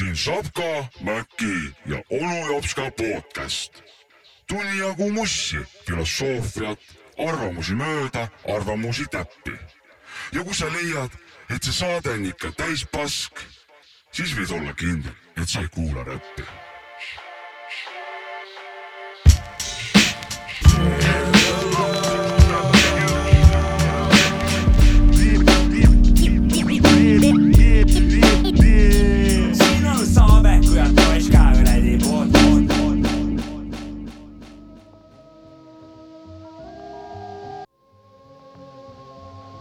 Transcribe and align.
siin 0.00 0.16
Sapka, 0.16 0.88
Mäki 1.00 1.74
ja 1.86 2.02
onu 2.10 2.46
Jopska 2.46 2.90
podcast. 2.90 3.82
tuli 4.48 4.78
jagu 4.78 5.12
mussi, 5.12 5.56
filosoofiat, 5.86 6.80
arvamusi 7.28 7.74
mööda, 7.74 8.28
arvamusi 8.54 9.04
täppi. 9.10 9.52
ja 10.32 10.44
kui 10.44 10.54
sa 10.54 10.72
leiad, 10.72 11.12
et 11.50 11.62
see 11.62 11.72
saade 11.72 12.10
on 12.10 12.24
ikka 12.26 12.52
täis 12.56 12.86
pask, 12.92 13.44
siis 14.12 14.32
võid 14.38 14.56
olla 14.56 14.72
kindel, 14.72 15.14
et 15.36 15.48
sa 15.48 15.60
ei 15.60 15.68
kuula 15.68 16.04
räppi 16.04 16.69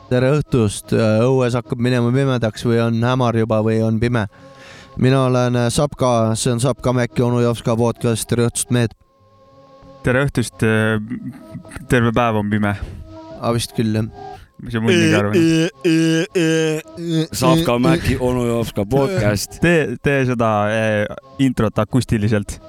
tere 0.09 0.31
õhtust, 0.39 0.93
õues 0.95 1.53
hakkab 1.57 1.81
minema 1.85 2.09
pimedaks 2.13 2.63
või 2.65 2.79
on 2.81 2.97
hämar 3.05 3.37
juba 3.37 3.59
või 3.65 3.77
on 3.85 3.99
pime. 4.01 4.25
mina 4.97 5.25
olen 5.27 5.55
äh, 5.55 5.69
Sapka, 5.69 6.35
see 6.35 6.51
on 6.51 6.59
Sapka 6.59 6.93
Mäkki 6.93 7.21
onu 7.21 7.41
Jopska 7.43 7.75
podcast, 7.77 8.27
tere 8.29 8.47
õhtust, 8.49 8.71
mehed. 8.73 8.95
tere 10.03 10.25
õhtust. 10.25 10.65
terve 11.89 12.11
päev 12.15 12.35
on 12.41 12.49
pime. 12.49 12.73
aga 13.39 13.53
vist 13.53 13.75
küll 13.77 13.95
jah. 13.95 14.05
mis 14.59 14.73
sa 14.73 14.81
muidugi 14.81 15.13
arvad? 15.19 15.35
Savka 17.31 17.77
Mäki 17.79 18.17
onu 18.17 18.47
Jopska 18.47 18.85
podcast. 18.89 19.61
tee, 19.61 19.95
tee 20.01 20.25
seda 20.31 20.67
introt 21.37 21.79
akustiliselt. 21.79 22.59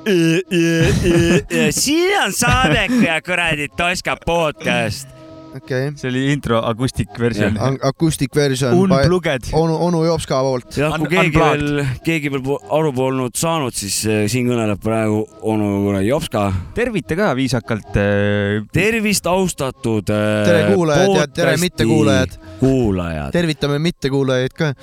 siin 1.70 2.12
on 2.24 2.32
Saabeku 2.32 3.02
ja 3.04 3.22
kuradi 3.22 3.68
Toška 3.76 4.16
podcast. 4.26 5.19
Okei 5.56 5.90
see 5.98 6.08
oli 6.10 6.22
intro 6.32 6.60
akustik 6.66 7.12
versioon. 7.18 7.56
okay., 7.56 7.78
akustik 7.88 8.34
versioon. 8.36 8.74
Unplugged. 8.78 9.50
onu, 9.52 9.76
onu 9.86 10.04
Jopska 10.04 10.40
poolt. 10.44 10.76
jah, 10.76 10.94
kui 10.98 11.10
keegi 11.10 11.40
veel, 11.40 11.82
keegi 12.06 12.32
veel 12.32 12.50
aru 12.78 12.92
polnud 12.96 13.38
saanud, 13.38 13.74
siis 13.76 13.98
eh, 14.06 14.24
siin 14.30 14.48
kõneleb 14.50 14.82
praegu 14.82 15.22
onu 15.52 15.96
Jopska. 16.06 16.46
tervita 16.74 17.18
ka 17.18 17.32
viisakalt. 17.38 17.96
eh, 17.96 18.60
tervist, 18.72 19.26
austatud. 19.26 20.06
tere 20.06 20.74
kuulajad 20.74 21.16
ja 21.16 21.26
tere 21.40 21.56
mittekuulajad. 21.60 22.38
kuulajad. 22.60 23.32
tervitame 23.34 23.80
mittekuulajaid 23.82 24.54
ka. 24.56 24.74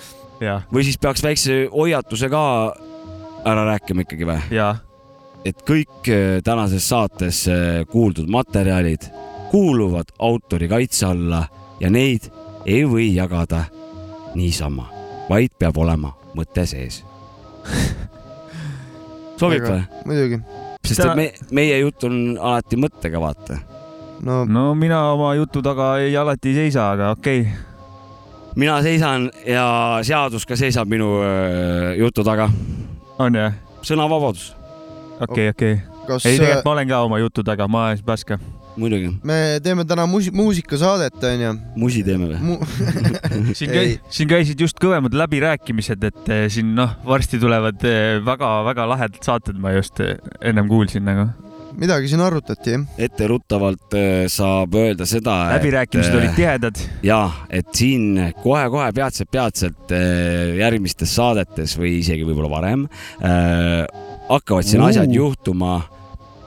või 0.73 0.83
siis 0.83 0.99
peaks 1.01 1.23
väikse 1.23 1.63
hoiatuse 1.71 2.29
ka 2.29 2.43
ära 3.47 3.63
rääkima 3.73 4.05
ikkagi 4.05 4.27
või? 4.27 4.43
ja 4.51 4.75
et 5.47 5.61
kõik 5.63 6.09
tänases 6.43 6.83
saates 6.89 7.45
kuuldud 7.91 8.27
materjalid 8.27 9.05
kuuluvad 9.57 10.05
autori 10.19 10.67
kaitse 10.67 11.05
alla 11.05 11.47
ja 11.79 11.89
neid 11.89 12.27
ei 12.65 12.83
või 12.85 13.07
jagada 13.15 13.63
niisama, 14.37 14.83
vaid 15.29 15.55
peab 15.57 15.77
olema 15.81 16.11
mõte 16.37 16.61
sees. 16.69 16.99
sobib 19.41 19.65
või? 19.65 19.79
muidugi. 20.05 20.37
sest 20.85 21.01
et 21.01 21.17
me, 21.17 21.25
meie 21.57 21.79
jutt 21.79 22.05
on 22.05 22.19
alati 22.37 22.77
mõttega, 22.77 23.21
vaata. 23.21 23.57
no 24.29 24.43
no 24.45 24.67
mina 24.77 24.99
oma 25.15 25.31
jutu 25.39 25.63
taga 25.65 25.95
ei 26.05 26.13
alati 26.17 26.53
ei 26.53 26.59
seisa, 26.59 26.91
aga 26.91 27.09
okei 27.15 27.41
okay.. 27.41 28.53
mina 28.61 28.77
seisan 28.85 29.25
ja 29.41 29.65
seadus 30.05 30.45
ka 30.45 30.59
seisab 30.59 30.85
minu 30.85 31.15
öö, 31.23 31.95
jutu 32.03 32.23
taga. 32.23 32.45
on 33.17 33.41
jah? 33.41 33.57
sõnavabadus, 33.81 34.51
okei, 35.17 35.49
okei. 35.49 35.81
kas 36.05 36.29
ei, 36.29 36.37
äh, 36.37 36.45
tegelikult 36.45 36.69
ma 36.69 36.77
olen 36.77 36.93
ka 36.93 37.01
oma 37.09 37.21
jutu 37.25 37.47
taga, 37.49 37.67
ma 37.67 37.87
olen 37.87 38.05
Paska. 38.05 38.37
muidugi. 38.77 39.11
me 39.27 39.59
teeme 39.63 39.85
täna 39.87 40.05
musi-, 40.09 40.33
muusikasaadet 40.35 41.23
onju 41.31 41.53
musi 41.79 42.03
teeme 42.07 42.31
või? 42.31 42.39
Mu... 42.43 42.59
siin 43.57 43.73
käi-, 43.73 43.97
siin 44.13 44.29
käisid 44.31 44.61
just 44.61 44.79
kõvemad 44.81 45.15
läbirääkimised, 45.17 46.07
et 46.11 46.31
eh, 46.33 46.45
siin 46.53 46.75
noh, 46.77 46.95
varsti 47.07 47.41
tulevad 47.41 47.83
väga-väga 48.25 48.87
lahedad 48.93 49.19
saated, 49.25 49.59
ma 49.61 49.75
just 49.77 50.01
eh, 50.03 50.17
ennem 50.45 50.69
kuulsin 50.71 51.05
nagu. 51.07 51.29
midagi 51.77 52.09
siin 52.09 52.21
arutati 52.25 52.73
jah. 52.73 52.85
etteruttavalt 53.07 53.93
saab 54.33 54.75
öelda 54.79 55.05
seda, 55.05 55.37
läbirääkimised 55.57 56.17
olid 56.17 56.35
tihedad. 56.37 56.81
ja 57.05 57.21
et 57.49 57.69
siin 57.77 58.33
kohe-kohe 58.43 58.89
peatselt-peatselt 58.97 59.93
äh, 59.95 60.57
järgmistes 60.61 61.13
saadetes 61.15 61.77
või 61.77 61.97
isegi 62.01 62.25
võib-olla 62.27 62.51
varem 62.51 62.87
äh, 63.21 63.85
hakkavad 64.29 64.67
siin 64.67 64.81
Uu. 64.81 64.89
asjad 64.91 65.13
juhtuma. 65.13 65.77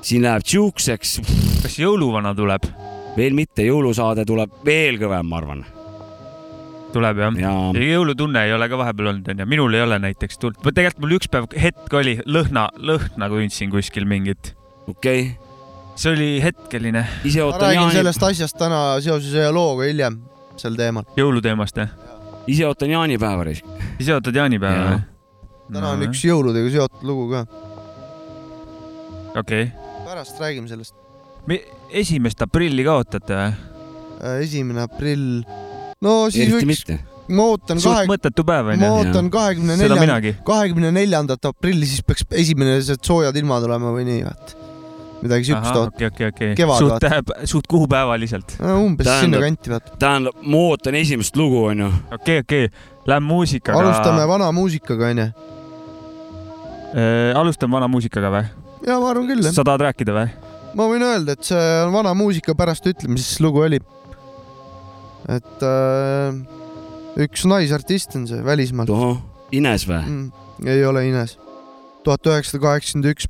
Siin 0.03 0.25
läheb 0.25 0.47
siukseks, 0.47 1.19
kas 1.65 1.77
jõuluvana 1.81 2.35
tuleb? 2.37 2.69
veel 3.17 3.35
mitte, 3.35 3.65
jõulusaade 3.67 4.23
tuleb 4.25 4.53
veel 4.65 4.97
kõvem, 5.01 5.27
ma 5.27 5.39
arvan. 5.41 5.65
tuleb 6.95 7.19
jah? 7.25 7.37
ja 7.43 7.53
ja 7.75 7.91
jõulutunne 7.97 8.45
ei 8.47 8.55
ole 8.55 8.69
ka 8.71 8.79
vahepeal 8.81 9.13
olnud, 9.13 9.29
onju, 9.35 9.47
minul 9.51 9.75
ei 9.75 9.85
ole 9.85 9.99
näiteks 10.07 10.39
tulnud, 10.39 10.63
või 10.65 10.77
tegelikult 10.77 11.05
mul 11.05 11.17
üks 11.19 11.31
päev 11.31 11.51
hetk 11.67 12.01
oli 12.01 12.17
lõhna, 12.27 12.69
lõhna 12.79 13.31
tundsin 13.33 13.71
kuskil 13.75 14.09
mingit, 14.09 14.55
okei 14.87 15.31
okay., 15.31 15.51
see 16.01 16.15
oli 16.15 16.31
hetkeline 16.41 17.03
ma 17.03 17.59
räägin 17.61 17.81
jaani, 17.83 17.97
sellest 17.99 18.23
asjast 18.31 18.57
täna 18.57 18.83
seoses 19.05 19.35
ühe 19.37 19.51
looga 19.53 19.89
hiljem 19.91 20.21
sel 20.61 20.79
teemal. 20.79 21.05
jõuluteemast 21.19 21.83
jah? 21.83 21.93
ise 22.51 22.67
ootan 22.67 22.91
jaanipäeva 22.95 23.45
risk. 23.45 23.67
ise 23.99 24.15
ootad 24.17 24.37
jaanipäeva 24.37 24.85
Jaa. 24.85 24.93
või? 24.95 25.75
täna 25.75 25.93
on 25.95 26.07
üks 26.09 26.23
jõuludega 26.27 26.73
seotud 26.73 27.05
lugu 27.07 27.29
ka. 27.35 27.45
Okei 29.37 29.71
pärast 30.11 30.41
räägime 30.41 30.69
sellest. 30.69 30.95
okay.. 31.45 31.61
esimest 31.91 32.43
aprilli 32.43 32.85
ka 32.87 32.97
ootate 33.01 33.37
või? 33.37 33.53
esimene 34.45 34.85
aprill. 34.85 35.43
no 36.05 36.15
siis 36.33 36.49
eriti 36.49 36.67
võiks, 36.71 37.05
ma 37.31 37.51
ootan 37.53 37.83
suht 37.83 37.95
kahe, 37.95 38.09
mõttetu 38.11 38.45
päev 38.47 38.73
ma 38.73 38.77
onju. 38.77 38.91
ootan 38.97 39.31
kahekümne 39.33 39.77
minagi. 40.01 40.35
kahekümne 40.47 40.91
neljandat 40.95 41.53
aprilli, 41.53 41.89
siis 41.89 42.03
peaks 42.07 42.27
esimesed 42.43 43.05
soojad 43.07 43.37
ilmad 43.41 43.69
olema 43.69 43.93
või 43.95 44.07
nii, 44.09 44.25
vaat. 44.27 44.55
midagi 45.23 45.51
siukest 45.51 45.79
oot-, 45.79 45.95
okei, 45.95 46.31
okei, 46.31 46.55
okei. 46.55 46.69
Suht 46.81 46.97
vaata., 47.07 47.47
suht 47.47 47.69
kuupäevaliselt. 47.71 48.57
umbes 48.61 49.07
Tähendab- 49.07 49.27
sinnakanti, 49.27 49.75
vaata. 49.75 49.99
tähendab, 50.01 50.41
ma 50.43 50.65
ootan 50.71 50.99
esimest 51.01 51.39
lugu, 51.39 51.67
onju. 51.71 51.93
okei, 52.19 52.43
okei, 52.45 52.71
lähme 53.07 53.31
muusikaga. 53.31 53.79
alustame 53.85 54.27
vana 54.29 54.51
muusikaga, 54.57 55.13
onju. 55.15 55.29
alustame 57.41 57.79
vana 57.79 57.89
muusikaga 57.93 58.35
või? 58.35 58.60
Ja 58.87 59.01
ma 59.01 59.11
arvan 59.13 59.29
küll, 59.31 59.45
sa 59.45 59.65
tahad 59.67 59.85
rääkida 59.89 60.15
või? 60.17 60.29
ma 60.79 60.87
võin 60.91 61.05
öelda, 61.05 61.35
et 61.37 61.47
see 61.47 61.67
on 61.85 61.95
vana 61.95 62.15
muusika, 62.17 62.55
pärast 62.59 62.87
ütle, 62.91 63.11
mis 63.13 63.33
lugu 63.43 63.65
oli. 63.67 63.81
et 65.31 65.67
äh, 65.67 66.39
üks 67.21 67.47
naisartist 67.51 68.17
on 68.19 68.29
see 68.31 68.45
välismaalt 68.47 68.93
Ines 69.57 69.87
või? 69.89 70.01
mm,. 70.05 70.67
ei 70.71 70.85
ole 70.87 71.07
Ines. 71.09 71.37
tuhat 72.07 72.27
üheksasada 72.33 72.65
kaheksakümmend 72.67 73.13
üks. 73.15 73.29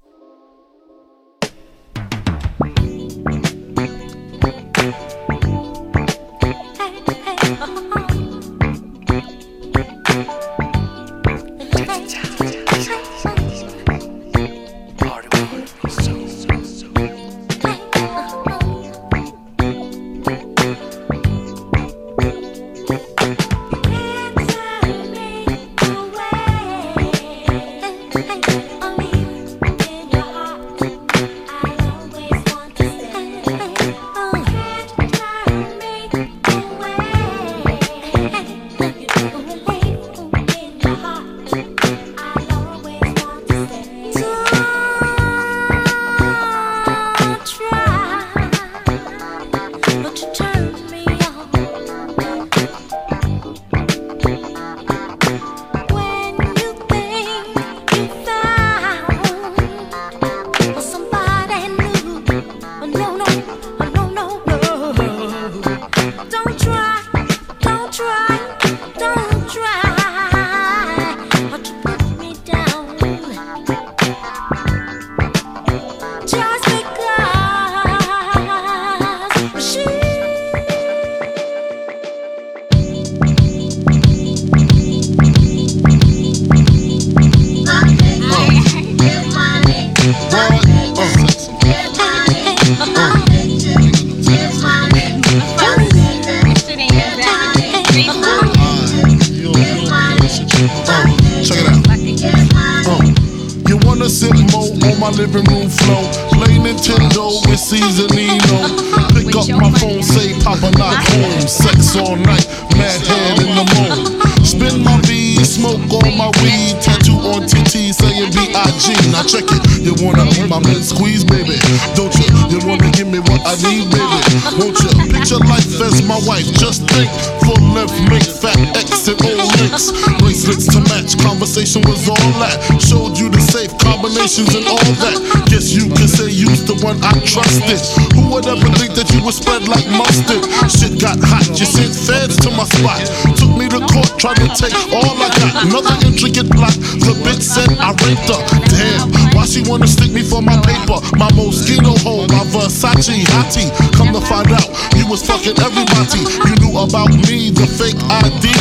Make 128.08 128.24
fat 128.24 128.80
and 129.10 129.20
O 129.26 129.32
links. 129.58 129.90
Bracelets 130.20 130.66
to 130.70 130.80
match. 130.92 131.18
Conversation 131.18 131.82
was 131.88 132.06
all 132.08 132.30
that. 132.38 132.60
Showed 132.78 133.18
you 133.18 133.28
the 133.30 133.40
safe 133.40 133.72
combinations 133.78 134.54
and 134.54 134.66
all 134.70 134.92
that. 135.02 135.16
Guess 135.48 135.74
you 135.74 135.90
can 135.90 136.06
say 136.06 136.30
you's 136.30 136.62
the 136.64 136.76
one 136.84 137.00
I 137.02 137.16
trusted. 137.26 137.80
Who 138.14 138.30
would 138.34 138.46
ever 138.46 138.68
think 138.78 138.94
that 138.94 139.10
you 139.10 139.24
would 139.24 139.34
spread 139.34 139.66
like 139.66 139.86
mustard? 139.90 140.44
Shit 140.70 141.00
got 141.00 141.18
hot. 141.18 141.48
You 141.58 141.66
sent 141.66 141.94
feds 141.96 142.36
to 142.46 142.50
my 142.54 142.64
spot. 142.68 143.02
Took 143.34 143.52
me 143.58 143.66
to 143.72 143.80
court, 143.88 144.14
tried 144.20 144.38
to 144.38 144.48
take 144.54 144.76
all 144.94 145.16
I 145.16 145.28
got. 145.34 145.66
Another 145.66 145.94
intricate 146.06 146.50
plot. 146.52 146.74
The 147.02 147.16
bitch 147.24 147.42
said 147.42 147.70
I 147.80 147.96
raped 148.04 148.28
her. 148.30 148.40
Damn, 148.68 149.10
why 149.40 149.46
she 149.48 149.64
wanna 149.64 149.88
stick 149.88 150.12
me 150.12 150.20
for 150.20 150.42
my 150.44 150.52
paper? 150.60 151.00
My 151.16 151.32
Moschino 151.32 151.96
hole, 152.04 152.28
my 152.28 152.44
Versace 152.52 153.24
hottie. 153.32 153.72
Come 153.96 154.12
to 154.12 154.20
find 154.20 154.52
out, 154.52 154.68
you 154.92 155.08
was 155.08 155.24
fucking 155.24 155.56
everybody. 155.56 156.20
You 156.44 156.52
knew 156.60 156.76
about 156.76 157.08
me, 157.24 157.48
the 157.48 157.64
fake 157.64 157.96
ID. 158.20 158.52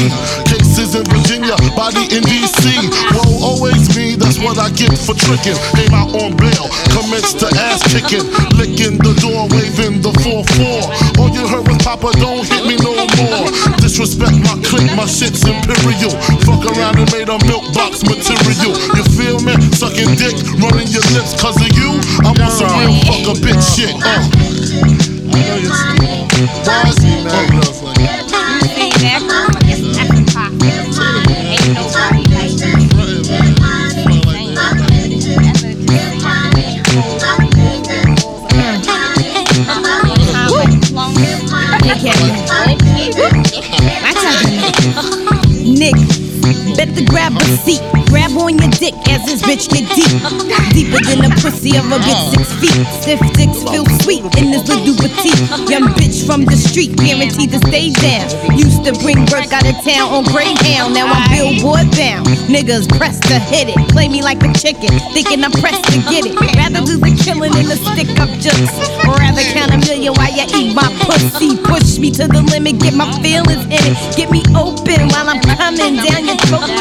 Cases 0.47 0.95
in 0.95 1.03
Virginia, 1.11 1.59
body 1.75 2.07
in 2.15 2.23
DC. 2.23 2.63
Whoa, 3.11 3.43
always 3.43 3.91
me, 3.91 4.15
that's 4.15 4.39
what 4.39 4.55
I 4.55 4.71
get 4.71 4.95
for 4.95 5.11
tricking. 5.19 5.59
Came 5.75 5.91
out 5.91 6.15
on 6.15 6.39
bail, 6.39 6.71
commenced 6.95 7.43
to 7.43 7.47
ass 7.59 7.83
kicking. 7.91 8.23
Licking 8.55 9.03
the 9.03 9.11
door, 9.19 9.51
waving 9.51 9.99
the 9.99 10.15
4-4. 10.23 11.19
All 11.19 11.29
you 11.35 11.43
heard 11.43 11.67
was 11.67 11.77
Papa, 11.83 12.15
don't 12.23 12.47
hit 12.47 12.63
me 12.63 12.79
no 12.79 12.95
more. 13.19 13.51
Disrespect 13.83 14.39
my 14.47 14.55
clique, 14.63 14.95
my 14.95 15.03
shit's 15.03 15.43
imperial. 15.43 16.15
Fuck 16.47 16.63
around 16.71 17.03
and 17.03 17.11
made 17.11 17.27
a 17.27 17.35
milk 17.51 17.58
Sucking 19.79 20.15
dick, 20.15 20.35
running 20.59 20.89
your 20.89 21.01
lips 21.15 21.39
cause 21.41 21.55
of 21.55 21.71
you. 21.71 22.01
I'm 22.19 22.35
on 22.41 22.51
some 22.51 22.67
real 22.77 22.99
fuck 23.07 23.31
a 23.31 23.39
bitch 23.39 23.63
shit. 23.77 23.95
Uh. 23.95 24.19
I 25.31 25.39
know 25.47 25.55
you're 25.55 25.71
Why 26.65 26.83
is 26.89 26.97
he 26.97 27.23
mad 27.23 27.53
at 27.53 27.63
us 27.65 27.81
like 27.81 27.95
that? 27.95 28.29
Nick, 45.63 45.95
better 46.75 47.05
grab 47.05 47.37
a 47.37 47.43
seat. 47.63 47.79
Grab 48.09 48.31
on 48.37 48.57
your 48.57 48.58
dick 48.79 48.95
as 49.11 49.21
this 49.27 49.43
bitch 49.43 49.67
get 49.67 49.83
deep. 49.91 50.07
Deeper 50.71 51.03
than 51.03 51.19
the 51.19 51.31
pussy 51.43 51.75
of 51.75 51.85
a 51.91 51.99
bitch 51.99 52.23
six 52.31 52.47
feet. 52.63 52.79
Stiff 53.03 53.19
dicks 53.35 53.59
feel 53.67 53.85
sweet 54.01 54.23
in 54.39 54.51
this 54.55 54.63
little 54.71 54.95
petite. 54.95 55.43
Young 55.67 55.91
bitch 55.99 56.25
from 56.25 56.45
the 56.45 56.55
street, 56.55 56.95
guaranteed 56.95 57.51
to 57.51 57.59
stay 57.67 57.91
down. 57.91 58.31
Used 58.57 58.87
to 58.87 58.95
bring 59.03 59.19
work 59.27 59.51
out 59.51 59.67
of 59.67 59.75
town 59.83 60.07
on 60.15 60.23
Greyhound. 60.31 60.95
Now 60.95 61.11
I'm 61.11 61.27
billboard 61.27 61.91
bound. 61.99 62.25
Niggas 62.47 62.87
pressed 62.97 63.23
to 63.27 63.37
hit 63.51 63.67
it. 63.69 63.77
Play 63.91 64.07
me 64.07 64.23
like 64.23 64.41
a 64.41 64.51
chicken, 64.55 64.95
thinking 65.11 65.43
I'm 65.43 65.51
pressed 65.59 65.83
to 65.91 65.99
get 66.07 66.25
it. 66.25 66.33
Rather 66.55 66.81
do 66.87 66.95
the 66.97 67.11
killing 67.19 67.51
than 67.51 67.67
the 67.67 67.77
stick 67.77 68.09
up 68.17 68.31
just. 68.39 68.71
Rather 69.03 69.43
count 69.51 69.75
a 69.75 69.77
million 69.83 70.15
while 70.15 70.31
you 70.31 70.47
eat 70.55 70.73
my 70.73 70.87
pussy. 71.03 71.59
Push 71.67 71.99
me 71.99 72.09
to 72.15 72.27
the 72.31 72.41
limit, 72.47 72.79
get 72.79 72.95
my 72.95 73.11
feelings 73.19 73.67
in 73.67 73.83
it. 73.83 73.95
Get 74.15 74.31
me 74.31 74.41
open 74.55 75.11
while 75.11 75.27
I'm 75.27 75.43
coming 75.43 75.99
down 75.99 76.23
your 76.25 76.39
throat. 76.47 76.71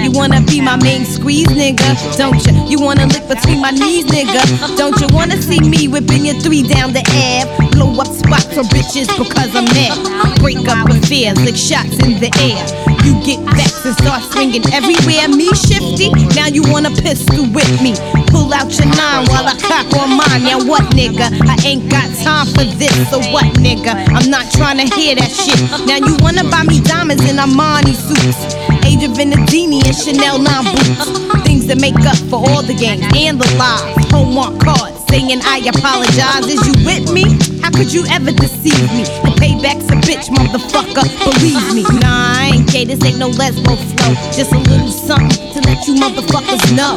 You 0.00 0.10
wanna 0.12 0.40
be 0.40 0.60
my 0.60 0.76
main 0.76 1.04
squeeze, 1.04 1.41
nigga? 1.46 1.96
Don't 2.16 2.38
you? 2.46 2.52
You 2.68 2.80
wanna 2.80 3.06
lick 3.06 3.26
between 3.28 3.60
my 3.60 3.70
knees, 3.70 4.06
nigga? 4.06 4.42
Don't 4.76 4.98
you 5.00 5.08
wanna 5.12 5.40
see 5.40 5.60
me 5.60 5.88
whipping 5.88 6.24
your 6.26 6.38
three 6.40 6.62
down 6.62 6.92
the 6.92 7.02
ab? 7.12 7.48
Blow 7.72 7.92
up 8.00 8.08
spots 8.08 8.52
for 8.54 8.64
bitches 8.72 9.08
because 9.16 9.54
I'm 9.54 9.64
mad. 9.76 9.96
Break 10.40 10.66
up 10.68 10.88
affairs, 10.88 11.38
lick 11.42 11.56
shots 11.56 11.98
in 12.04 12.20
the 12.20 12.30
air. 12.40 12.62
You 13.04 13.18
get 13.26 13.40
vexed 13.54 13.84
and 13.84 13.96
start 13.98 14.22
swinging 14.32 14.62
everywhere. 14.72 15.28
Me 15.28 15.48
shifty, 15.54 16.10
now 16.36 16.46
you 16.46 16.62
wanna 16.70 16.90
pistol 16.90 17.46
with 17.50 17.70
me. 17.82 17.94
Pull 18.30 18.52
out 18.54 18.70
your 18.78 18.88
nine 18.94 19.26
while 19.28 19.46
I 19.46 19.56
cock 19.58 19.90
on 19.98 20.16
mine. 20.16 20.44
Now 20.44 20.62
what, 20.64 20.82
nigga? 20.94 21.28
I 21.48 21.56
ain't 21.66 21.90
got 21.90 22.06
time 22.22 22.46
for 22.54 22.64
this. 22.78 22.94
So 23.10 23.18
what, 23.32 23.46
nigga? 23.58 23.92
I'm 24.14 24.30
not 24.30 24.50
trying 24.52 24.78
to 24.78 24.86
hear 24.94 25.16
that 25.16 25.30
shit. 25.30 25.58
Now 25.86 25.98
you 25.98 26.16
wanna 26.20 26.44
buy 26.48 26.62
me 26.64 26.80
diamonds 26.80 27.24
in 27.28 27.36
Armani 27.36 27.94
suits. 27.94 28.54
Age 28.92 29.04
of 29.08 29.16
Venedini 29.16 29.80
and 29.88 29.96
Chanel 29.96 30.36
9 30.36 30.64
boots. 30.68 31.08
Things 31.48 31.64
that 31.66 31.80
make 31.80 31.96
up 32.04 32.16
for 32.28 32.44
all 32.44 32.60
the 32.60 32.76
games 32.76 33.00
and 33.16 33.40
the 33.40 33.48
lies. 33.56 33.96
Homework 34.12 34.60
cards 34.60 35.00
saying 35.08 35.40
I 35.48 35.64
apologize. 35.64 36.44
Is 36.44 36.60
you 36.68 36.76
with 36.84 37.08
me? 37.08 37.24
How 37.64 37.72
could 37.72 37.88
you 37.88 38.04
ever 38.12 38.36
deceive 38.36 38.84
me? 38.92 39.08
The 39.24 39.32
payback's 39.40 39.88
a 39.88 39.96
bitch, 40.04 40.28
motherfucker. 40.28 41.08
Believe 41.24 41.72
me. 41.72 41.88
Nah, 42.04 42.36
I 42.36 42.52
ain't 42.52 42.68
gay. 42.68 42.84
This 42.84 43.00
ain't 43.00 43.16
no 43.16 43.30
lesbo 43.32 43.80
flow. 43.96 44.12
Just 44.36 44.52
a 44.52 44.60
little 44.60 44.92
something 44.92 45.40
to 45.56 45.58
let 45.64 45.88
you 45.88 45.96
motherfuckers 45.96 46.60
know. 46.76 46.92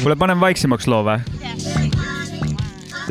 kuule, 0.00 0.16
paneme 0.16 0.40
vaiksemaks 0.40 0.86
loo 0.88 1.04
või? 1.04 1.20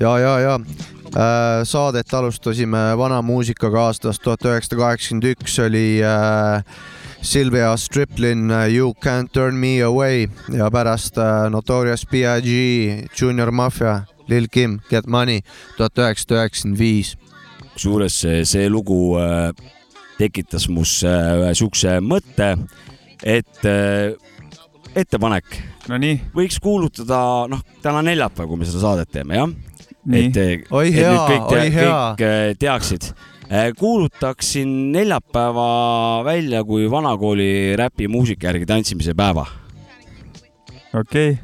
ja, 0.01 0.17
ja, 0.19 0.39
ja 0.39 0.80
saadet 1.11 2.13
alustasime 2.13 2.79
vana 2.97 3.21
muusikaga 3.21 3.87
aastast 3.89 4.23
tuhat 4.23 4.45
üheksasada 4.47 4.79
kaheksakümmend 4.79 5.25
üks 5.33 5.57
oli 5.59 5.99
äh, 5.99 6.63
Sylvia 7.21 7.77
Striplin 7.77 8.51
äh, 8.51 8.69
You 8.75 8.93
Can't 9.05 9.31
Turn 9.33 9.55
Me 9.55 9.83
Away 9.83 10.27
ja 10.55 10.69
pärast 10.71 11.17
äh, 11.17 11.49
Notorious 11.49 12.05
B.I.G, 12.05 13.09
Junior 13.21 13.51
Mafia, 13.51 14.05
Lil 14.27 14.47
Kim, 14.47 14.79
Get 14.89 15.07
Money 15.07 15.41
tuhat 15.77 15.97
üheksasada 15.97 16.41
üheksakümmend 16.41 16.79
viis. 16.79 17.17
kusjuures 17.73 18.21
see, 18.43 18.69
lugu 18.69 19.17
äh, 19.19 19.51
tekitas 20.17 20.69
mus 20.69 21.01
äh, 21.03 21.35
ühe 21.43 21.51
siukse 21.55 21.99
mõtte, 22.03 22.55
et 23.23 23.67
äh, 23.67 24.15
ettepanek 24.95 25.59
Nonii, 25.89 26.19
võiks 26.35 26.59
kuulutada, 26.61 27.47
noh, 27.49 27.63
täna 27.81 28.03
neljapäev, 28.05 28.47
kui 28.47 28.59
me 28.61 28.67
seda 28.69 28.83
saadet 28.83 29.09
teeme, 29.11 29.39
jah. 29.39 29.49
Nii 30.09 30.27
et, 30.29 30.37
et 30.37 30.73
oi 30.73 30.89
nüüd 30.89 30.97
hea, 30.97 31.13
kõik, 31.29 31.47
oi 31.53 31.69
hea. 31.75 31.93
kõik 32.17 32.25
äh, 32.25 32.41
teaksid. 32.59 33.11
kuulutaksin 33.77 34.69
neljapäeva 34.93 36.23
välja 36.25 36.63
kui 36.63 36.87
vanakooli 36.91 37.75
räpi 37.77 38.07
muusika 38.07 38.47
järgi 38.47 38.65
tantsimise 38.65 39.13
päeva. 39.17 39.45
okei 40.93 41.33
okay.. 41.33 41.35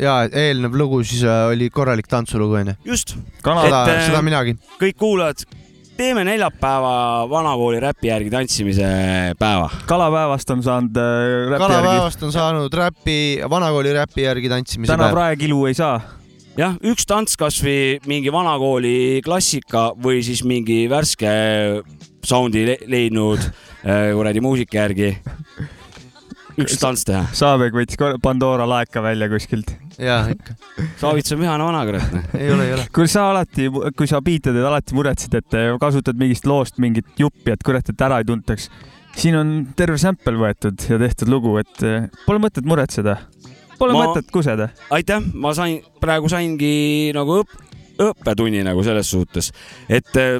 ja 0.00 0.22
eelnev 0.28 0.76
lugu 0.78 1.02
siis 1.04 1.24
äh, 1.24 1.48
oli 1.52 1.70
korralik 1.70 2.08
tantsulugu 2.08 2.60
onju. 2.62 2.78
just, 2.84 3.16
kanal 3.42 3.68
seda 3.68 4.06
Et,, 4.06 4.24
minagi. 4.24 4.56
kõik 4.80 4.96
kuulajad, 4.96 5.44
teeme 5.98 6.24
neljapäeva 6.24 7.28
vanakooli 7.28 7.82
räpi 7.82 8.08
järgi 8.08 8.32
tantsimise 8.32 8.88
päeva. 9.38 9.68
kalapäevast 9.86 10.56
on 10.56 10.64
saanud 10.64 10.96
äh, 10.96 11.04
räpi 11.52 11.60
järgi. 11.60 11.66
kalapäevast 11.66 12.22
on 12.22 12.32
saanud 12.32 12.80
räpi, 12.80 13.20
vanakooli 13.50 13.92
räpi 14.00 14.28
järgi 14.30 14.48
tantsimise 14.48 14.92
täna 14.94 15.10
päev. 15.10 15.20
praekilu 15.20 15.66
ei 15.66 15.74
saa. 15.74 16.21
jah, 16.58 16.76
üks 16.84 17.06
tants 17.08 17.36
kasvõi 17.40 17.98
mingi 18.08 18.32
vanakooli 18.32 19.22
klassika 19.24 19.90
või 19.98 20.22
siis 20.24 20.42
mingi 20.48 20.84
värske 20.90 21.30
soundi 22.26 22.66
le 22.66 22.76
leidnud 22.90 23.40
äh, 23.42 24.12
kuradi 24.16 24.42
muusika 24.44 24.82
järgi. 24.84 25.14
üks 26.60 26.76
tants 26.80 27.06
teha. 27.08 27.24
Saabek 27.34 27.74
võttis 27.76 27.98
Pandora 28.22 28.66
laeka 28.68 29.02
välja 29.02 29.28
kuskilt. 29.32 29.74
ja 29.98 30.22
ikka, 30.32 30.56
Saavits 31.00 31.32
on 31.32 31.42
vihane 31.42 31.66
vana 31.66 31.84
kurat. 31.88 32.12
noh. 32.12 32.30
ei 32.38 32.52
ole, 32.52 32.68
ei 32.68 32.76
ole. 32.76 32.86
kui 32.94 33.08
sa 33.08 33.30
alati, 33.32 33.68
kui 33.96 34.10
sa 34.10 34.20
biite 34.24 34.52
teed, 34.52 34.64
alati 34.64 34.96
muretsid, 34.98 35.38
et 35.40 35.58
eh, 35.58 35.72
kasutad 35.80 36.18
mingist 36.20 36.46
loost 36.46 36.80
mingit 36.82 37.08
juppi, 37.18 37.54
et 37.54 37.64
kurat, 37.64 37.88
et 37.88 38.08
ära 38.08 38.20
ei 38.20 38.28
tuntaks. 38.28 38.68
siin 39.16 39.36
on 39.36 39.54
terve 39.76 39.98
sample 40.00 40.36
võetud 40.40 40.88
ja 40.88 41.00
tehtud 41.00 41.32
lugu, 41.32 41.56
et 41.64 41.86
eh, 41.88 42.10
pole 42.26 42.44
mõtet 42.44 42.68
muretseda. 42.68 43.18
Pole 43.78 43.94
Ma- 43.96 44.06
mõtet 44.06 44.30
kuseda. 44.32 44.68
aitäh, 44.90 45.22
ma 45.34 45.54
sain, 45.56 45.80
praegu 46.00 46.28
saingi 46.30 47.12
nagu 47.16 47.40
õpp, 47.42 47.56
õppetunni 48.02 48.62
nagu 48.66 48.84
selles 48.86 49.10
suhtes, 49.10 49.52
et 49.88 50.16
äh, 50.20 50.38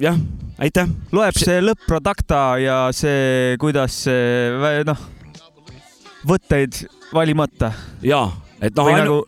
jah, 0.00 0.16
aitäh. 0.58 0.88
loeb 1.12 1.38
see 1.38 1.60
lõpp-producta 1.64 2.42
ja 2.62 2.78
see, 2.96 3.56
kuidas 3.60 4.04
see 4.06 4.82
noh, 4.88 5.04
võtteid 6.28 6.84
valimata 7.12 7.72
ja, 8.02 8.26
et 8.60 8.74
noh 8.76 8.90
nagu 8.92 9.20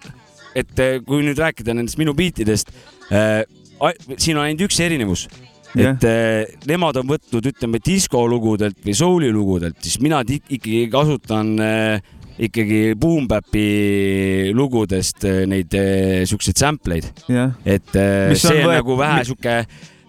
et 0.54 0.83
eh, 0.83 0.99
kui 1.07 1.23
nüüd 1.23 1.38
rääkida 1.38 1.75
nendest 1.76 1.99
minu 2.00 2.14
biitidest, 2.19 2.73
siin 4.16 4.38
on 4.38 4.45
ainult 4.45 4.66
üks 4.66 4.80
erinevus 4.83 5.28
Jah. 5.71 5.95
et 5.95 6.04
eh, 6.09 6.57
nemad 6.66 6.99
on 6.99 7.07
võtnud, 7.07 7.47
ütleme, 7.47 7.78
diskolugudelt 7.85 8.80
või 8.83 8.95
soulilugudelt, 8.99 9.78
siis 9.85 10.00
mina 10.02 10.19
ikkagi 10.26 10.88
kasutan 10.90 11.52
eh, 11.62 12.09
ikkagi 12.38 12.94
Boom 13.00 13.26
Bapi 13.28 14.52
lugudest 14.56 15.25
eh, 15.28 15.42
neid 15.50 15.75
eh, 15.78 16.22
siukseid 16.28 16.60
sample 16.60 17.00
eid, 17.00 17.10
jah, 17.30 17.52
et 17.64 17.94
eh, 17.96 18.28
Mis 18.32 18.44
on 18.44 18.54
see 18.54 18.62
on 18.62 18.70
võet- 18.70 18.80
nagu 18.82 18.99
vähe 19.00 19.18
mi- 19.18 19.28
siuke 19.32 19.56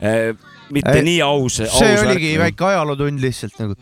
eh, 0.01 0.29
mitte 0.71 0.93
Ei, 0.99 1.03
nii 1.03 1.17
aus, 1.25 1.59
aus 1.67 1.79
see 1.81 1.97
oligi 2.05 2.35
värk. 2.37 2.45
väike 2.53 2.69
ajalootund 2.73 3.19
lihtsalt 3.25 3.57
nagu 3.59 3.75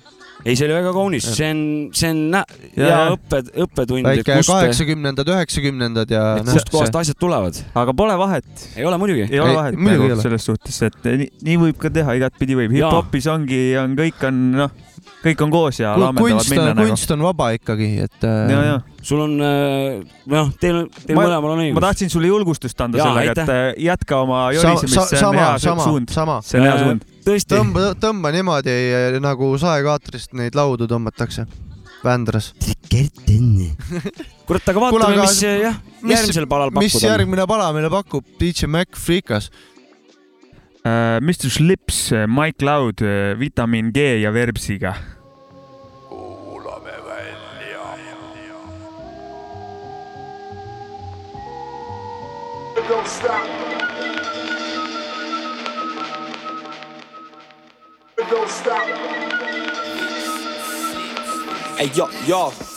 ei, 0.47 0.53
see 0.55 0.63
oli 0.69 0.75
väga 0.77 0.91
kaunis, 0.95 1.25
see 1.35 1.49
on, 1.51 1.61
see 1.93 2.09
on 2.13 2.19
nä- 2.31 2.45
Ja, 2.79 2.85
hea 2.87 2.99
õppe, 3.17 3.41
õppetund, 3.65 4.07
et 4.07 4.21
väike 4.23 4.37
kaheksakümnendad, 4.47 5.27
üheksakümnendad 5.35 6.13
ja 6.15 6.21
noh, 6.39 6.53
kust 6.55 6.71
kohast 6.71 6.95
asjad 6.95 7.17
tulevad. 7.19 7.59
aga 7.75 7.91
pole 7.93 8.15
vahet, 8.17 8.47
ei 8.79 8.85
ole 8.87 8.97
muidugi. 9.01 9.25
ei 9.27 9.39
ole 9.43 9.51
Ei, 9.51 9.57
vahet 9.57 9.75
muidugi 9.75 9.97
ei 10.07 10.07
nagu 10.07 10.15
ole. 10.15 10.23
selles 10.23 10.47
suhtes, 10.47 10.81
et 10.87 10.95
nii, 11.11 11.27
nii 11.43 11.57
võib 11.65 11.77
ka 11.83 11.91
teha, 11.91 12.15
igatpidi 12.21 12.55
võib. 12.55 12.71
Hip-hopis 12.77 13.27
ongi, 13.35 13.59
on 13.83 13.97
kõik 13.99 14.23
on 14.31 14.39
noh, 14.63 14.71
kõik 15.23 15.43
on 15.45 15.51
koos 15.53 15.79
ja 15.81 15.93
laamendavad 15.97 16.39
kunst 16.39 16.53
minna 16.53 16.69
on, 16.71 16.77
nagu. 16.79 16.93
kunst 16.93 17.13
on 17.15 17.23
vaba 17.27 17.49
ikkagi, 17.57 17.89
et 18.05 18.25
äh, 18.27 18.51
ja, 18.53 18.59
ja 18.67 18.75
sul 19.05 19.23
on, 19.25 19.37
noh, 19.39 20.51
teil, 20.61 20.81
teil 21.05 21.17
Ma- 21.17 21.23
mõlemal 21.25 21.53
on 21.53 21.61
ma 21.61 21.65
õigus. 21.67 21.85
tahtsin 21.87 22.11
sulle 22.13 22.31
julgustust 22.31 22.81
anda 22.85 23.01
Jaa, 23.01 23.09
sellega, 23.11 23.31
et 23.35 23.53
äh, 23.53 23.83
jätka 23.89 24.21
oma 24.25 24.41
sa, 24.49 24.57
jorisemist, 24.57 24.95
sa, 24.95 25.07
see 25.07 25.19
on 25.19 25.23
sama 25.25 25.41
hea, 25.41 25.55
sama 25.65 25.87
suund, 25.87 26.13
sama, 26.13 26.37
see 26.45 26.59
on 26.59 26.67
hea 26.67 26.77
suund. 26.83 27.07
tõesti, 27.27 27.55
tõmba, 27.55 27.87
tõmba 27.99 28.33
niimoodi 28.35 28.75
nagu 29.23 29.51
saekaatrist 29.61 30.37
neid 30.39 30.57
laudu 30.59 30.87
tõmmatakse. 30.89 31.47
Vändras. 31.99 32.53
kurat, 34.47 34.69
aga 34.71 34.79
vaatame, 34.85 35.17
mis 35.19 35.41
jah, 35.43 35.75
mis- 36.01 36.13
järgmisel 36.15 36.47
palal 36.49 36.71
mis 36.71 36.93
pakkuda 36.93 37.09
on. 37.09 37.11
järgmine 37.11 37.47
pala 37.49 37.67
meile 37.75 37.89
pakub? 37.91 38.23
DJ 38.39 38.69
Mac 38.71 38.95
Freekas. 38.95 39.49
Mr 40.83 41.49
Slips, 41.49 42.11
Mike 42.27 42.65
Loud, 42.65 43.01
Vitamin 43.37 43.91
G 43.91 44.21
ja 44.21 44.31
Verbsiga. 44.31 44.95
Don't 52.89 53.07
stop. 53.07 53.47
Don't 58.29 58.49
stop. 58.49 58.87
Hey, 61.77 61.91
yo, 61.93 62.09
yo. 62.25 62.68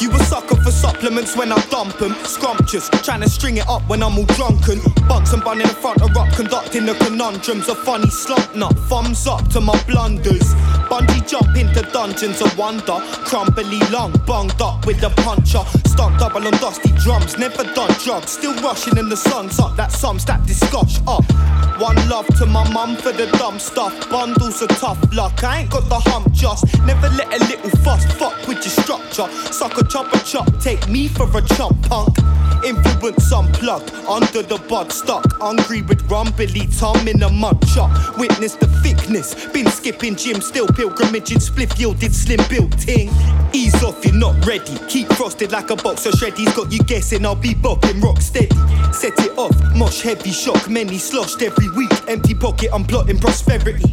You 0.00 0.12
a 0.12 0.18
sucker 0.24 0.54
for 0.54 0.70
supplements 0.70 1.36
when 1.36 1.50
I 1.50 1.58
dump 1.70 2.00
'em. 2.00 2.14
Scrumptious, 2.24 2.88
trying 3.02 3.20
to 3.22 3.28
string 3.28 3.56
it 3.56 3.68
up 3.68 3.82
when 3.88 4.00
I'm 4.00 4.16
all 4.16 4.26
drunken. 4.38 4.80
Bunks 5.08 5.32
and 5.32 5.42
bun 5.42 5.60
in 5.60 5.66
the 5.66 5.74
front 5.74 6.00
of 6.02 6.14
rock, 6.14 6.30
conducting 6.36 6.86
the 6.86 6.94
conundrums. 6.94 7.68
A 7.68 7.74
funny 7.74 8.08
slump 8.08 8.54
nut, 8.54 8.74
thumbs 8.88 9.26
up 9.26 9.48
to 9.48 9.60
my 9.60 9.76
blunders. 9.88 10.54
Bungee 10.88 11.26
jump 11.26 11.56
into 11.56 11.82
dungeons 11.92 12.40
of 12.40 12.56
wonder. 12.56 13.00
Crumbly 13.24 13.80
lung, 13.90 14.12
bunged 14.24 14.62
up 14.62 14.86
with 14.86 15.02
a 15.02 15.10
puncher. 15.10 15.64
Stunt 15.86 16.16
double 16.20 16.46
on 16.46 16.52
dusty 16.58 16.92
drums, 17.02 17.36
never 17.36 17.64
done 17.74 17.92
drugs. 18.04 18.30
Still 18.30 18.54
rushing 18.62 18.96
in 18.98 19.08
the 19.08 19.16
sun's 19.16 19.58
up, 19.58 19.74
that 19.76 19.90
sums 19.90 20.24
that 20.26 20.46
discuss 20.46 21.00
up. 21.08 21.24
Uh, 21.28 21.57
One 21.78 21.94
love 22.08 22.26
to 22.38 22.46
my 22.46 22.68
mum 22.72 22.96
for 22.96 23.12
the 23.12 23.26
dumb 23.38 23.60
stuff. 23.60 24.10
Bundles 24.10 24.60
of 24.62 24.68
tough 24.70 24.98
luck, 25.14 25.44
I 25.44 25.60
ain't 25.60 25.70
got 25.70 25.88
the 25.88 26.00
hump 26.10 26.32
just. 26.32 26.64
Never 26.84 27.08
let 27.10 27.32
a 27.32 27.38
little 27.44 27.70
fuss 27.84 28.04
fuck 28.14 28.36
with 28.48 28.58
your 28.58 28.84
structure. 28.84 29.28
Sucker 29.52 29.86
chop 29.86 30.12
a 30.12 30.18
chop, 30.24 30.48
take 30.60 30.88
me 30.88 31.06
for 31.06 31.28
a 31.38 31.40
chump 31.54 31.80
punk. 31.88 32.18
Influence 32.64 33.32
unplugged, 33.32 33.94
under 34.08 34.42
the 34.42 34.60
bud 34.68 34.90
stuck. 34.90 35.24
Hungry 35.34 35.82
with 35.82 36.02
rumbly 36.10 36.66
Tom 36.66 37.06
in 37.06 37.22
a 37.22 37.30
mud 37.30 37.64
chop. 37.68 38.18
Witness 38.18 38.56
the 38.56 38.66
thickness, 38.82 39.46
been 39.52 39.68
skipping 39.68 40.16
gym, 40.16 40.40
still 40.40 40.66
pilgrimaging, 40.66 41.38
spliff 41.38 41.78
yielded 41.78 42.12
slim 42.12 42.40
built 42.48 42.76
ting. 42.76 43.08
Ease 43.52 43.80
off, 43.84 44.04
you're 44.04 44.14
not 44.14 44.34
ready. 44.44 44.76
Keep 44.88 45.12
frosted 45.12 45.52
like 45.52 45.70
a 45.70 45.76
box 45.76 46.06
of 46.06 46.14
shreddies, 46.14 46.54
got 46.56 46.72
you 46.72 46.80
guessing 46.80 47.24
I'll 47.24 47.36
be 47.36 47.54
bopping 47.54 48.02
rock 48.02 48.20
steady. 48.20 48.48
Set 48.92 49.18
it 49.20 49.38
off, 49.38 49.54
mosh 49.76 50.00
heavy 50.00 50.32
shock, 50.32 50.68
many 50.68 50.98
sloshed 50.98 51.40
every 51.42 51.67
week. 51.76 51.90
Empty 52.08 52.34
pocket, 52.34 52.70
I'm 52.72 52.84
plotting 52.84 53.18
prosperity. 53.18 53.84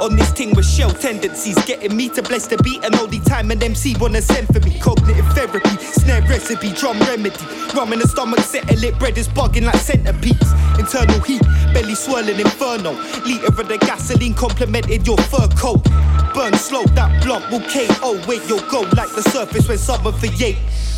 On 0.00 0.14
this 0.14 0.30
thing 0.30 0.54
with 0.54 0.66
shell 0.66 0.90
tendencies, 0.90 1.56
getting 1.64 1.96
me 1.96 2.08
to 2.10 2.22
bless 2.22 2.46
the 2.46 2.58
beat, 2.58 2.84
and 2.84 2.94
all 2.96 3.06
the 3.06 3.18
time 3.20 3.50
an 3.50 3.62
MC 3.62 3.96
wanna 3.98 4.20
send 4.20 4.46
for 4.48 4.60
me. 4.60 4.78
Cognitive 4.78 5.26
therapy, 5.32 5.76
snare 5.80 6.22
recipe, 6.22 6.72
drum 6.72 6.98
remedy. 7.00 7.36
Rum 7.74 7.92
in 7.92 7.98
the 7.98 8.08
stomach, 8.08 8.40
settle 8.40 8.84
it, 8.84 8.98
bread 8.98 9.16
is 9.16 9.28
bugging 9.28 9.64
like 9.64 9.76
centipedes. 9.76 10.52
Internal 10.78 11.20
heat, 11.20 11.42
belly 11.72 11.94
swirling 11.94 12.38
inferno. 12.38 12.92
Liter 13.24 13.46
of 13.46 13.68
the 13.68 13.78
gasoline 13.78 14.34
complemented 14.34 15.06
your 15.06 15.18
fur 15.18 15.48
coat. 15.56 15.82
Burn 16.34 16.54
slow, 16.54 16.84
that 16.94 17.22
blunt 17.24 17.50
will 17.50 17.64
KO. 17.72 18.20
Wait, 18.28 18.42
you'll 18.48 18.68
go 18.70 18.82
like 18.94 19.10
the 19.14 19.22
surface 19.32 19.66
when 19.68 19.78
summer 19.78 20.12
for. 20.12 20.26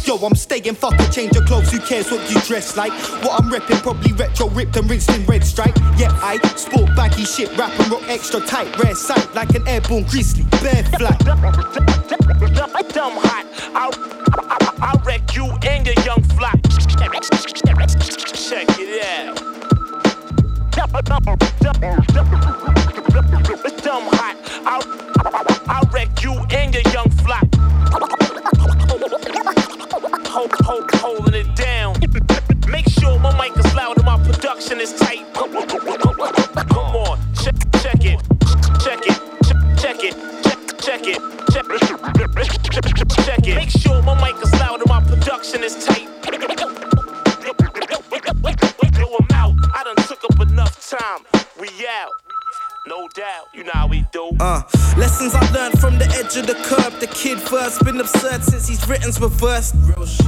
Yo, 0.05 0.17
I'm 0.17 0.35
staying 0.35 0.75
fucking 0.75 1.11
change 1.11 1.35
your 1.35 1.45
clothes, 1.45 1.71
who 1.71 1.79
cares 1.81 2.11
what 2.11 2.31
you 2.31 2.41
dress 2.41 2.77
like? 2.77 2.93
What 3.23 3.41
I'm 3.43 3.51
repping, 3.51 3.83
probably 3.83 4.13
retro, 4.13 4.49
ripped 4.49 4.77
and 4.77 4.89
rinsed 4.89 5.11
in 5.11 5.25
red 5.27 5.45
stripe. 5.45 5.77
Yeah, 5.97 6.11
I 6.23 6.39
sport 6.57 6.95
baggy 6.97 7.25
shit, 7.25 7.55
rap 7.59 7.79
and 7.79 7.91
rock 7.91 8.03
extra 8.09 8.41
tight, 8.41 8.75
rare 8.83 8.95
sight, 8.95 9.35
like 9.35 9.55
an 9.55 9.67
airborne 9.69 10.05
grizzly, 10.05 10.45
bear 10.63 10.83
flight. 10.85 11.19
Dumb 12.89 13.19
hot. 13.19 13.47
I'll, 13.75 13.93
I'll, 14.51 14.75
I'll 14.81 15.03
wreck 15.05 15.35
you 15.37 15.45
and 15.67 15.87
your 15.87 15.95
young 16.05 16.23
flock. 16.23 16.59
Check 18.35 18.67
it 18.79 19.05
out. 19.05 19.37
Dumb 23.83 24.09
hot. 24.13 24.37
I'll, 24.65 24.83
I'll 25.69 25.91
wreck 25.93 26.23
you 26.23 26.33
and 26.51 26.75
your 26.75 26.83
young 26.93 27.11
flock. 27.11 27.47
Hold, 30.27 30.53
hold, 30.61 30.91
holding 30.95 31.35
it 31.35 31.55
down. 31.57 31.97
Make 32.69 32.89
sure 32.89 33.19
my 33.19 33.33
mic 33.39 33.57
is 33.57 33.75
loud 33.75 33.97
and 33.97 34.07
my 34.07 34.19
production 34.23 34.81
is 34.81 34.93
tight. 34.95 35.25
Come 35.35 35.57
on, 35.57 35.67
check, 37.35 37.55
check 37.83 38.05
it, 38.05 38.21
check 38.81 39.01
it, 39.07 39.19
check 39.79 40.03
it, 40.05 40.15
check, 40.45 40.59
check 40.81 41.07
it, 41.07 41.21
check, 41.51 41.67
check 43.25 43.47
it. 43.47 43.55
Make 43.57 43.71
sure 43.71 44.03
my 44.03 44.15
mic 44.21 44.43
is 44.43 44.53
loud 44.55 44.81
and 44.81 44.89
my 44.89 45.01
production 45.03 45.65
is 45.65 45.85
tight. 45.85 46.09
No 53.29 53.35
doubt, 53.35 53.49
you 53.53 53.65
know 53.65 53.73
how 53.75 53.87
we 53.87 54.07
do. 54.13 54.31
Uh, 54.41 54.63
lessons 54.97 55.35
I 55.35 55.51
learned 55.53 55.79
from 55.79 55.99
the 55.99 56.07
edge 56.17 56.37
of 56.39 56.47
the 56.47 56.55
curb. 56.65 56.99
The 56.99 57.09
kid 57.09 57.39
verse 57.41 57.79
been 57.83 58.01
absurd 58.01 58.43
since 58.43 58.69
his 58.69 58.89
written's 58.89 59.21
reversed. 59.21 59.75
Real 59.83 60.07
shit. 60.07 60.27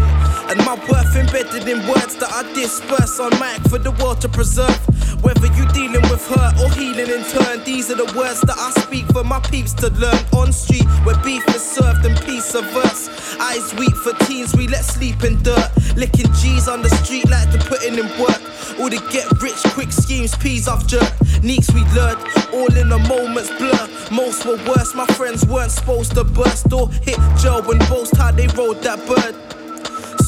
And 0.50 0.58
my 0.66 0.74
worth 0.74 1.16
embedded 1.16 1.66
in 1.66 1.78
words 1.88 2.16
that 2.16 2.28
I 2.30 2.42
disperse 2.52 3.18
on 3.18 3.30
mic 3.40 3.62
for 3.70 3.78
the 3.78 3.92
world 4.02 4.20
to 4.20 4.28
preserve. 4.28 4.76
Whether 5.22 5.46
you 5.56 5.66
dealing 5.72 6.02
with 6.10 6.26
hurt 6.28 6.60
or 6.60 6.68
healing 6.72 7.08
in 7.08 7.24
turn, 7.24 7.64
these 7.64 7.90
are 7.90 7.96
the 7.96 8.12
words 8.16 8.42
that 8.42 8.58
I 8.58 8.70
speak 8.82 9.06
for 9.12 9.24
my 9.24 9.40
peeps 9.40 9.72
to 9.80 9.88
learn. 9.90 10.20
On 10.36 10.52
street 10.52 10.84
where 11.04 11.16
beef 11.24 11.46
is 11.54 11.62
served 11.62 12.04
and 12.04 12.20
peace 12.26 12.54
averse. 12.54 13.08
Eyes 13.40 13.72
weak 13.74 13.96
for 13.96 14.12
teens, 14.26 14.54
we 14.54 14.68
let 14.68 14.84
sleep 14.84 15.24
in 15.24 15.40
dirt. 15.42 15.70
Licking 15.96 16.30
G's 16.34 16.68
on 16.68 16.82
the 16.82 16.90
street 17.00 17.30
like 17.30 17.50
to 17.52 17.58
putting 17.64 17.94
in 17.96 18.08
work. 18.20 18.42
All 18.78 18.88
the 18.88 19.00
get 19.12 19.28
rich 19.42 19.60
quick 19.74 19.92
schemes, 19.92 20.34
peas 20.36 20.68
I've 20.68 20.86
jerked. 20.86 21.42
Neeks 21.42 21.72
we 21.72 21.80
lured, 21.92 22.18
all 22.52 22.72
in 22.76 22.89
a 22.92 22.98
moment's 23.08 23.50
blur. 23.58 23.88
Most 24.10 24.44
were 24.44 24.56
worse, 24.68 24.94
my 24.94 25.06
friends 25.06 25.46
weren't 25.46 25.70
supposed 25.70 26.14
to 26.14 26.24
burst 26.24 26.72
or 26.72 26.88
hit 26.90 27.18
jail 27.38 27.62
when 27.62 27.78
boast 27.88 28.16
how 28.16 28.32
they 28.32 28.46
rode 28.48 28.82
that 28.82 28.98
bird. 29.06 29.59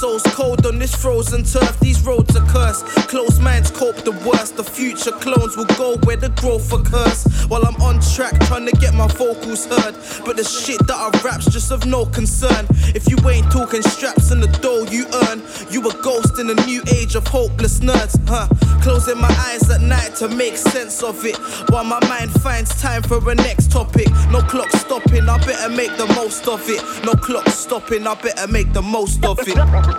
Souls 0.02 0.24
cold 0.34 0.66
on 0.66 0.80
this 0.80 0.96
frozen 0.96 1.44
turf, 1.44 1.78
these 1.78 2.04
roads 2.04 2.34
are 2.34 2.44
cursed. 2.48 2.84
Close 3.06 3.38
minds 3.38 3.70
cope 3.70 3.94
the 3.98 4.10
worst, 4.26 4.56
the 4.56 4.64
future 4.64 5.12
clones 5.12 5.56
will 5.56 5.70
go 5.78 5.96
where 6.02 6.16
the 6.16 6.30
growth 6.30 6.72
occurs. 6.72 7.22
While 7.46 7.64
I'm 7.64 7.80
on 7.80 8.00
track 8.00 8.36
trying 8.48 8.66
to 8.66 8.72
get 8.80 8.94
my 8.94 9.06
vocals 9.06 9.64
heard. 9.66 9.94
But 10.24 10.38
the 10.38 10.42
shit 10.42 10.84
that 10.88 10.96
I 10.96 11.08
rap's 11.22 11.44
just 11.44 11.70
of 11.70 11.86
no 11.86 12.04
concern. 12.04 12.66
If 12.96 13.08
you 13.08 13.16
ain't 13.28 13.48
talking 13.52 13.82
straps 13.82 14.32
and 14.32 14.42
the 14.42 14.48
dough 14.58 14.90
you 14.90 15.06
earn, 15.28 15.40
you 15.70 15.88
a 15.88 15.94
ghost 16.02 16.36
in 16.40 16.50
a 16.50 16.66
new 16.66 16.82
age 16.92 17.14
of 17.14 17.24
hopeless 17.28 17.78
nerds, 17.78 18.18
huh? 18.26 18.48
Closing 18.82 19.18
my 19.18 19.32
eyes 19.50 19.70
at 19.70 19.82
night 19.82 20.16
to 20.16 20.26
make 20.26 20.56
sense 20.56 21.04
of 21.04 21.24
it. 21.24 21.36
While 21.70 21.84
my 21.84 22.00
mind 22.08 22.32
finds 22.42 22.74
time 22.82 23.04
for 23.04 23.18
a 23.30 23.36
next 23.36 23.70
topic. 23.70 24.10
No 24.32 24.40
clock 24.42 24.70
stopping, 24.70 25.28
I 25.28 25.38
better 25.46 25.68
make 25.68 25.96
the 25.96 26.06
most 26.16 26.48
of 26.48 26.68
it. 26.68 26.82
No 27.04 27.12
clock 27.12 27.46
stopping, 27.50 28.04
I 28.04 28.14
better 28.14 28.48
make 28.50 28.72
the 28.72 28.82
most 28.82 29.24
of 29.24 29.38
it. 29.46 29.91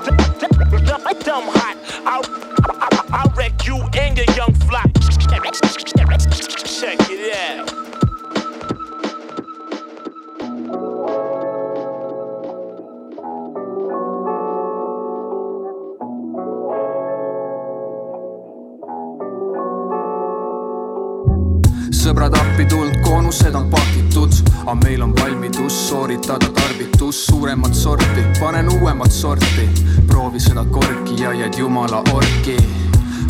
Dumb 1.23 1.45
hot. 1.47 1.77
I'll, 2.05 2.25
I'll, 2.81 3.05
I'll 3.13 3.33
wreck 3.38 3.65
you 3.65 3.77
and 3.97 4.17
your 4.17 4.25
young 4.35 4.53
flock. 4.67 4.91
Check 6.65 7.00
it 7.09 7.35
out. 7.50 7.83
sõbrad 22.03 22.33
appi 22.35 22.65
tulnud, 22.67 22.92
koonused 23.13 23.55
on 23.55 23.70
pakitud, 23.70 24.32
aga 24.62 24.75
meil 24.75 25.01
on 25.01 25.13
valmidus 25.15 25.89
sooritada 25.89 26.50
tarvitus 26.50 27.25
suuremat 27.25 27.75
sorti, 27.75 28.24
panen 28.39 28.70
uuemat 28.70 29.12
sorti, 29.12 29.70
proovi 30.08 30.39
seda 30.39 30.65
korki 30.65 31.22
ja 31.22 31.34
jääd 31.34 31.53
jumala 31.58 32.01
orki 32.13 32.58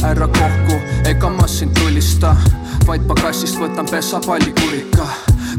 ära 0.08 0.28
kohku, 0.28 0.80
ega 1.10 1.30
ma 1.30 1.48
sind 1.48 1.76
tulista, 1.76 2.32
vaid 2.88 3.04
pagassist 3.08 3.60
võtan 3.60 3.90
pesapalli 3.92 4.56
kurika. 4.62 5.08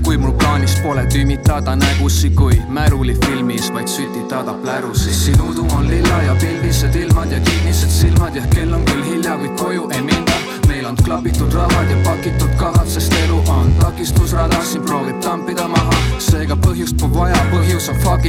kui 0.05 0.17
mul 0.19 0.33
plaanis 0.33 0.75
pole 0.83 1.05
tümitada 1.07 1.77
nägusi 1.77 2.31
kui 2.31 2.57
märulifilmis, 2.69 3.73
vaid 3.73 3.89
sütitada 3.89 4.53
plärusi. 4.53 5.15
sinu 5.15 5.51
udu 5.51 5.67
on 5.77 5.91
lilla 5.91 6.23
ja 6.23 6.35
pilvised 6.41 6.94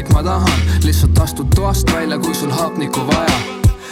it, 0.05 0.13
ma 0.13 0.23
tahan 0.23 0.59
lihtsalt 0.83 1.19
astud 1.19 1.47
toast 1.55 1.91
välja, 1.93 2.19
kui 2.19 2.35
sul 2.35 2.51
hapnikku 2.51 2.99
vaja 3.07 3.39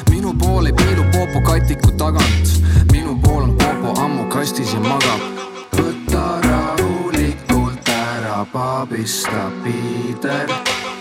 minu 0.09 0.33
pool 0.33 0.65
ei 0.65 0.73
piilu 0.73 1.03
Popo 1.11 1.41
katiku 1.41 1.91
tagant, 1.97 2.47
minu 2.91 3.19
pool 3.21 3.43
on 3.43 3.55
Popo 3.57 4.01
ammu 4.01 4.25
kastis 4.29 4.73
ja 4.73 4.79
magab. 4.79 5.21
võta 5.77 6.39
rahulikult 6.45 7.89
ära, 7.89 8.45
paabista 8.53 9.51
piider. 9.63 10.92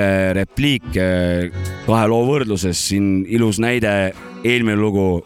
Kiire 0.00 0.34
repliik 0.36 0.96
eh, 0.96 1.50
kahe 1.86 2.08
loo 2.08 2.24
võrdluses, 2.28 2.78
siin 2.90 3.24
ilus 3.28 3.60
näide, 3.60 4.12
eelmine 4.44 4.78
lugu, 4.78 5.22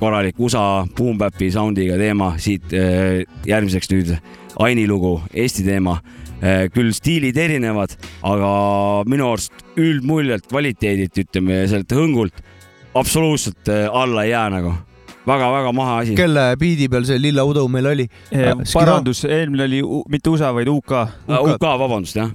korralik 0.00 0.38
USA 0.42 0.84
boom-bap'i 0.96 1.50
sound'iga 1.52 1.98
teema, 2.00 2.34
siit 2.38 2.72
eh, 2.74 3.22
järgmiseks 3.46 3.92
nüüd 3.92 4.16
Aini 4.62 4.84
lugu, 4.86 5.16
Eesti 5.32 5.64
teema. 5.64 6.00
küll 6.74 6.90
stiilid 6.90 7.36
erinevad, 7.38 7.92
aga 8.26 8.48
minu 9.06 9.28
arust 9.30 9.52
üldmuljelt, 9.78 10.48
kvaliteedilt, 10.50 11.20
ütleme 11.22 11.60
sealt 11.70 11.94
hõngult 11.94 12.42
absoluutselt 12.98 13.70
eh, 13.70 13.86
alla 13.86 14.24
ei 14.26 14.34
jää 14.34 14.48
nagu 14.50 14.74
väga-väga 15.26 15.72
maha 15.74 15.98
asi. 16.02 16.14
kelle 16.18 16.44
biidi 16.58 16.88
peal 16.90 17.04
see 17.06 17.18
lilla 17.22 17.44
udu 17.46 17.66
meil 17.70 17.86
oli? 17.92 18.06
parandus, 18.72 19.24
eelmine 19.24 19.64
oli 19.68 19.82
mitte 20.10 20.30
USA, 20.32 20.50
vaid 20.54 20.68
UK. 20.68 20.92
UK, 21.28 21.62
vabandust 21.84 22.16
jah. 22.18 22.32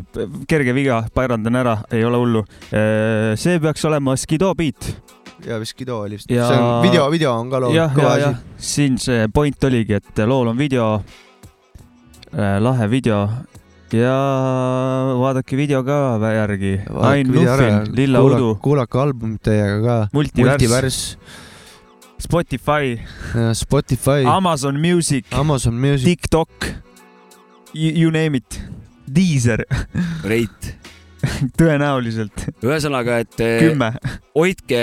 kerge 0.47 0.73
viga, 0.78 1.02
parandan 1.13 1.60
ära, 1.60 1.78
ei 1.91 2.06
ole 2.08 2.21
hullu. 2.23 2.45
see 3.36 3.60
peaks 3.60 3.86
olema 3.89 4.15
Skido 4.17 4.54
beat. 4.56 4.91
ja 5.45 5.60
vist 5.60 5.76
Skido 5.76 6.00
oli 6.06 6.15
vist, 6.17 6.32
Ja- 6.32 6.47
see 6.47 6.58
on 6.58 6.82
video, 6.84 7.10
video 7.12 7.34
on 7.38 7.50
ka 7.52 7.60
lool, 7.62 7.76
jah, 7.76 7.91
ja, 7.97 8.17
ja 8.17 8.34
siin 8.58 8.97
see 8.97 9.28
point 9.34 9.63
oligi, 9.63 10.00
et 10.00 10.23
lool 10.26 10.47
on 10.47 10.58
video, 10.58 11.02
lahe 12.60 12.88
video 12.91 13.28
ja 13.95 14.15
vaadake 15.19 15.56
video 15.56 15.84
ka 15.88 16.19
järgi. 16.34 16.73
Ain 17.08 17.30
Nuffin, 17.32 17.95
Lilla 17.95 18.19
Udu, 18.26 18.56
kuulake 18.63 19.00
albumit 19.00 19.41
teiega 19.47 19.78
ka. 19.86 19.95
Multivärss, 20.13 20.58
multivärss, 20.58 21.00
Spotify, 22.20 22.98
Spotify, 23.54 24.26
Amazon 24.26 24.80
Music, 24.82 25.26
Amazon 25.32 25.76
Music, 25.80 26.06
TikTok, 26.06 26.50
you 27.74 28.10
name 28.12 28.38
it, 28.38 28.62
Deezer, 29.06 29.64
reit. 30.24 30.76
tõenäoliselt 31.58 32.44
ühesõnaga, 32.62 33.16
et 33.24 33.40
eh, 33.42 33.56
kümme. 33.64 33.88
hoidke, 34.38 34.82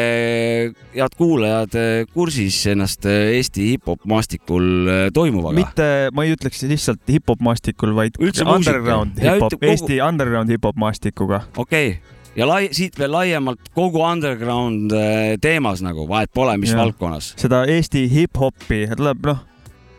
head 0.94 1.14
kuulajad, 1.18 1.77
kursis 2.11 2.57
ennast 2.73 3.07
Eesti 3.07 3.68
hip-hop 3.73 4.03
maastikul 4.11 4.66
toimuvaga. 5.14 5.55
mitte, 5.59 5.87
ma 6.14 6.27
ei 6.27 6.35
ütleks 6.35 6.64
lihtsalt 6.66 7.03
hip-hop 7.11 7.42
maastikul, 7.44 7.94
vaid 7.97 8.18
Üldse 8.18 8.47
underground 8.51 9.18
hip-hop 9.23 9.55
kogu- 9.55 9.70
Eesti 9.70 10.01
underground 10.05 10.51
hip-hop 10.51 10.79
maastikuga. 10.81 11.44
okei 11.57 11.94
okay., 11.94 12.20
ja 12.37 12.49
lai-, 12.49 12.70
siit 12.75 12.99
veel 12.99 13.12
laiemalt 13.14 13.73
kogu 13.77 14.03
underground 14.05 14.92
eh, 14.94 15.35
teemas 15.42 15.83
nagu, 15.85 16.07
vahet 16.11 16.33
pole, 16.35 16.57
mis 16.61 16.75
Jah. 16.75 16.85
valdkonnas. 16.85 17.35
seda 17.40 17.64
Eesti 17.70 18.07
hip-hopi 18.11 18.85
tuleb 18.97 19.29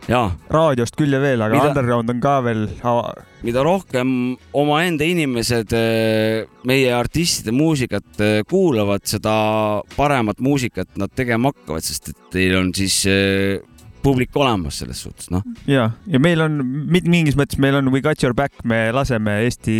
noh, 0.06 0.36
raadiost 0.54 0.98
küll 1.00 1.16
ja 1.16 1.22
veel, 1.24 1.42
aga 1.42 1.58
Mida- 1.58 1.72
underground 1.72 2.12
on 2.14 2.20
ka 2.24 2.36
veel 2.46 2.66
mida 3.46 3.64
rohkem 3.66 4.10
omaenda 4.58 5.08
inimesed 5.08 5.76
eh, 5.78 6.44
meie 6.68 6.92
artistide 6.96 7.56
muusikat 7.56 8.22
eh, 8.24 8.42
kuulavad, 8.50 9.06
seda 9.10 9.36
paremat 9.96 10.44
muusikat 10.44 11.00
nad 11.02 11.14
tegema 11.16 11.54
hakkavad, 11.54 11.86
sest 11.86 12.14
et 12.14 12.22
teil 12.36 12.60
on 12.60 12.74
siis 12.76 13.04
publik 14.06 14.36
olemas 14.38 14.84
selles 14.84 15.00
suhtes, 15.02 15.32
noh. 15.34 15.42
ja, 15.66 15.90
ja 16.06 16.20
meil 16.22 16.44
on 16.46 16.60
mingis 16.86 17.38
mõttes 17.40 17.58
meil 17.58 17.80
on 17.80 17.90
We 17.94 18.04
got 18.06 18.22
your 18.22 18.36
back, 18.38 18.60
me 18.68 18.92
laseme 18.94 19.40
Eesti 19.48 19.78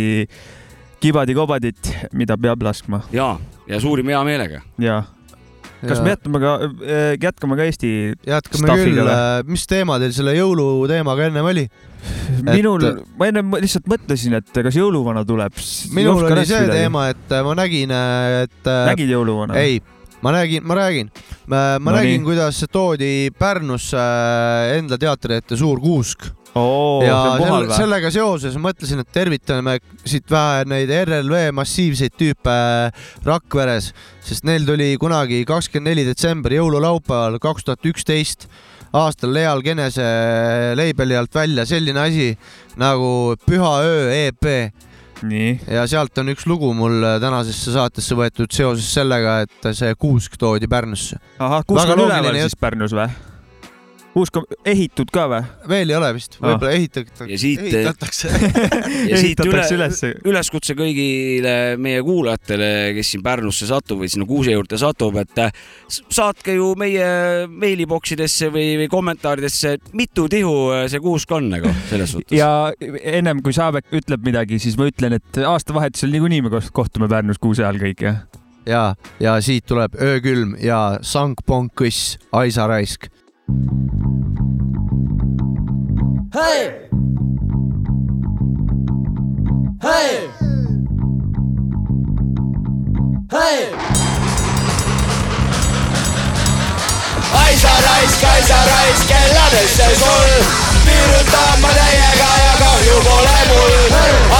kibadi-kobadit, 1.02 1.92
mida 2.16 2.38
peab 2.40 2.64
laskma 2.66 3.02
ja, 3.14 3.34
ja 3.68 3.80
suurima 3.82 4.16
heameelega. 4.16 4.62
ja 4.82 5.02
kas 5.84 6.00
me 6.02 6.14
jätame 6.14 6.40
ka, 6.40 6.52
jätkame 7.22 7.58
ka 7.58 7.66
Eesti 7.68 7.90
jätkame 8.26 8.78
küll 8.80 9.00
või?, 9.02 9.18
mis 9.50 9.66
teema 9.68 9.98
teil 10.02 10.14
selle 10.16 10.36
jõuluteemaga 10.38 11.28
ennem 11.30 11.50
oli? 11.52 11.66
minul, 12.46 12.86
ma 13.18 13.28
ennem 13.30 13.58
lihtsalt 13.62 13.88
mõtlesin, 13.90 14.38
et 14.38 14.62
kas 14.66 14.78
jõuluvana 14.78 15.24
tuleb. 15.26 15.58
minul 15.96 16.24
oli 16.28 16.46
see 16.48 16.64
teema, 16.70 17.10
et 17.12 17.34
äh, 17.34 17.44
ma 17.46 17.54
nägin, 17.58 17.92
et 18.44 18.70
äh, 18.70 18.82
nägid 18.92 19.12
jõuluvana? 19.12 19.58
ei, 19.60 19.80
ma 20.24 20.32
nägin, 20.36 20.64
ma 20.66 20.78
räägin, 20.78 21.12
ma 21.50 21.62
No 21.80 21.96
nägin, 21.98 22.24
kuidas 22.26 22.62
toodi 22.72 23.30
Pärnusse 23.38 24.00
äh, 24.00 24.76
enda 24.78 24.98
teatri 25.00 25.40
ette 25.40 25.58
suur 25.58 25.82
kuusk 25.82 26.30
see 26.56 27.08
ja 27.08 27.16
või? 27.40 27.76
sellega 27.76 28.12
seoses 28.14 28.56
mõtlesin, 28.60 29.02
et 29.02 29.10
tervitame 29.12 29.78
siit 30.04 30.30
vähe 30.32 30.64
neid 30.70 30.92
RLV 31.02 31.50
massiivseid 31.56 32.16
tüüpe 32.16 32.56
Rakveres, 33.26 33.92
sest 34.24 34.46
neil 34.48 34.66
tuli 34.68 34.94
kunagi 35.00 35.42
kakskümmend 35.48 35.92
neli 35.92 36.06
detsember 36.08 36.56
jõululaupäeval 36.56 37.38
kaks 37.42 37.68
tuhat 37.68 37.92
üksteist 37.92 38.48
aastal 38.96 39.34
Leal 39.36 39.62
Genese 39.64 40.06
label'i 40.78 41.18
alt 41.18 41.34
välja 41.34 41.66
selline 41.68 42.00
asi 42.06 42.32
nagu 42.80 43.36
Püha 43.46 43.72
öö 43.84 44.10
EP 44.26 44.50
nii, 45.26 45.52
ja 45.72 45.86
sealt 45.88 46.18
on 46.20 46.32
üks 46.32 46.44
lugu 46.48 46.72
mul 46.76 47.04
tänasesse 47.22 47.72
saatesse 47.76 48.16
võetud 48.18 48.52
seoses 48.52 48.88
sellega, 48.92 49.40
et 49.46 49.70
see 49.76 49.94
kuusk 50.00 50.36
toodi 50.40 50.68
Pärnusse. 50.68 51.20
ahah, 51.38 51.64
kuusk 51.66 51.94
on 51.94 52.04
üleval 52.06 52.36
siis 52.42 52.58
Pärnus 52.60 52.96
või? 52.96 53.08
Kuusk 54.16 54.38
on 54.40 54.46
ehitud 54.64 55.10
ka 55.12 55.26
või? 55.28 55.42
veel 55.68 55.90
ei 55.92 55.96
ole 55.98 56.08
vist, 56.16 56.38
võib-olla 56.40 56.70
ehitatakse, 56.72 57.26
Ja 57.32 57.36
siit- 57.42 57.60
ehitatakse. 57.68 58.30
ja 59.10 59.18
siit 59.20 59.42
üle 59.44 59.64
ülesse. 59.76 60.12
üleskutse 60.24 60.72
kõigile 60.78 61.52
meie 61.76 62.00
kuulajatele, 62.06 62.70
kes 62.96 63.10
siin 63.12 63.24
Pärnusse 63.26 63.68
satub 63.68 64.00
või 64.00 64.08
sinna 64.12 64.24
Kuuse 64.28 64.54
juurde 64.54 64.78
satub, 64.80 65.18
et 65.20 65.36
s- 65.92 66.00
saatke 66.16 66.54
ju 66.56 66.70
meie 66.80 67.44
meiliboksidesse 67.50 68.48
või, 68.54 68.70
või 68.80 68.88
kommentaaridesse, 68.92 69.76
mitu 69.98 70.24
tihu 70.32 70.54
äh, 70.72 70.86
see 70.92 71.02
kuusk 71.04 71.36
on 71.36 71.50
nagu 71.52 71.72
selles 71.90 72.16
suhtes. 72.16 72.32
ja 72.38 72.72
ennem 73.02 73.42
kui 73.44 73.52
Saabek 73.56 73.92
ütleb 74.00 74.24
midagi, 74.26 74.58
siis 74.62 74.78
ma 74.80 74.88
ütlen, 74.88 75.18
et 75.20 75.42
aastavahetusel 75.44 76.10
niikuinii 76.16 76.40
me 76.46 76.54
koht- 76.56 76.72
kohtume 76.72 77.08
Pärnus 77.12 77.38
kuuse 77.42 77.64
all 77.68 77.76
kõik 77.84 78.00
jah. 78.08 78.22
ja, 78.66 78.82
ja 79.20 79.36
siit 79.44 79.66
tuleb 79.68 79.94
öökülm 80.00 80.56
ja 80.64 80.96
sangponkõss 81.04 82.16
Aisa 82.32 82.66
Raisk. 82.70 83.10
Hey! 83.46 83.58
Hey! 89.80 90.30
Hey! 93.30 93.70
Aisa 97.32 97.70
raisk, 97.86 98.24
Aisa 98.24 98.58
raisk, 98.66 99.06
kelladesse 99.06 99.94
sul 99.94 100.44
piirutan 100.84 101.60
ma 101.60 101.68
täiega 101.68 102.30
ja 102.42 102.54
kahju 102.58 102.98
pole 103.06 103.38
mul. 103.48 103.74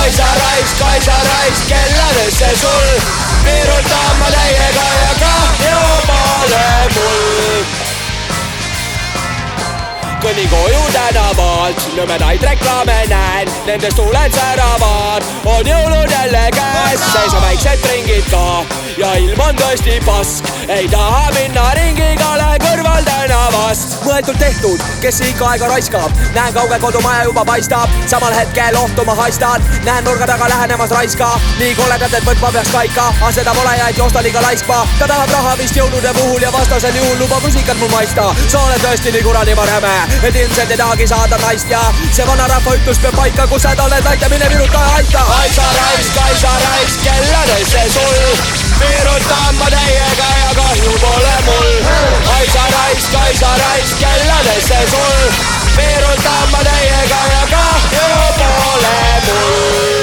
Aisa 0.00 0.26
raisk, 0.42 0.82
Aisa 0.82 1.16
raisk, 1.30 1.68
kelladesse 1.68 2.50
sul 2.60 3.00
piirutan 3.44 4.16
ma 4.18 4.28
täiega 4.34 4.86
ja 4.98 5.14
kahju 5.22 5.80
pole 6.10 6.66
mul. 6.94 7.75
Kõnnin 10.26 10.48
koju 10.50 10.80
tänavalt, 10.90 11.82
nõmedaid 11.94 12.42
reklaame 12.42 12.96
näen, 13.10 13.50
nendest 13.66 13.98
tuuled 13.98 14.34
säravad, 14.34 15.26
on 15.46 15.68
jõulud 15.70 16.10
jälle 16.10 16.48
käes, 16.56 17.04
sees 17.12 17.34
on 17.36 17.44
väiksed 17.44 17.86
ringid 17.92 18.26
ka. 18.32 18.64
Ja 18.96 19.12
ilm 19.20 19.40
on 19.44 19.58
tõesti 19.60 20.00
pask, 20.06 20.48
ei 20.72 20.88
taha 20.88 21.28
minna 21.36 21.68
ringiga, 21.78 22.30
lähen 22.40 22.62
kõrval 22.64 23.04
tänavast. 23.06 23.94
mõeldud 24.06 24.38
tehtud, 24.38 24.82
kes 25.02 25.20
ikka 25.28 25.50
aega 25.50 25.68
raiskab, 25.68 26.10
näen 26.34 26.54
kaugel 26.54 26.80
kodumaja 26.80 27.24
juba 27.28 27.44
paistab, 27.44 27.90
samal 28.06 28.34
hetkel 28.34 28.76
ohtu 28.80 29.04
ma 29.04 29.14
haistan, 29.14 29.62
näen 29.84 30.04
nurga 30.04 30.26
taga 30.26 30.48
lähenemas 30.48 30.90
raiska, 30.90 31.30
nii 31.58 31.74
koledad, 31.74 32.14
et 32.14 32.24
võtma 32.26 32.52
peaks 32.52 32.72
paika, 32.72 33.08
aga 33.20 33.32
seda 33.32 33.54
pole 33.54 33.76
ja 33.78 33.88
et 33.88 33.98
joosta 33.98 34.22
liiga 34.22 34.42
laiskma, 34.42 34.82
ta 34.98 35.06
tahab 35.06 35.30
raha 35.30 35.56
vist 35.60 35.76
jõulude 35.76 36.14
puhul 36.18 36.42
ja 36.42 36.52
vastasel 36.52 36.96
juhul 36.96 37.18
lubab 37.20 37.44
rusikat 37.44 37.78
mul 37.78 37.92
maista, 37.92 38.30
sa 38.48 38.64
oled 38.64 38.86
tõesti 38.86 39.12
nii 39.12 39.26
kuradi 39.26 39.58
räme, 39.66 39.96
et 40.24 40.36
ilmselt 40.36 40.70
ei 40.70 40.76
tahagi 40.76 41.06
saada 41.06 41.38
naist 41.38 41.70
ja 41.70 41.80
see 42.12 42.26
vanarahva 42.26 42.74
ütlus 42.78 42.98
peab 43.02 43.16
paika, 43.16 43.46
kus 43.46 43.62
sa 43.62 43.74
oled, 43.84 44.06
aita 44.12 44.28
mine 44.32 44.48
viruta 44.52 44.84
ja 44.84 44.94
aita. 45.00 45.24
Aisa 45.40 45.66
raisk, 45.78 46.20
Aisa 46.26 46.52
raisk, 46.62 47.02
kelladesse 47.04 47.82
sul 47.94 48.20
virutan 48.80 49.54
ma 49.58 49.68
täiega 49.74 50.30
ja 50.42 50.54
kahju 50.60 50.94
pole 51.02 51.36
mul. 51.48 51.68
Aisa 52.38 52.64
raisk, 52.76 53.18
Aisa 53.24 53.52
raisk, 53.64 53.98
kelladesse 54.04 54.80
sul 54.94 55.28
virutan 55.76 56.48
ma 56.54 56.64
täiega 56.70 57.20
ja 57.34 57.44
kahju 57.52 58.32
pole 58.40 58.96
mul 59.28 59.95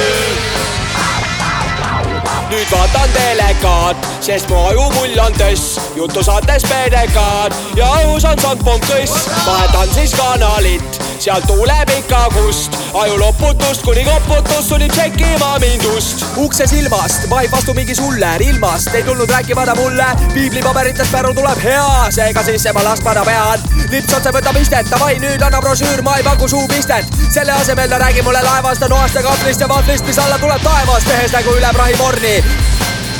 nüüd 2.53 2.69
vaatan 2.69 3.09
telekat, 3.13 4.07
sest 4.21 4.49
mu 4.51 4.59
ajupull 4.69 5.17
on 5.25 5.33
töss, 5.39 5.79
jutusaates 5.97 6.65
PDK-d 6.69 7.79
ja 7.79 7.87
õhus 8.03 8.27
on 8.29 8.41
sangponkõss, 8.43 9.25
vahetan 9.47 9.89
siis 9.95 10.13
kanalit, 10.13 10.99
sealt 11.23 11.45
tuleb 11.47 11.89
ikka 11.93 12.19
kust, 12.33 12.75
aju 12.99 13.15
loputust 13.19 13.85
kuni 13.85 14.03
koputus 14.03 14.65
sunnib 14.67 14.91
tšekkima 14.91 15.53
mind 15.63 15.85
ust. 15.95 16.25
ukse 16.37 16.67
silmast 16.67 17.29
vahib 17.31 17.51
vastu 17.55 17.73
mingi 17.77 17.95
suller 17.95 18.41
ilmast, 18.43 18.91
ei 18.95 19.03
tulnud 19.07 19.31
rääkima 19.31 19.63
ta 19.65 19.75
mulle, 19.75 20.07
piiblipaberitest 20.33 21.11
päru 21.15 21.33
tuleb 21.33 21.63
hea, 21.63 21.85
seega 22.11 22.43
sisse 22.43 22.73
ma 22.75 22.83
laskma 22.83 23.13
ta 23.15 23.23
pean. 23.29 23.63
lips 23.91 24.13
otse 24.17 24.35
võtab 24.35 24.59
istet, 24.59 24.89
davai 24.91 25.15
nüüd 25.23 25.47
anna 25.47 25.61
brošüür, 25.63 26.03
ma 26.03 26.17
ei 26.19 26.27
paku 26.27 26.47
suupistet. 26.51 27.15
selle 27.29 27.55
asemel 27.55 27.89
ta 27.89 28.01
räägib 28.03 28.27
mulle 28.27 28.43
laevast, 28.43 28.83
noast 28.89 29.15
ja 29.15 29.23
kahvlist 29.23 29.63
ja 29.63 29.69
vahvlist, 29.69 30.07
mis 30.07 30.19
alla 30.19 30.41
tuleb 30.43 30.63
taevast, 30.63 31.07
tehes 31.07 31.31
nägu 31.39 31.55
üle 31.55 31.71
prahiporni 31.77 32.35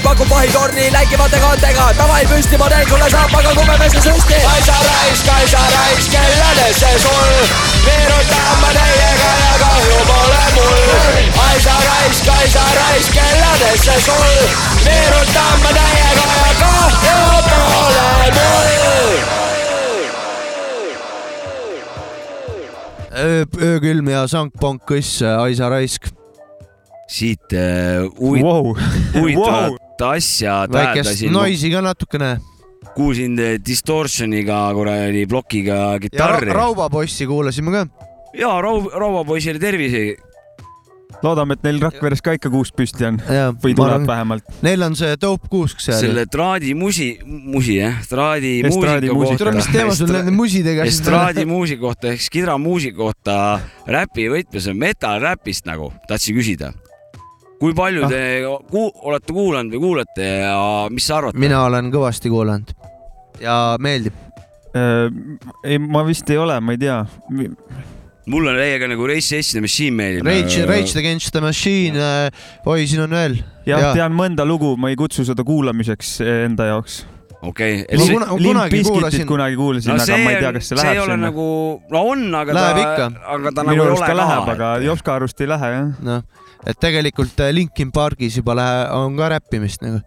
pakub 0.04 0.30
vahitorni 0.30 0.90
läikivate 0.94 1.40
kaantega, 1.40 1.86
davai 1.98 2.26
püsti, 2.30 2.58
ma 2.58 2.68
teen 2.70 2.88
sulle 2.90 3.10
saapaga 3.10 3.54
kumepese 3.56 4.02
süsti. 4.04 4.40
Aisa 4.54 4.76
raisk, 4.88 5.28
Aisa 5.38 5.62
raisk, 5.76 6.12
kelladesse 6.12 6.92
sul 7.04 7.34
virutan 7.86 8.56
ma 8.62 8.72
täiega 8.78 9.32
ja 9.44 9.54
kahju 9.64 10.00
pole 10.10 10.44
mul. 10.56 11.22
Aisa 11.48 11.76
raisk, 11.88 12.28
Aisa 12.38 12.66
raisk, 12.80 13.14
kelladesse 13.20 13.96
sul 14.06 14.34
virutan 14.88 15.56
ma 15.64 15.72
täiega 15.80 16.28
ja 16.42 16.52
kahju 16.64 17.44
pole 17.50 18.32
mul. 18.40 18.74
öökülm 23.64 24.08
ja 24.10 24.26
sangponkõss 24.28 25.22
Aisa 25.40 25.70
Raisk. 25.70 26.08
siit 27.14 27.54
äh, 27.54 28.02
huvit- 28.18 28.42
Wow. 28.44 28.74
huvitavat 29.20 29.74
asja 30.08 30.64
väikest 30.72 31.24
noisi 31.32 31.72
ka 31.74 31.82
natukene. 31.82 32.38
kuulsin 32.96 33.38
distortioniga 33.66 34.68
kuradi 34.76 35.26
plokiga 35.28 35.76
ja 35.76 35.94
Ra 35.96 36.00
kitarri. 36.00 36.52
Raubapossi 36.54 37.26
kuulasime 37.26 37.72
ka. 37.72 37.88
ja 38.38 38.52
Rau-, 38.62 38.92
Rauapoisile 38.94 39.60
tervise. 39.60 40.16
loodame, 41.24 41.56
et 41.56 41.64
neil 41.64 41.80
Rakveres 41.80 42.20
ka 42.22 42.34
ikka 42.36 42.50
kuusk 42.52 42.76
püsti 42.76 43.06
on 43.08 43.18
või 43.64 43.72
tuleb 43.78 44.04
vähemalt. 44.10 44.44
Neil 44.62 44.84
on 44.84 44.96
see 45.00 45.16
dope 45.22 45.48
kuusk 45.48 45.80
seal. 45.80 46.02
selle 46.02 46.26
traadimusi, 46.28 47.08
musi 47.26 47.78
jah, 47.78 48.02
traadimuusika 48.10 49.38
tule, 49.40 49.54
mis 49.56 49.70
teema 49.72 49.96
sul 49.96 50.12
nende 50.12 50.36
musidega 50.36 50.84
siis 50.84 51.00
estraadimuusika 51.00 51.82
kohta 51.86 52.12
ehk 52.12 52.28
kidramuusika 52.34 52.98
kohta 52.98 53.38
räpi 53.88 54.28
võtmes 54.36 54.68
on 54.70 54.82
metal 54.84 55.22
räpist 55.24 55.70
nagu, 55.70 55.94
tahtsin 56.10 56.36
küsida. 56.36 56.74
Kui 57.64 57.74
palju 57.78 58.10
te 58.12 58.22
ku 58.72 58.86
olete 59.08 59.32
kuulanud 59.36 59.72
või 59.78 59.82
kuulate 59.86 60.28
ja 60.44 60.58
mis 60.92 61.08
sa 61.08 61.22
arvad? 61.22 61.38
mina 61.40 61.62
olen 61.70 61.88
kõvasti 61.94 62.32
kuulanud 62.34 62.74
ja 63.44 63.58
meeldib. 63.82 64.14
Äh, 64.74 65.08
ei, 65.70 65.78
ma 65.80 66.02
vist 66.08 66.30
ei 66.34 66.38
ole, 66.42 66.56
ma 66.66 66.74
ei 66.74 66.80
tea. 66.82 67.00
mulle 68.34 68.54
täiega 68.58 68.88
nagu 68.90 69.08
Race 69.10 69.34
Against 69.36 69.54
the 69.58 69.62
Machine 69.62 69.96
meeldib. 70.00 70.26
Rage, 70.28 70.66
Rage 70.70 70.98
Against 71.00 71.32
the 71.36 71.42
Machine, 71.44 72.00
oi, 72.66 72.86
siin 72.88 73.04
on 73.06 73.16
veel. 73.16 73.40
jah, 73.68 73.92
tean 73.96 74.16
mõnda 74.18 74.46
lugu, 74.48 74.74
ma 74.80 74.90
ei 74.92 74.98
kutsu 75.00 75.26
seda 75.28 75.44
kuulamiseks 75.48 76.18
enda 76.26 76.70
jaoks. 76.72 77.02
okei 77.44 77.82
Ma 77.84 78.06
kuna- 78.08 78.28
kunagi 78.40 78.84
kuulasin- 78.88 79.28
kunagi 79.28 79.56
kuulasin, 79.60 79.92
aga 79.92 80.18
ma 80.24 80.32
ei 80.32 80.40
tea, 80.40 80.54
kas 80.56 80.70
see 80.70 80.78
see 80.78 80.88
ei 80.88 80.96
läheb 80.96 81.04
ole 81.04 81.12
sinna. 81.12 81.28
nagu, 81.28 81.48
no 81.92 82.04
on, 82.14 82.22
aga 82.36 82.54
Läheb 82.56 82.76
ta 82.78 82.84
ikka., 82.84 83.08
aga 83.36 83.52
ta 83.52 83.64
minu 83.68 83.84
nagu 83.84 83.90
ei 83.90 84.14
ole 84.16 84.16
ka 84.16 84.54
aga. 84.54 84.70
Jopska 84.86 85.16
arust 85.16 85.42
ei 85.42 85.48
lähe 85.52 85.72
jah. 85.74 85.90
noh, 86.02 86.22
et 86.66 86.78
tegelikult 86.80 87.40
äh, 87.44 87.52
Linkin 87.56 87.92
Parkis 87.92 88.38
juba 88.40 88.56
lähe-, 88.56 88.88
on 88.96 89.18
ka 89.20 89.30
räppimist 89.36 89.84
nagu, 89.84 90.00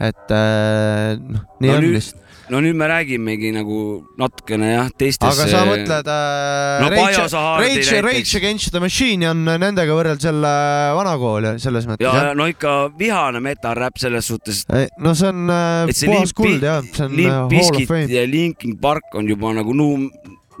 et 0.00 0.30
äh, 0.36 1.16
noh, 1.20 1.42
nii 1.60 1.70
No 1.70 1.76
on 1.78 1.84
nüüd- 1.86 1.96
lihtsalt. 1.96 2.22
no 2.52 2.60
nüüd 2.62 2.76
me 2.78 2.86
räägimegi 2.86 3.48
nagu 3.56 3.78
natukene 4.20 4.68
jah, 4.74 4.90
teistesse. 4.94 5.32
aga 5.32 5.46
sa 5.50 5.62
mõtled 5.66 6.10
äh, 6.12 6.84
No 6.84 6.90
Rage, 6.92 7.24
Rage. 7.64 8.02
Rage 8.06 8.36
Against 8.38 8.70
the 8.70 8.82
Machine'i 8.84 9.26
on 9.30 9.40
nendega 9.48 9.96
võrreldes 9.96 10.28
jälle 10.28 10.52
vanakool 11.00 11.48
selles 11.62 11.88
mõttes 11.90 12.04
ja 12.06 12.12
jah?, 12.14 12.30
no 12.38 12.46
ikka 12.52 12.76
vihane 13.00 13.40
metal-räpp 13.42 13.98
selles 14.04 14.28
suhtes, 14.30 14.62
no 15.02 15.16
see 15.18 15.32
on 15.32 15.50
äh, 15.50 15.90
see 15.96 16.06
puhas 16.12 16.30
Limp 16.30 16.38
kuld 16.44 16.68
jah, 16.68 16.84
see 16.92 17.06
on 17.08 17.12
äh, 17.12 17.18
Limp 17.24 17.56
Hall 17.58 17.80
of 17.82 17.88
Fame. 17.90 18.06
ja 18.14 18.26
Linkin 18.30 18.76
Park 18.84 19.16
on 19.18 19.26
juba 19.32 19.50
nagu 19.56 19.74
nuu, 19.74 20.06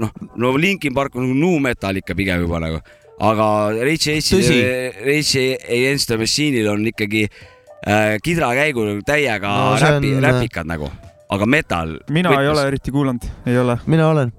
noh, 0.02 0.10
no 0.34 0.56
Linkin 0.58 0.94
Park 0.96 1.14
on 1.14 1.28
nagu 1.28 1.38
nuu 1.38 1.60
metal 1.62 2.00
ikka 2.02 2.16
pigem 2.18 2.42
juba 2.48 2.58
nagu, 2.66 2.80
aga 3.20 3.46
Rage 3.80 4.16
Tõsi. 4.20 4.56
Against, 4.60 5.04
Rage 5.06 5.44
Against 5.64 6.10
the 6.10 6.18
Machine'il 6.20 6.68
on 6.70 6.84
ikkagi 6.90 7.24
äh, 7.26 8.16
kidrakäigul 8.22 9.00
täiega 9.06 9.52
No 9.52 9.70
räpi 9.80 10.12
on-, 10.16 10.26
räpikad 10.26 10.68
nagu, 10.68 10.90
aga 11.32 11.46
metal. 11.46 11.96
mina 12.10 12.34
ei 12.40 12.50
ole 12.52 12.66
eriti 12.72 12.92
kuulanud, 12.94 13.24
ei 13.46 13.58
ole, 13.58 13.78
mina 13.86 14.10
olen. 14.12 14.32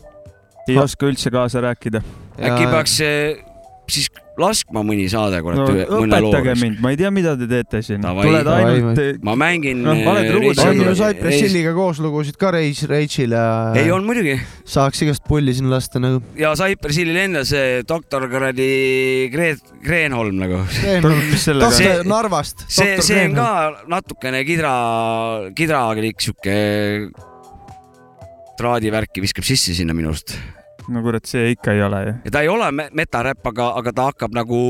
ei 0.68 0.78
oska 0.78 1.10
üldse 1.10 1.32
kaasa 1.34 1.62
rääkida. 1.64 2.04
äkki 2.38 2.70
peaks 2.70 3.00
eh, 3.02 3.44
siis 3.90 4.12
laskma 4.38 4.84
mõni 4.86 5.08
saade, 5.12 5.40
kurat 5.46 5.60
no 5.60 5.66
no,, 5.68 6.02
mõne 6.04 6.20
loo 6.22 6.32
õpetage. 6.32 6.56
mind, 6.62 6.82
ma 6.84 6.92
ei 6.94 7.00
tea, 7.00 7.12
mida 7.14 7.34
te 7.40 7.48
teete 7.50 7.82
siin. 7.86 8.04
Tuled 8.06 8.50
ainult, 8.54 9.02
ma 9.26 9.36
mängin. 9.40 9.82
Noh, 9.86 10.02
valed 10.06 10.30
lugud 10.36 10.62
on 10.64 10.82
ju 10.82 10.96
Cypress 10.98 11.46
Hilliga 11.46 11.74
koos 11.78 12.02
lugusid 12.04 12.38
ka 12.40 12.52
Rage, 12.56 12.90
Rage'il 12.90 13.34
ja 13.36 13.46
ei, 13.78 13.90
on 13.94 14.06
muidugi 14.08 14.38
saaks 14.68 15.02
igast 15.06 15.26
pulli 15.28 15.56
siin 15.58 15.72
lasta 15.72 16.02
nagu. 16.04 16.22
ja 16.38 16.54
Cypress 16.60 17.02
Hillil 17.02 17.22
endal 17.24 17.48
see 17.50 17.82
doktor 17.88 18.28
kuradi 18.32 18.70
Gre-, 19.34 19.58
Kreenholm 19.84 20.38
nagu. 20.42 20.62
doktor 21.64 22.06
Narvast. 22.08 22.68
see, 22.68 23.00
see 23.06 23.26
on 23.30 23.38
ka 23.38 23.50
natukene 23.90 24.44
kidra, 24.48 24.76
kidraklik 25.58 26.22
sihuke 26.24 26.58
traadivärki 28.58 29.22
viskab 29.22 29.46
sisse 29.46 29.76
sinna 29.78 29.96
minu 29.98 30.14
arust. 30.14 30.34
No 30.94 31.04
kurat, 31.06 31.26
see 31.28 31.52
ikka 31.56 31.76
ei 31.76 31.84
ole 31.86 32.00
ju. 32.06 32.14
ja 32.28 32.32
ta 32.32 32.44
ei 32.46 32.52
ole 32.52 32.70
me- 32.72 32.90
metaräpp, 32.96 33.46
aga, 33.52 33.72
aga 33.82 33.94
ta 33.94 34.08
hakkab 34.12 34.36
nagu 34.36 34.62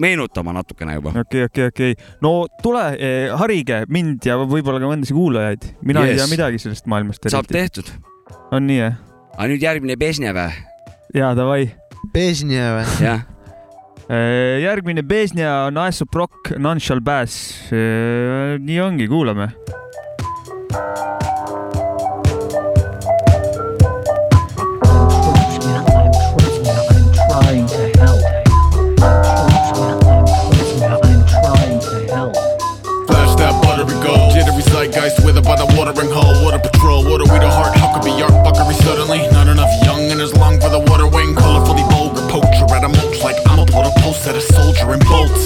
meenutama 0.00 0.54
natukene 0.56 0.96
juba. 0.98 1.14
okei, 1.20 1.44
okei, 1.48 1.66
okei. 1.72 1.96
no 2.24 2.46
tule 2.62 2.84
eh,, 2.98 3.28
harige 3.38 3.84
mind 3.88 4.26
ja 4.26 4.38
võib-olla 4.40 4.80
ka 4.82 4.90
mõndasid 4.90 5.16
kuulajaid. 5.16 5.68
mina 5.82 6.06
yes. 6.06 6.14
ei 6.14 6.22
tea 6.22 6.30
midagi 6.32 6.62
sellest 6.62 6.88
maailmast 6.90 7.28
saab. 7.30 7.48
tehtud. 7.50 7.92
on 8.50 8.66
nii, 8.70 8.80
jah? 8.80 8.98
aga 9.36 9.50
nüüd 9.52 9.68
järgmine 9.68 9.98
Bežnev, 10.00 10.40
jaa, 11.14 11.30
davai. 11.38 11.68
Bežnja 12.14 12.74
või? 12.78 12.88
jah. 13.04 13.24
järgmine 14.64 15.06
Bežnja 15.06 15.54
on 15.68 15.80
Aesop 15.86 16.14
Rock, 16.14 16.54
Nonshal 16.58 17.00
Bass. 17.04 17.70
nii 17.72 18.80
ongi, 18.84 19.08
kuulame. 19.08 19.52
Watering 35.84 36.10
hole. 36.10 36.44
Water 36.44 36.58
patrol, 36.58 37.04
water 37.04 37.24
we 37.28 37.38
the 37.38 37.50
heart, 37.50 37.76
Huckabee, 37.76 38.16
Yark, 38.18 38.32
Buckery 38.40 38.74
suddenly. 38.80 39.28
Not 39.28 39.48
enough 39.48 39.70
young 39.84 40.08
in 40.10 40.18
his 40.18 40.32
lung 40.34 40.60
for 40.60 40.70
the 40.70 40.80
water 40.80 41.06
wing. 41.06 41.34
Colorfully 41.34 41.84
vulgar 41.92 42.24
poacher 42.32 42.64
at 42.72 42.84
a 42.84 42.88
mulch 42.88 43.20
like 43.20 43.36
I'm 43.46 43.60
a 43.60 43.66
put 43.66 43.84
post 44.00 44.26
at 44.26 44.34
a 44.36 44.40
soldier 44.40 44.88
and 44.92 45.04
bolt. 45.04 45.36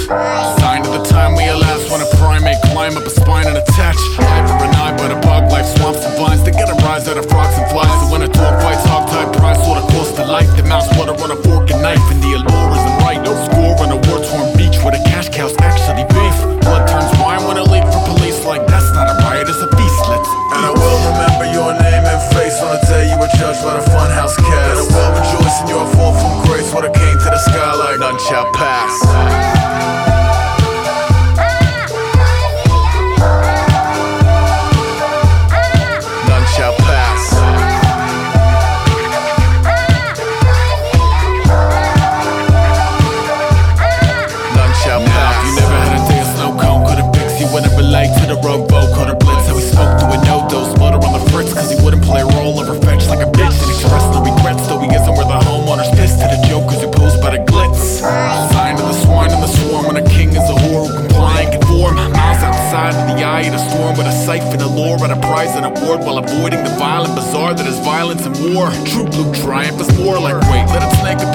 Sign 0.62 0.86
of 0.86 0.92
the 0.94 1.02
time 1.10 1.34
we 1.34 1.48
elapse 1.48 1.90
when 1.90 2.00
a 2.00 2.08
primate 2.22 2.60
climb 2.70 2.96
up 2.96 3.04
a 3.04 3.10
spine 3.10 3.46
and 3.46 3.58
attach. 3.58 3.98
Eye 4.18 4.46
for 4.46 4.62
an 4.62 4.74
eye, 4.78 4.94
but 4.96 5.10
a 5.10 5.18
bug 5.26 5.50
life 5.50 5.66
swamps 5.74 6.04
and 6.06 6.14
vines. 6.14 6.42
They 6.44 6.52
get 6.52 6.70
a 6.70 6.76
rise 6.86 7.08
out 7.08 7.18
of 7.18 7.26
frogs 7.26 7.58
and 7.58 7.66
flies. 7.70 7.90
So 7.98 8.12
when 8.12 8.22
a 8.22 8.30
dog 8.30 8.62
fights 8.62 8.86
hog 8.86 9.10
tied 9.10 9.34
prize, 9.34 9.58
sort 9.64 9.82
of 9.82 9.90
cost 9.90 10.16
to 10.16 10.24
life. 10.24 10.50
The 10.56 10.62
mouse 10.62 10.86
water 10.96 11.18
on 11.18 11.30
a 11.34 11.38
fork 11.42 11.70
and 11.70 11.82
knife, 11.82 12.04
and 12.14 12.22
the 12.22 12.38
allure 12.38 12.70
isn't 12.78 12.96
right. 13.02 13.20
No 13.26 13.34
score 13.50 13.74
on 13.82 13.90
a 13.90 13.98
judged 23.38 23.62
by 23.62 23.78
the 23.78 23.86
funhouse 23.90 24.36
cast. 24.36 24.90
I 24.90 24.98
will 24.98 25.12
rejoice 25.14 25.60
in 25.62 25.68
your 25.68 25.86
fall 25.94 26.12
from 26.12 26.44
grace 26.46 26.74
when 26.74 26.84
it 26.84 26.92
came 26.92 27.18
to 27.18 27.24
the 27.24 27.38
sky 27.38 27.74
like 27.74 28.00
none 28.00 28.18
shall 28.18 28.50
pass. 28.52 29.37
At 65.58 65.64
a 65.64 65.70
prize 65.70 65.78
and 65.78 65.78
award 65.78 66.00
while 66.00 66.18
avoiding 66.18 66.62
the 66.64 66.70
violent 66.78 67.14
bazaar 67.14 67.54
that 67.54 67.66
is 67.66 67.78
violence 67.80 68.24
and 68.26 68.34
war. 68.54 68.70
True 68.86 69.06
blue 69.06 69.32
triumph 69.34 69.80
is 69.80 69.98
more 69.98 70.18
like 70.18 70.34
wait, 70.50 70.66
let 70.70 70.82
it 70.82 70.92
snake 71.00 71.27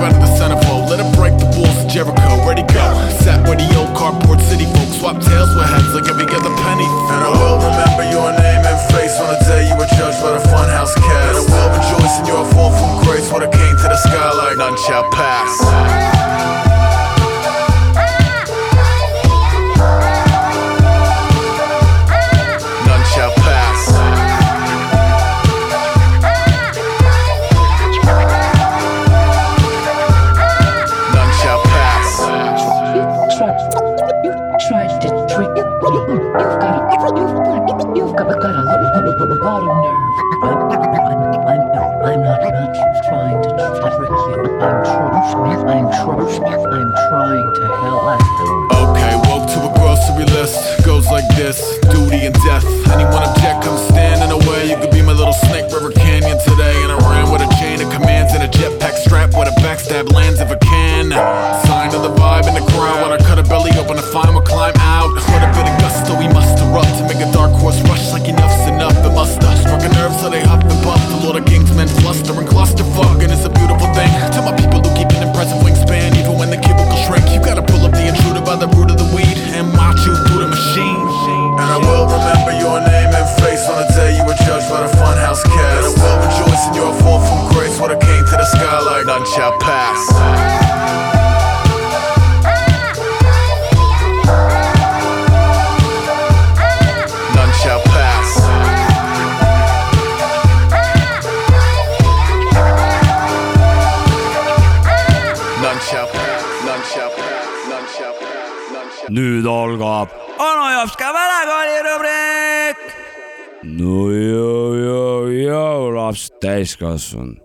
täiskasvanud. 117.03 117.37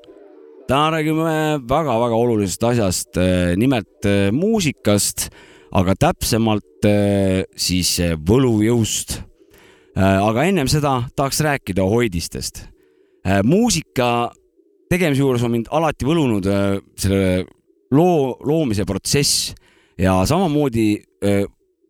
täna 0.68 0.90
räägime 0.90 1.60
väga-väga 1.68 2.14
olulisest 2.14 2.62
asjast, 2.62 3.16
nimelt 3.56 4.04
eh, 4.04 4.30
muusikast, 4.32 5.30
aga 5.72 5.94
täpsemalt 5.94 6.84
eh, 6.84 7.44
siis 7.56 7.98
eh, 8.00 8.16
võlujõust. 8.16 9.22
aga 9.98 10.44
ennem 10.44 10.68
seda 10.68 11.08
tahaks 11.16 11.40
rääkida 11.40 11.82
hoidistest. 11.82 12.68
muusika 13.44 14.30
tegemise 14.88 15.20
juures 15.20 15.42
on 15.42 15.50
mind 15.50 15.68
alati 15.70 16.06
võlunud 16.06 16.46
eh, 16.46 16.80
selle 16.96 17.44
loo, 17.90 18.36
loomise 18.44 18.84
protsess 18.88 19.54
ja 19.98 20.20
samamoodi 20.28 20.88
eh, 21.22 21.44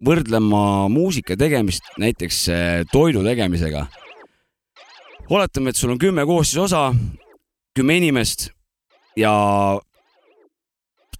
võrdlema 0.04 0.88
muusika 0.88 1.36
tegemist 1.36 1.84
näiteks 1.98 2.42
eh, 2.48 2.84
toidu 2.92 3.22
tegemisega. 3.26 3.86
oletame, 5.30 5.70
et 5.70 5.76
sul 5.76 5.90
on 5.90 5.98
kümme 5.98 6.24
koostisosa, 6.24 6.94
kümme 7.78 7.98
inimest 7.98 8.48
ja 9.18 9.32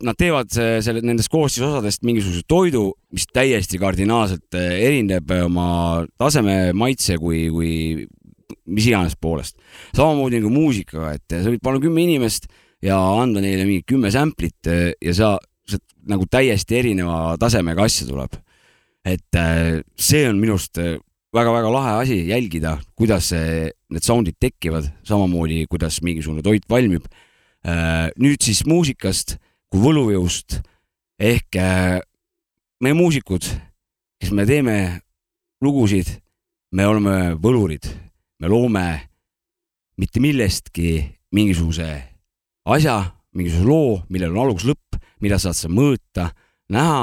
nad 0.05 0.18
teevad 0.18 0.53
äh, 0.59 0.79
selle 0.85 1.03
nendest 1.03 1.31
koostisosadest 1.33 2.05
mingisuguse 2.07 2.44
toidu, 2.51 2.85
mis 3.14 3.27
täiesti 3.35 3.81
kardinaalselt 3.83 4.55
äh, 4.59 4.77
erineb 4.87 5.31
oma 5.42 6.05
taseme, 6.21 6.73
maitse 6.79 7.18
kui, 7.18 7.49
kui 7.51 7.73
mis 8.68 8.88
iganes 8.88 9.16
poolest. 9.21 9.59
samamoodi 9.97 10.38
nagu 10.38 10.53
muusikaga, 10.55 11.16
et 11.18 11.38
sa 11.38 11.51
võid 11.51 11.62
panna 11.64 11.83
kümme 11.83 12.05
inimest 12.05 12.49
ja 12.85 12.99
anda 12.99 13.42
neile 13.42 13.66
mingi 13.66 13.87
kümme 13.88 14.12
sample'it 14.14 14.71
ja 15.03 15.14
sa, 15.16 15.35
sa 15.66 15.81
nagu 16.09 16.29
täiesti 16.31 16.79
erineva 16.79 17.35
tasemega 17.40 17.88
asja 17.88 18.07
tuleb. 18.09 18.38
et 19.09 19.38
see 19.99 20.27
on 20.29 20.38
minu 20.38 20.55
arust 20.59 20.79
väga-väga 21.35 21.71
lahe 21.73 21.92
asi 22.05 22.18
jälgida, 22.29 22.77
kuidas 22.97 23.33
need 23.88 24.05
sound'id 24.05 24.37
tekivad, 24.40 24.90
samamoodi, 25.09 25.64
kuidas 25.70 26.03
mingisugune 26.05 26.42
toit 26.42 26.64
valmib. 26.68 27.07
nüüd 28.18 28.42
siis 28.44 28.62
muusikast 28.68 29.38
kui 29.68 29.81
võlujõust 29.83 30.61
ehk 31.18 31.59
äh, 31.59 31.98
me 32.81 32.94
muusikud, 32.94 33.44
kes 34.22 34.33
me 34.33 34.46
teeme 34.48 34.77
lugusid, 35.64 36.11
me 36.72 36.87
oleme 36.87 37.35
võlurid, 37.42 37.88
me 38.38 38.51
loome 38.51 38.87
mitte 39.98 40.22
millestki 40.22 41.01
mingisuguse 41.35 41.88
asja, 42.68 43.01
mingisuguse 43.35 43.66
loo, 43.66 43.96
millel 44.09 44.37
on 44.37 44.46
algus-lõpp, 44.46 44.98
mida 45.24 45.40
saad 45.42 45.59
sa 45.59 45.70
mõõta, 45.72 46.31
näha 46.70 47.01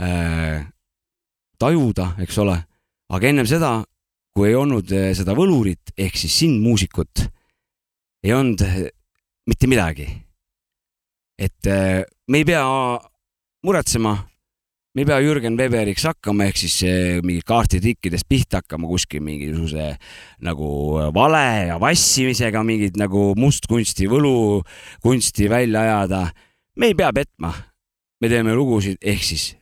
äh,, 0.00 0.64
tajuda, 1.60 2.14
eks 2.24 2.38
ole. 2.40 2.56
aga 3.12 3.28
ennem 3.28 3.46
seda, 3.46 3.76
kui 4.34 4.50
ei 4.50 4.58
olnud 4.58 4.90
äh, 4.94 5.12
seda 5.16 5.36
võlurit 5.38 5.94
ehk 5.96 6.18
siis 6.18 6.34
sind, 6.42 6.60
muusikut, 6.64 7.26
ei 8.24 8.34
olnud 8.34 8.62
äh, 8.66 8.84
mitte 9.46 9.70
midagi 9.70 10.08
et 11.38 11.66
äh, 11.70 12.02
me 12.28 12.40
ei 12.40 12.46
pea 12.48 12.64
muretsema, 13.64 14.14
me 14.94 15.02
ei 15.02 15.08
pea 15.08 15.18
Jürgen 15.22 15.58
Weberiks 15.58 16.06
hakkama, 16.06 16.48
ehk 16.48 16.58
siis 16.60 16.76
mingi 17.26 17.42
kaarditrikkidest 17.46 18.28
pihta 18.30 18.62
hakkama 18.62 18.90
kuskil 18.90 19.22
mingisuguse 19.24 19.92
nagu 20.46 20.70
vale 21.14 21.44
ja 21.70 21.78
vassimisega 21.82 22.62
mingit 22.66 22.98
nagu 23.00 23.32
mustkunsti, 23.38 24.08
võlukunsti 24.10 25.50
välja 25.50 25.86
ajada. 25.88 26.24
me 26.76 26.90
ei 26.90 26.98
pea 26.98 27.12
petma, 27.14 27.52
me 28.20 28.30
teeme 28.30 28.54
lugusid, 28.54 28.98
ehk 29.02 29.22
siis 29.22 29.52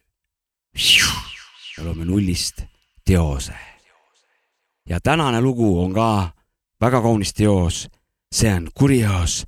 me 1.77 1.85
loome 1.85 2.09
nullist 2.09 2.65
teose. 3.05 3.72
Ja 4.89 5.01
tänane 5.01 5.41
lugu 5.41 5.83
on 5.85 5.93
ka 5.93 6.31
väga 6.81 7.03
kaunis 7.03 7.35
teos, 7.35 7.89
see 8.35 8.55
on 8.55 8.69
kurioos 8.75 9.45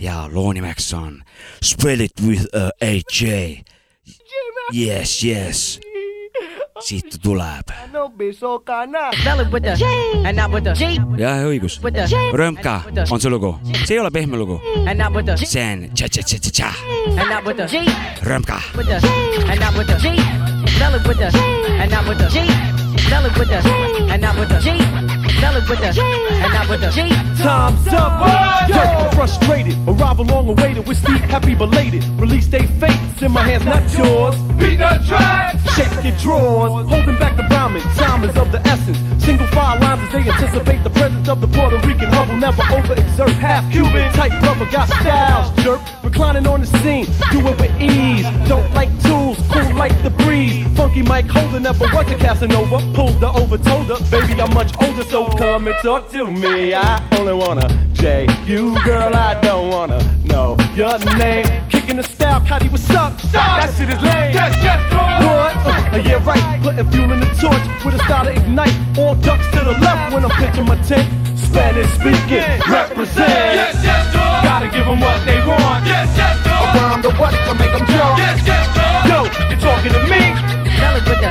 ja 0.00 0.28
loo 0.32 0.52
nimeks 0.52 0.94
on 0.94 1.22
Spread 1.62 2.00
it 2.00 2.12
with 2.26 2.46
a 2.54 2.70
AJ. 2.80 3.62
Yes, 4.72 5.24
yes. 5.24 5.80
siit 6.80 7.16
tuleb. 7.22 7.70
jah, 11.18 11.44
õigus. 11.46 11.78
Rõmka 12.34 12.80
on 13.10 13.20
see 13.20 13.30
lugu, 13.30 13.54
see 13.84 13.94
ei 13.94 14.00
ole 14.02 14.10
pehme 14.10 14.36
lugu. 14.40 14.60
see 15.46 15.64
on 15.72 15.88
tša-tša-tša-tša. 15.94 16.72
Rõmka. 18.26 18.60
Spell 23.06 23.26
it 23.26 23.38
with 23.38 23.50
us, 23.50 23.66
and 23.66 24.22
not 24.22 24.38
with 24.38 24.48
the 24.48 24.58
G. 24.60 25.33
Spell 25.36 25.56
it 25.56 25.68
with 25.68 25.80
us, 25.80 25.98
and 25.98 26.52
not 26.52 26.68
with 26.68 26.80
the 26.80 26.90
G. 26.90 27.00
Spell 27.00 27.10
it 27.10 27.12
us, 27.12 27.12
and 27.12 27.12
not 27.12 27.18
with 27.18 27.28
the 27.38 27.42
Time's 27.42 27.88
up, 27.88 28.68
yo, 28.68 29.10
frustrated. 29.16 29.76
Arrive 29.88 30.18
along 30.18 30.46
the 30.46 30.52
way 30.62 30.74
to 30.74 30.82
with 30.82 30.98
Steve, 30.98 31.20
happy 31.20 31.54
belated. 31.54 32.04
Release 32.20 32.46
day 32.46 32.66
fates 32.80 33.22
in 33.22 33.32
my 33.32 33.42
hands, 33.42 33.64
not 33.64 33.82
yours. 33.96 34.36
Beat 34.58 34.76
the 34.76 35.02
track, 35.06 35.56
shake 35.76 36.04
your 36.04 36.16
drawers, 36.18 36.88
holding 36.88 37.18
back 37.18 37.36
the 37.36 37.44
rhyming. 37.44 37.82
Time 37.94 38.24
is 38.24 38.36
of 38.36 38.50
the 38.52 38.60
essence. 38.66 38.98
Single 39.24 39.46
file 39.48 39.80
lines 39.80 40.02
as 40.02 40.12
they 40.12 40.30
anticipate 40.30 40.82
the 40.84 40.90
presence 40.90 41.28
of 41.28 41.40
the 41.40 41.48
Puerto 41.48 41.78
Rican 41.86 42.10
hub 42.12 42.28
will 42.28 42.36
never 42.36 42.62
overexert. 42.62 43.32
Half 43.38 43.70
Cuban, 43.72 44.12
type 44.12 44.32
brother, 44.40 44.66
got 44.70 44.88
styles, 44.88 45.50
jerk. 45.62 45.80
Reclining 46.02 46.46
on 46.46 46.60
the 46.60 46.66
scene, 46.66 47.06
do 47.30 47.40
it 47.46 47.60
with 47.60 47.80
ease. 47.80 48.24
Don't 48.48 48.72
like 48.74 48.90
tools, 49.02 49.38
cool 49.50 49.74
like 49.74 49.96
the 50.02 50.10
breeze. 50.10 50.66
Funky 50.76 51.02
Mike 51.02 51.26
holding 51.26 51.44
Holder 51.44 51.60
never 51.60 51.86
was 51.94 52.10
a 52.10 52.16
Casanova. 52.16 52.78
Pulled 52.94 53.20
the 53.20 53.28
over, 53.28 53.58
told 53.58 53.86
her, 53.86 53.98
baby, 54.10 54.40
I'm 54.40 54.52
much 54.54 54.72
older, 54.82 55.04
so 55.04 55.23
come 55.30 55.66
and 55.68 55.76
talk 55.82 56.10
to 56.10 56.30
me. 56.30 56.74
I 56.74 57.00
only 57.18 57.34
wanna 57.34 57.68
J 57.92 58.26
you, 58.46 58.74
girl, 58.84 59.14
I 59.14 59.40
don't 59.40 59.70
wanna 59.70 59.98
know 60.24 60.56
your 60.74 60.98
name. 61.16 61.46
Kicking 61.68 61.96
the 61.96 62.02
style, 62.02 62.40
Cuddy, 62.46 62.68
what's 62.68 62.90
up? 62.90 63.16
That 63.32 63.72
shit 63.76 63.88
is 63.88 64.00
lame. 64.02 64.34
Yes, 64.34 64.52
yes, 64.62 64.80
What? 64.92 65.54
Uh, 65.94 66.02
yeah, 66.04 66.24
right. 66.26 66.62
Putting 66.62 66.90
fuel 66.90 67.12
in 67.12 67.20
the 67.20 67.30
torch 67.40 67.64
with 67.84 67.94
a 67.94 68.04
style 68.04 68.24
to 68.24 68.32
ignite. 68.32 68.74
All 68.98 69.14
ducks 69.14 69.46
to 69.52 69.60
the 69.64 69.72
left 69.78 70.12
when 70.12 70.24
I'm 70.24 70.30
pitching 70.30 70.66
my 70.66 70.76
tent. 70.82 71.06
Spanish 71.38 71.90
speaking, 71.94 72.44
represent. 72.68 73.30
Yes, 73.30 73.80
yes, 73.82 74.14
Gotta 74.42 74.68
give 74.68 74.86
them 74.86 75.00
what 75.00 75.24
they 75.24 75.38
want. 75.46 75.86
Yes, 75.86 76.10
yes, 76.16 76.34
Around 76.46 77.02
the 77.02 77.12
what 77.14 77.30
to 77.30 77.54
make 77.54 77.72
them 77.72 77.86
jump. 77.86 78.18
Yes, 78.18 78.40
yes, 78.46 78.66
Yo, 79.08 79.24
you 79.50 79.56
talking 79.60 79.92
to 79.92 80.02
me? 80.10 80.63
It 80.74 81.04
with 81.06 81.20
the 81.20 81.30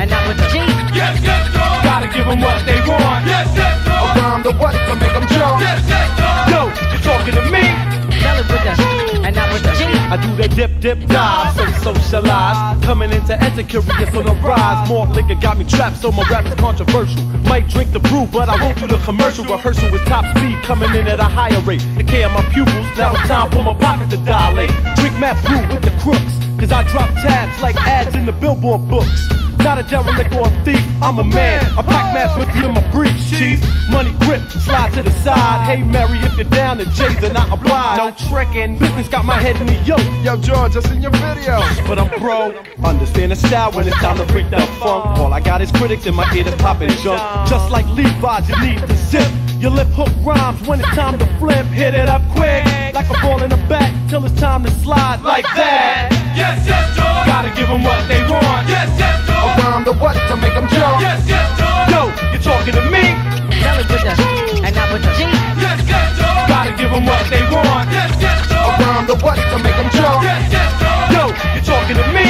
and 0.00 0.10
not 0.10 0.28
with 0.28 0.38
the 0.38 0.48
G. 0.52 0.58
Yes, 0.92 1.20
yes, 1.22 1.48
Gotta 1.84 2.08
give 2.08 2.26
them 2.26 2.40
what 2.40 2.64
they 2.66 2.80
want. 2.84 3.26
Yes, 3.26 3.48
yes, 3.56 3.86
Around 3.88 4.44
the 4.44 4.52
what 4.52 4.72
to 4.72 4.94
make 4.96 5.12
them 5.12 5.26
jump. 5.28 5.60
Yes, 5.60 5.80
yes, 5.88 6.08
Yo, 6.50 6.68
you 6.92 6.98
talking 7.00 7.34
to 7.34 7.44
me? 7.50 7.64
It 8.12 8.48
with 8.48 8.64
the 8.64 9.02
and 9.24 9.36
not 9.36 9.52
with 9.52 9.62
the 9.62 9.72
G. 9.78 9.84
I 10.12 10.16
do 10.16 10.34
that 10.36 10.54
dip, 10.54 10.80
dip, 10.80 10.98
dive, 11.08 11.54
so 11.54 11.94
socialize. 11.94 12.84
Coming 12.84 13.12
into 13.12 13.40
enter 13.40 13.62
curious 13.62 14.14
on 14.14 14.24
the 14.26 14.34
rise. 14.42 14.88
More 14.88 15.06
liquor 15.06 15.34
got 15.34 15.58
me 15.58 15.64
trapped, 15.64 15.96
so 15.98 16.10
my 16.12 16.24
rap 16.28 16.46
is 16.46 16.54
controversial. 16.54 17.22
Might 17.48 17.68
drink 17.68 17.92
the 17.92 18.00
brew, 18.00 18.26
but 18.26 18.48
I 18.48 18.56
won't 18.62 18.78
do 18.78 18.86
the 18.86 18.98
commercial 18.98 19.44
rehearsal 19.44 19.90
with 19.90 20.04
top 20.06 20.24
speed 20.36 20.62
coming 20.62 20.94
in 20.94 21.06
at 21.06 21.20
a 21.20 21.24
higher 21.24 21.60
rate. 21.60 21.82
Take 21.96 22.08
care 22.08 22.26
of 22.26 22.32
my 22.32 22.42
pupils, 22.52 22.86
now 22.98 23.12
it's 23.12 23.28
time 23.28 23.50
for 23.50 23.62
my 23.62 23.74
pocket 23.74 24.10
to 24.10 24.16
dilate. 24.18 24.70
Drink 24.96 25.18
map 25.18 25.38
brew 25.46 25.62
with 25.72 25.82
the 25.82 25.94
crooks, 26.02 26.34
cause 26.58 26.72
I 26.72 26.82
drop 26.84 27.10
tabs 27.14 27.62
like 27.62 27.76
ads 27.76 28.14
in 28.14 28.26
the 28.26 28.32
billboard 28.32 28.88
books. 28.88 29.28
Not 29.58 29.78
a 29.78 29.84
derelict 29.84 30.34
or 30.34 30.48
a 30.48 30.64
thief, 30.64 30.84
I'm 31.00 31.18
a 31.20 31.24
man. 31.24 31.64
I 31.78 31.82
pack 31.82 32.12
mass 32.12 32.36
with 32.36 32.52
you 32.56 32.66
in 32.66 32.74
my 32.74 32.90
briefs, 32.90 33.30
chief. 33.30 33.62
Money 33.90 34.12
grip, 34.26 34.42
slide 34.50 34.92
to 34.94 35.04
the 35.04 35.10
side. 35.22 35.64
Hey 35.64 35.84
Mary, 35.84 36.18
if 36.18 36.34
you're 36.36 36.50
down 36.50 36.78
to 36.78 36.84
Jay, 36.86 37.14
then 37.20 37.36
I 37.36 37.46
oblige. 37.52 37.98
No 37.98 38.10
tricking, 38.28 38.76
business 38.76 39.08
got 39.08 39.24
my 39.24 39.38
head 39.40 39.60
in 39.60 39.68
the 39.68 39.76
yoke. 39.84 40.02
Yo, 40.24 40.36
George, 40.36 40.76
I 40.76 40.80
seen 40.80 41.00
your 41.00 41.12
video. 41.12 41.60
But 41.86 42.00
I'm 42.00 42.10
pro, 42.18 42.50
understand 42.82 43.30
the 43.30 43.36
style 43.36 43.70
when 43.70 43.86
it's 43.86 43.96
time 43.98 44.16
to 44.16 44.26
break 44.32 44.50
that 44.50 44.68
funk. 44.80 45.18
All 45.18 45.32
I 45.32 45.40
got 45.40 45.62
is 45.62 45.70
critics 45.70 46.06
in 46.06 46.14
my 46.16 46.26
ear 46.34 46.42
that's 46.42 46.60
popping 46.60 46.90
junk. 47.02 47.20
Just 47.48 47.70
like 47.70 47.86
Levi's, 47.90 48.48
you 48.48 48.60
need 48.60 48.80
to 48.80 48.96
zip. 48.96 49.30
Your 49.60 49.70
lip 49.70 49.88
hook 49.88 50.10
rhymes 50.24 50.66
when 50.66 50.80
it's 50.80 50.88
time 50.88 51.20
to 51.20 51.26
flip. 51.38 51.66
Hit 51.66 51.94
it 51.94 52.08
up 52.08 52.22
quick, 52.32 52.64
like 52.94 53.08
a 53.08 53.14
ball 53.22 53.40
in 53.44 53.50
the 53.50 53.64
back, 53.68 53.94
till 54.10 54.24
it's 54.24 54.40
time 54.40 54.64
to 54.64 54.70
slide 54.72 55.22
like 55.22 55.44
that. 55.54 56.21
Yes, 56.34 56.64
yes, 56.64 56.96
George. 56.96 57.26
Gotta 57.28 57.50
give 57.52 57.68
them 57.68 57.84
what 57.84 58.00
they 58.08 58.24
want. 58.24 58.64
Yes, 58.68 58.88
yes, 58.96 59.20
George. 59.28 59.58
Around 59.60 59.84
the 59.84 59.92
what 59.92 60.16
to 60.16 60.36
make 60.36 60.54
them 60.54 60.66
jump. 60.68 61.00
Yes, 61.00 61.20
yes, 61.28 61.46
George. 61.60 61.92
Yo, 61.92 62.00
you 62.32 62.38
talking 62.40 62.72
to 62.72 62.84
me? 62.88 63.04
Spell 63.52 63.78
it 63.78 63.86
with 63.92 64.00
the 64.00 64.16
and 64.64 64.72
not 64.74 64.88
with 64.92 65.02
the 65.04 65.12
G. 65.12 65.28
Yes, 65.60 65.78
yes, 65.84 66.08
George. 66.16 66.48
Gotta 66.48 66.72
give 66.72 66.90
them 66.90 67.04
what 67.04 67.24
they 67.28 67.44
want. 67.52 67.92
Yes, 67.92 68.16
yes, 68.16 68.48
George. 68.48 68.80
Around 68.80 69.04
the 69.08 69.16
what 69.20 69.36
to 69.36 69.56
make 69.60 69.76
them 69.76 69.90
jump. 69.92 70.24
Yes, 70.24 70.48
yes, 70.48 70.70
George. 70.80 71.12
Yo, 71.12 71.22
you 71.54 71.60
talking 71.60 71.96
to 72.00 72.06
me? 72.16 72.21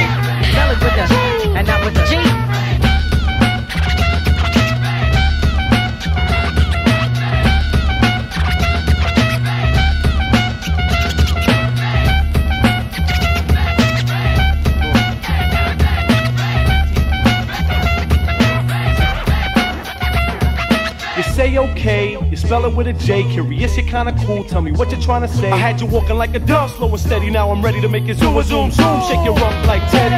Spell 22.42 22.64
it 22.64 22.74
with 22.74 22.86
a 22.88 22.92
J. 22.92 23.22
Curious, 23.32 23.76
you're 23.76 23.86
kinda 23.86 24.12
cool. 24.26 24.44
Tell 24.44 24.60
me 24.60 24.72
what 24.72 24.90
you're 24.90 25.00
trying 25.00 25.22
to 25.22 25.28
say. 25.28 25.50
I 25.50 25.56
had 25.56 25.80
you 25.80 25.86
walking 25.86 26.16
like 26.16 26.34
a 26.34 26.40
dove, 26.40 26.70
slow 26.72 26.88
and 26.88 27.00
steady. 27.00 27.30
Now 27.30 27.50
I'm 27.50 27.62
ready 27.62 27.80
to 27.80 27.88
make 27.88 28.08
it 28.08 28.16
zoom, 28.18 28.42
zoom, 28.42 28.70
zoom. 28.70 29.00
Shake 29.08 29.24
your 29.24 29.34
rump 29.34 29.66
like 29.66 29.82
Teddy. 29.90 30.16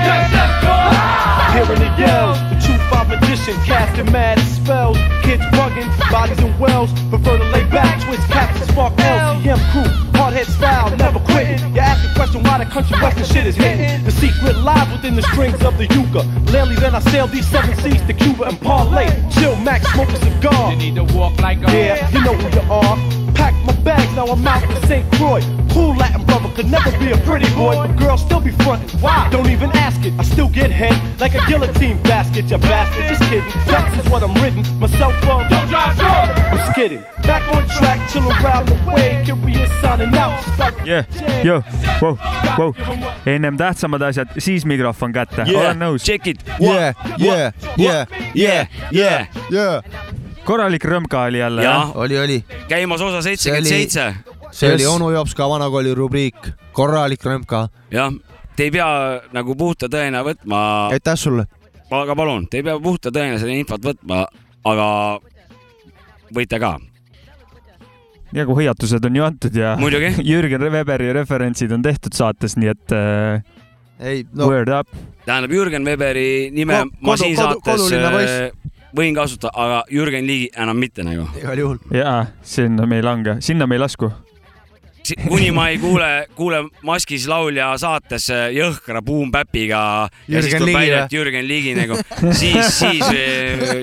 Hearing 1.54 1.80
the 1.80 1.90
yells, 1.98 2.38
the 2.50 2.56
five 2.90 3.08
magician, 3.08 3.54
casting 3.64 4.10
mad 4.12 4.38
spells. 4.40 4.96
Kids 5.22 5.42
bugging, 5.56 5.88
bodies 6.10 6.38
in 6.38 6.56
wells. 6.58 6.90
Prefer 7.10 7.38
to 7.38 7.44
lay 7.44 7.64
back, 7.70 8.02
twist 8.04 8.26
caps 8.28 8.60
and 8.60 8.70
spark 8.70 8.94
LCM 8.94 9.60
crew. 9.72 9.90
Hardhead 10.18 10.46
style, 10.46 10.94
never 10.96 11.18
quitting. 11.20 11.58
You 11.74 11.80
ask 11.80 12.08
a 12.08 12.14
question 12.14 12.42
why 12.42 12.58
the 12.58 12.66
country 12.66 12.96
western 13.00 13.24
shit 13.24 13.46
is 13.46 13.56
hitting. 13.56 14.04
The 14.04 14.12
secret 14.12 14.56
lies 14.58 14.90
within 14.92 15.16
the 15.16 15.22
strings 15.22 15.62
of 15.62 15.76
the 15.78 15.86
yucca. 15.86 16.22
Lately, 16.52 16.76
then 16.76 16.94
I 16.94 17.00
sail 17.00 17.26
these 17.26 17.46
seven 17.48 17.76
seas 17.78 18.02
to 18.02 18.12
Cuba 18.12 18.44
and 18.44 18.60
parlay. 18.60 19.08
Chill, 19.30 19.56
Max, 19.56 19.90
smoke 19.92 20.08
a 20.10 20.16
cigar. 20.16 20.72
You 20.72 20.76
need 20.76 20.94
to 20.96 21.04
walk 21.16 21.38
like 21.40 21.58
a 21.58 21.72
Yeah, 21.72 22.10
you 22.10 22.24
know 22.24 22.34
who 22.34 22.48
you 22.54 22.72
are. 22.72 23.23
Packed 23.34 23.64
my 23.66 23.72
bags, 23.82 24.12
now 24.14 24.26
I'm 24.26 24.46
out 24.46 24.62
to 24.68 24.86
St. 24.86 25.04
Croix. 25.12 25.40
Cool 25.72 25.96
Latin 25.96 26.24
brother 26.24 26.48
could 26.54 26.70
never 26.70 26.90
be 26.98 27.10
a 27.12 27.16
pretty 27.18 27.52
boy, 27.54 27.74
but 27.74 27.96
girls 27.96 28.22
still 28.22 28.40
be 28.40 28.52
frontin'. 28.62 28.88
Why? 29.00 29.28
Don't 29.30 29.48
even 29.50 29.70
ask 29.72 30.04
it. 30.06 30.12
I 30.18 30.22
still 30.22 30.48
get 30.48 30.70
head 30.70 30.94
like 31.20 31.34
a 31.34 31.44
guillotine 31.46 32.00
basket, 32.02 32.44
you 32.50 32.58
bastard. 32.58 33.04
Just 33.08 33.22
kidding. 33.30 33.50
Ducks 33.66 33.96
is 33.98 34.10
what 34.10 34.22
I'm 34.22 34.34
ridden. 34.42 34.62
Myself 34.78 35.14
from. 35.24 35.48
Don't 35.48 35.68
drive 35.68 35.98
I'm 36.00 36.72
skidding. 36.72 37.02
Back 37.22 37.42
on 37.54 37.66
track, 37.68 37.98
chill 38.10 38.28
around 38.28 38.68
the 38.68 38.76
way. 38.92 39.22
Curious 39.24 39.70
signing 39.80 40.14
out. 40.16 40.38
yeah. 40.86 41.04
Joo, 41.44 41.62
vau, 42.00 42.18
vau, 42.56 42.74
ennem 43.26 43.56
tähtsamad 43.56 44.02
asjad, 44.02 44.28
siis 44.38 44.64
mikrofon 44.64 45.12
kätte, 45.12 45.44
olen 45.56 45.78
nõus. 45.78 46.04
Check 46.04 46.26
it. 46.26 46.44
Yeah, 46.60 46.94
yeah, 47.18 47.52
yeah, 47.76 48.06
Yeah, 48.34 48.66
yeah. 48.92 49.26
yeah. 49.50 49.82
Korralik 50.44 50.84
rõmka 50.84 51.24
oli 51.28 51.38
jälle, 51.40 51.66
oli, 51.94 52.18
oli. 52.18 52.38
käimas 52.68 53.00
osa 53.00 53.22
seitsekümmend 53.22 53.66
seitse. 53.66 54.14
see 54.52 54.74
oli 54.74 54.86
onu 54.86 55.10
Jopska 55.10 55.48
vanakooli 55.48 55.94
rubriik, 55.94 56.36
korralik 56.72 57.24
rõmka. 57.24 57.68
jah, 57.90 58.12
te 58.56 58.68
ei 58.68 58.70
pea 58.74 58.88
nagu 59.32 59.54
puhta 59.58 59.88
tõena 59.90 60.24
võtma, 60.26 60.62
aitäh 60.94 61.16
sulle. 61.18 61.46
aga 61.90 62.16
palun, 62.16 62.46
te 62.50 62.60
ei 62.60 62.66
pea 62.66 62.78
puhta 62.80 63.10
tõena 63.14 63.38
seda 63.40 63.54
infot 63.56 63.82
võtma, 63.84 64.26
aga 64.64 64.88
võite 66.34 66.60
ka. 66.60 66.76
ja 68.34 68.44
kui 68.46 68.60
hoiatused 68.62 69.04
on 69.04 69.16
ju 69.16 69.24
antud 69.24 69.56
ja 69.56 69.76
Muidugi. 69.80 70.14
Jürgen 70.30 70.68
Weberi 70.70 71.12
referentsid 71.12 71.72
on 71.72 71.82
tehtud 71.82 72.12
saates, 72.16 72.56
nii 72.60 72.72
et 72.74 72.92
äh, 72.92 73.42
ei, 74.00 74.26
no. 74.32 74.48
word 74.50 74.68
up. 74.68 74.88
tähendab 75.24 75.52
Jürgen 75.54 75.86
Weberi 75.88 76.50
nime 76.52 76.82
Ko- 76.84 76.90
ma 77.00 77.14
kodu- 77.14 77.24
siin 77.24 77.36
kodu- 77.38 77.88
saates. 77.88 78.60
Võin 78.96 79.16
kasutada, 79.16 79.52
aga 79.54 79.80
Jürgen 79.92 80.26
Ligi 80.28 80.50
enam 80.56 80.78
mitte 80.78 81.04
nagu. 81.06 81.26
igal 81.38 81.58
juhul. 81.58 81.80
jaa, 81.94 82.26
sinna 82.42 82.86
me 82.86 83.00
ei 83.00 83.06
lange, 83.06 83.40
sinna 83.44 83.66
me 83.66 83.78
ei 83.78 83.82
lasku. 83.82 84.10
kuni 85.28 85.50
ma 85.52 85.68
ei 85.68 85.78
kuule, 85.78 86.10
kuule 86.36 86.62
maskis 86.86 87.26
laulja 87.28 87.74
saates 87.80 88.30
äh, 88.32 88.46
jõhkra 88.56 89.02
boom-bap'iga 89.04 89.82
ja 90.28 90.40
siis 90.40 90.54
Jürgen 90.54 90.62
tuleb 90.62 90.70
Ligi 90.70 90.78
välja, 90.78 91.02
et 91.04 91.16
Jürgen 91.18 91.48
Ligi 91.48 91.74
nagu, 91.76 91.98
siis, 92.40 92.78
siis, 92.78 93.04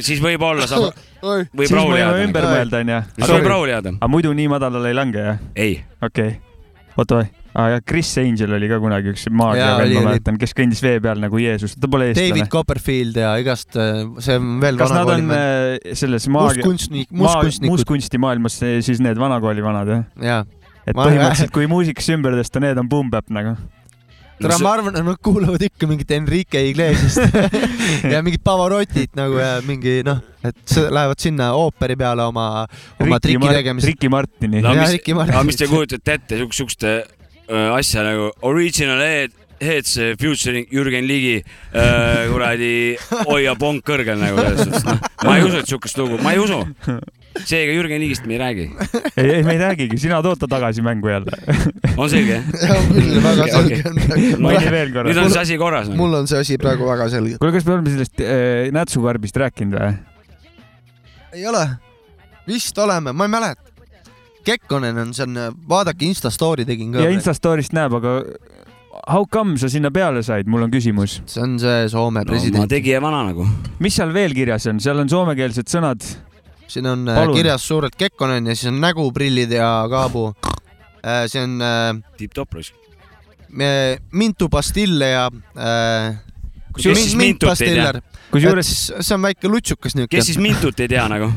siis 0.08 0.24
võib-olla 0.24 0.70
saab, 0.70 0.98
võib 1.22 1.76
võime 1.76 2.00
jääda. 2.02 2.24
ümber 2.26 2.50
mõelda, 2.50 2.82
onju. 2.86 3.04
võib 3.28 3.52
rahule 3.54 3.76
jääda. 3.76 3.98
aga 4.00 4.12
muidu 4.16 4.34
nii 4.34 4.50
madalale 4.56 4.90
ei 4.94 4.98
lange, 4.98 5.28
jah? 5.30 5.46
ei, 5.56 5.78
okei 6.02 6.34
okay., 6.34 6.98
oota 6.98 7.24
aa 7.52 7.66
jah, 7.74 7.82
Chris 7.84 8.12
Angel 8.22 8.54
oli 8.56 8.70
ka 8.72 8.78
kunagi 8.80 9.12
üks 9.12 9.26
oli, 9.28 9.98
ma 9.98 10.06
mäletan, 10.06 10.38
kes 10.40 10.54
kõndis 10.56 10.80
vee 10.84 11.02
peal 11.04 11.20
nagu 11.20 11.42
Jeesus, 11.42 11.76
ta 11.76 11.90
pole 11.92 12.12
David 12.14 12.24
eestlane. 12.24 12.52
Copperfield 12.54 13.20
ja 13.20 13.34
igast, 13.42 13.76
see 14.24 14.40
on 14.40 14.56
veel 14.64 14.80
kas 14.80 14.96
nad 14.96 15.12
on 15.18 15.28
mees. 15.34 15.84
äh, 15.84 16.00
selles 16.00 16.30
maagia, 16.32 16.64
mustkunstimaailmas 17.68 18.58
siis 18.88 19.04
need 19.04 19.20
vanakooli 19.20 19.66
vanad, 19.66 19.92
jah? 19.92 20.08
jaa. 20.24 20.42
et 20.86 20.96
Ma- 20.96 21.04
põhimõtteliselt, 21.04 21.54
kui 21.56 21.68
muusikasse 21.72 22.16
ümber 22.16 22.40
tõsta, 22.40 22.64
need 22.64 22.80
on 22.80 22.88
boom-bap 22.92 23.28
nagu. 23.36 23.58
tere, 24.42 24.56
ma 24.64 24.74
arvan, 24.78 24.96
et 24.96 25.06
nad 25.06 25.20
kuulavad 25.22 25.68
ikka 25.68 25.92
mingit 25.92 26.16
Enrique 26.16 26.64
Iglesiast 26.72 27.36
ja 28.16 28.24
mingit 28.24 28.42
Pavarotit 28.48 29.12
nagu 29.20 29.36
ja 29.44 29.58
mingi 29.68 30.00
noh, 30.08 30.24
et 30.40 30.56
see- 30.64 30.88
lähevad 30.88 31.20
sinna 31.20 31.52
ooperi 31.60 32.00
peale 32.00 32.32
oma, 32.32 32.64
oma 32.96 33.20
Ricky, 33.20 33.28
triki 33.28 33.44
Mar 33.44 33.60
tegemiseks. 33.60 33.92
Ricky 33.92 34.16
Martini 34.16 34.64
aga 34.64 35.44
mis 35.46 35.60
te 35.60 35.68
kujutate 35.68 36.16
ette 36.16 36.40
siukest, 36.40 36.64
siukest 36.64 36.88
äh, 36.88 37.02
asja 37.52 38.04
nagu 38.06 38.32
original 38.48 39.02
head, 39.04 39.32
heads 39.62 39.98
äh, 39.98 40.16
featuring 40.20 40.68
Jürgen 40.72 41.06
Ligi 41.08 41.42
äh, 41.74 42.28
kuradi 42.32 42.74
hoia 43.28 43.56
ponk 43.60 43.86
kõrgel 43.88 44.20
nagu 44.22 44.40
selles 44.42 44.64
suhtes, 44.66 44.86
noh. 44.88 45.02
ma 45.28 45.38
ei 45.38 45.46
usu, 45.46 45.62
et 45.62 45.70
siukest 45.70 46.00
lugu, 46.02 46.20
ma 46.24 46.34
ei 46.36 46.42
usu. 46.42 46.62
seega 47.48 47.76
Jürgen 47.76 48.02
Ligist 48.02 48.26
me 48.28 48.36
ei 48.36 48.42
räägi. 48.42 48.66
ei, 49.16 49.30
ei 49.38 49.44
me 49.46 49.56
ei 49.56 49.62
räägigi, 49.62 50.00
sina 50.02 50.22
tood 50.26 50.42
ta 50.42 50.50
tagasi 50.52 50.84
mängu 50.86 51.12
jälle. 51.12 51.38
on 51.96 52.10
selge? 52.12 52.42
jah, 52.42 52.90
küll 52.90 53.22
väga 53.24 53.50
selge 53.54 53.82
on. 53.88 54.02
maini 54.48 54.74
veel 54.74 54.94
korra 54.96 55.10
nüüd. 55.10 55.24
on 55.24 55.34
see 55.34 55.46
asi 55.46 55.60
korras 55.62 55.92
nagu. 55.92 56.02
mul 56.02 56.20
on 56.22 56.30
see 56.32 56.42
asi 56.42 56.60
praegu 56.62 56.90
väga 56.90 57.10
selge. 57.14 57.38
kuule, 57.42 57.56
kas 57.56 57.68
me 57.68 57.78
oleme 57.78 57.96
sellest 57.96 58.26
äh, 58.26 58.72
nätsukarbist 58.76 59.42
rääkinud 59.46 59.78
või? 59.78 59.94
ei 61.38 61.48
ole, 61.48 61.66
vist 62.50 62.78
oleme, 62.82 63.14
ma 63.16 63.30
ei 63.30 63.36
mäleta. 63.38 63.71
Kekkonen 64.46 64.98
on, 64.98 65.14
see 65.14 65.24
on, 65.28 65.38
vaadake 65.70 66.06
Insta 66.08 66.32
story 66.34 66.66
tegin 66.66 66.92
ka 66.96 67.04
ja. 67.06 67.12
Insta 67.14 67.34
story'st 67.38 67.76
näeb, 67.78 67.94
aga 68.00 68.16
how 69.08 69.26
come 69.26 69.58
sa 69.58 69.70
sinna 69.72 69.92
peale 69.94 70.24
said, 70.26 70.50
mul 70.52 70.66
on 70.66 70.72
küsimus. 70.74 71.20
see 71.30 71.42
on 71.44 71.58
see 71.62 71.88
Soome 71.92 72.20
no, 72.22 72.26
ma 72.26 72.32
president. 72.32 72.70
tegija 72.70 73.02
vana 73.02 73.24
nagu. 73.30 73.46
mis 73.80 73.96
seal 73.96 74.14
veel 74.14 74.34
kirjas 74.38 74.68
on, 74.72 74.80
seal 74.84 75.00
on 75.04 75.10
soomekeelsed 75.10 75.70
sõnad. 75.72 76.04
siin 76.72 76.88
on 76.88 77.08
äh, 77.10 77.16
Palun. 77.22 77.36
kirjas 77.38 77.68
suurelt 77.68 77.96
Kekkonen 78.00 78.48
ja 78.48 78.56
siis 78.56 78.72
on 78.72 78.82
näguprillid 78.82 79.52
ja 79.52 79.70
kaabu. 79.92 80.34
see 81.28 81.42
on 81.44 81.62
äh, 81.62 82.02
tipp-topp 82.18 82.54
raisk. 82.60 82.76
me- 83.50 83.98
Mintu 84.12 84.50
Pastille 84.50 85.10
ja 85.10 85.30
äh, 85.58 86.20
Kes 86.76 86.98
siis 87.04 87.16
Mintut 87.20 87.62
ei 87.62 87.74
tea? 87.76 88.02
kusjuures 88.32 88.70
see 89.04 89.16
on 89.16 89.22
väike 89.26 89.50
lutsukas 89.52 89.96
niuke. 89.96 90.16
kes 90.18 90.26
siis 90.32 90.38
Mintut 90.40 90.80
ei 90.80 90.88
tea 90.88 91.08
nagu? 91.12 91.32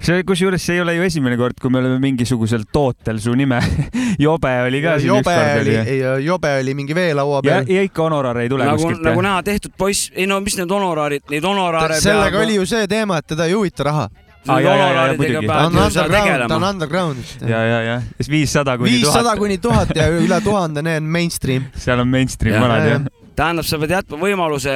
see, 0.00 0.22
kusjuures 0.26 0.62
see 0.62 0.78
ei 0.78 0.82
ole 0.84 0.94
ju 0.96 1.06
esimene 1.06 1.38
kord, 1.40 1.58
kui 1.60 1.72
me 1.72 1.80
oleme 1.82 1.98
mingisugusel 2.02 2.66
tootel 2.72 3.20
su 3.22 3.34
nime. 3.38 3.60
jobe 4.26 4.54
oli 4.66 4.82
ka 4.84 4.98
siin 4.98 5.12
jobe 5.12 5.34
ükskord 5.34 5.62
oli 5.62 5.74
oli., 5.80 5.98
jobe 6.26 6.54
oli 6.60 6.76
mingi 6.78 6.96
veelaua 6.96 7.42
ja, 7.42 7.48
peal. 7.50 7.74
ja 7.76 7.82
ikka 7.88 8.06
honorar 8.06 8.40
ei 8.42 8.48
tule 8.52 8.66
nagu, 8.68 8.80
kuskilt 8.82 9.04
nagu. 9.06 9.26
näha, 9.26 9.42
tehtud 9.46 9.74
poiss, 9.78 10.12
ei 10.14 10.28
no 10.30 10.40
mis 10.44 10.56
need 10.58 10.72
honoraarid, 10.72 11.26
neid 11.32 11.44
honoraare 11.46 12.00
sellega 12.02 12.42
oli 12.44 12.58
ju 12.58 12.66
see 12.68 12.88
teema, 12.90 13.20
et 13.22 13.30
teda 13.34 13.48
ei 13.48 13.56
huvita 13.58 13.86
raha. 13.90 14.08
Jaa, 14.48 14.60
jaa, 14.64 14.76
jaa, 14.76 15.06
muidugi. 15.18 15.46
ta 15.46 15.56
on 15.66 15.74
peab 15.74 15.84
underground, 15.84 16.48
ta 16.48 16.56
on 16.56 16.64
underground. 16.64 17.32
ja, 17.42 17.62
ja, 17.66 17.80
ja 17.82 17.96
siis 18.16 18.30
viissada 18.32 18.78
kuni 18.78 18.94
viissada 18.96 19.34
tuhat. 19.34 19.38
kuni 19.42 19.58
tuhat 19.58 19.96
ja 19.96 20.08
üle 20.14 20.40
tuhande, 20.44 20.82
need 20.82 21.02
on 21.02 21.10
mainstream. 21.18 21.68
seal 21.76 22.00
on 22.00 22.08
mainstream 22.08 22.56
Jah. 22.56 22.64
vanad 22.64 22.88
jah. 22.88 23.08
tähendab, 23.38 23.66
sa 23.68 23.78
pead 23.80 23.94
jätma 23.94 24.18
võimaluse, 24.20 24.74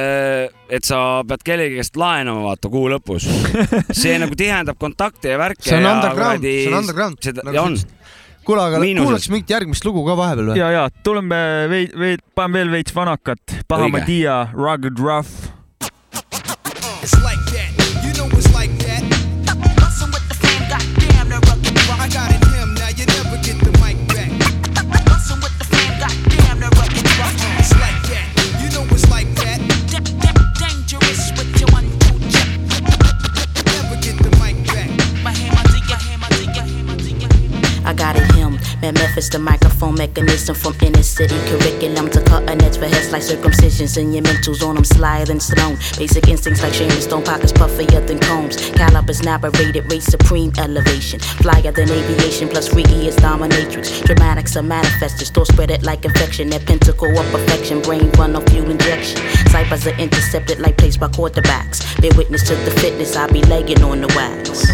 et 0.71 0.87
sa 0.87 0.99
pead 1.27 1.43
kellegi 1.45 1.79
käest 1.81 1.99
laenama, 1.99 2.45
vaata 2.47 2.71
kuu 2.71 2.87
lõpus. 2.93 3.27
see 4.03 4.15
nagu 4.21 4.37
tihendab 4.39 4.79
kontakte 4.81 5.33
ja 5.33 5.41
värke. 5.41 5.65
see 5.67 5.79
on 5.79 5.89
underground, 5.91 6.47
see 6.47 6.71
on 6.71 6.79
underground. 6.79 7.21
seda, 7.25 7.45
ja 7.53 7.65
on. 7.67 7.77
kuule, 8.47 8.65
aga 8.69 8.81
Miinuses. 8.83 9.09
kuulaks 9.09 9.31
mingit 9.33 9.55
järgmist 9.57 9.87
lugu 9.87 10.05
ka 10.07 10.17
vahepeal 10.19 10.53
või? 10.53 10.59
ja, 10.61 10.71
ja 10.77 10.87
tuleme 11.03 11.41
veid, 11.71 11.95
veid, 11.99 12.25
panen 12.35 12.59
veel 12.59 12.75
veits 12.79 12.95
vanakat. 12.95 13.43
Õige. 13.47 13.67
Bahamadia, 13.73 14.43
Rugged 14.55 15.01
Rough. 15.01 15.51
It's 17.03 17.19
like 17.19 17.42
Man, 38.83 38.95
Memphis, 38.95 39.29
the 39.29 39.39
microphone 39.39 39.95
mechanism 39.95 40.53
from 40.55 40.75
inner 40.81 41.03
city 41.03 41.39
curriculum 41.47 42.09
to 42.09 42.19
cut 42.19 42.45
cutting 42.45 42.61
edge 42.63 42.77
for 42.77 42.85
heads 42.85 43.13
like 43.13 43.21
circumcisions 43.21 43.95
and 43.95 44.13
your 44.13 44.23
mentals 44.23 44.61
on 44.61 44.75
them 44.75 44.83
sliding 44.83 45.39
stone. 45.39 45.77
Basic 45.97 46.27
instincts 46.27 46.61
like 46.61 46.73
Shameless 46.73 47.05
Stone 47.05 47.23
pockets 47.23 47.53
puffier 47.53 48.05
than 48.05 48.19
combs. 48.19 48.57
Calibers 48.71 49.23
narrated, 49.23 49.89
race 49.89 50.03
supreme 50.03 50.51
elevation. 50.57 51.21
Flyer 51.21 51.71
than 51.71 51.89
aviation, 51.89 52.49
plus 52.49 52.67
freaky 52.67 53.07
is 53.07 53.15
dominatrix. 53.15 54.03
Dramatics 54.03 54.57
are 54.57 54.63
manifested, 54.63 55.27
still 55.27 55.45
spread 55.45 55.71
it 55.71 55.83
like 55.83 56.03
infection. 56.03 56.49
That 56.49 56.65
pentacle 56.65 57.17
of 57.17 57.25
perfection, 57.31 57.81
brain 57.81 58.11
run 58.19 58.35
off 58.35 58.43
fuel 58.49 58.69
injection. 58.69 59.15
Ciphers 59.47 59.87
are 59.87 59.95
intercepted 59.95 60.59
like 60.59 60.75
plays 60.75 60.97
by 60.97 61.07
quarterbacks. 61.07 61.79
Bear 62.01 62.11
witness 62.17 62.45
to 62.49 62.55
the 62.55 62.71
fitness, 62.81 63.15
I 63.15 63.27
be 63.31 63.41
legging 63.43 63.81
on 63.81 64.01
the 64.01 64.07
wax. 64.07 64.73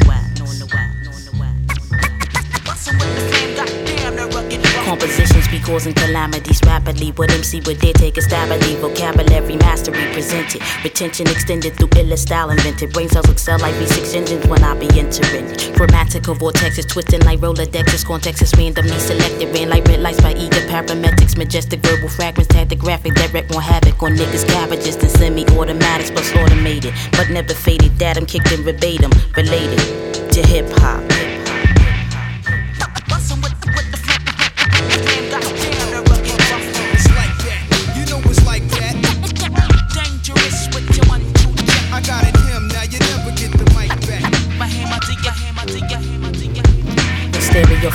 Compositions 4.90 5.48
be 5.50 5.60
causing 5.60 5.94
calamities 5.94 6.60
rapidly. 6.66 7.12
What 7.12 7.32
MC 7.32 7.62
would 7.68 7.78
dare 7.78 7.94
take 7.94 8.18
a 8.18 8.24
stab 8.24 8.50
at 8.50 8.60
the 8.60 8.74
vocabulary 8.82 9.56
mastery 9.58 10.02
presented. 10.14 10.64
Retention 10.84 11.28
extended 11.28 11.76
through 11.78 11.90
illa 11.96 12.18
style 12.18 12.50
invented. 12.50 12.92
Brain 12.92 13.08
cells 13.08 13.30
excel 13.30 13.60
like 13.60 13.76
V6 13.76 14.16
engines 14.16 14.48
when 14.48 14.64
I 14.64 14.74
be 14.74 14.90
entering. 14.98 15.46
Grammatical 15.76 16.34
vortexes 16.34 16.90
twisting 16.90 17.22
like 17.22 17.38
Rolodexes. 17.38 18.04
Context 18.04 18.42
is 18.42 18.52
randomly 18.58 18.98
selected. 18.98 19.54
Ran 19.54 19.70
like 19.70 19.86
red 19.86 20.00
lights 20.00 20.22
by 20.22 20.34
eager 20.34 20.66
paramedics. 20.66 21.38
Majestic 21.38 21.82
verbal 21.82 22.10
fragments, 22.10 22.52
tactigraphic 22.52 23.14
direct 23.14 23.54
on 23.54 23.62
havoc 23.62 24.02
on 24.02 24.16
niggas' 24.16 24.48
cabbages. 24.48 24.98
Then 24.98 25.12
semi 25.12 25.46
automatics 25.50 26.10
plus 26.10 26.34
automated. 26.34 26.96
But 27.12 27.30
never 27.30 27.54
faded. 27.54 27.96
Datum 28.00 28.26
kicked 28.26 28.52
in 28.52 28.64
verbatim. 28.64 29.12
Related 29.38 30.32
to 30.34 30.42
hip 30.48 30.68
hop. 30.80 31.09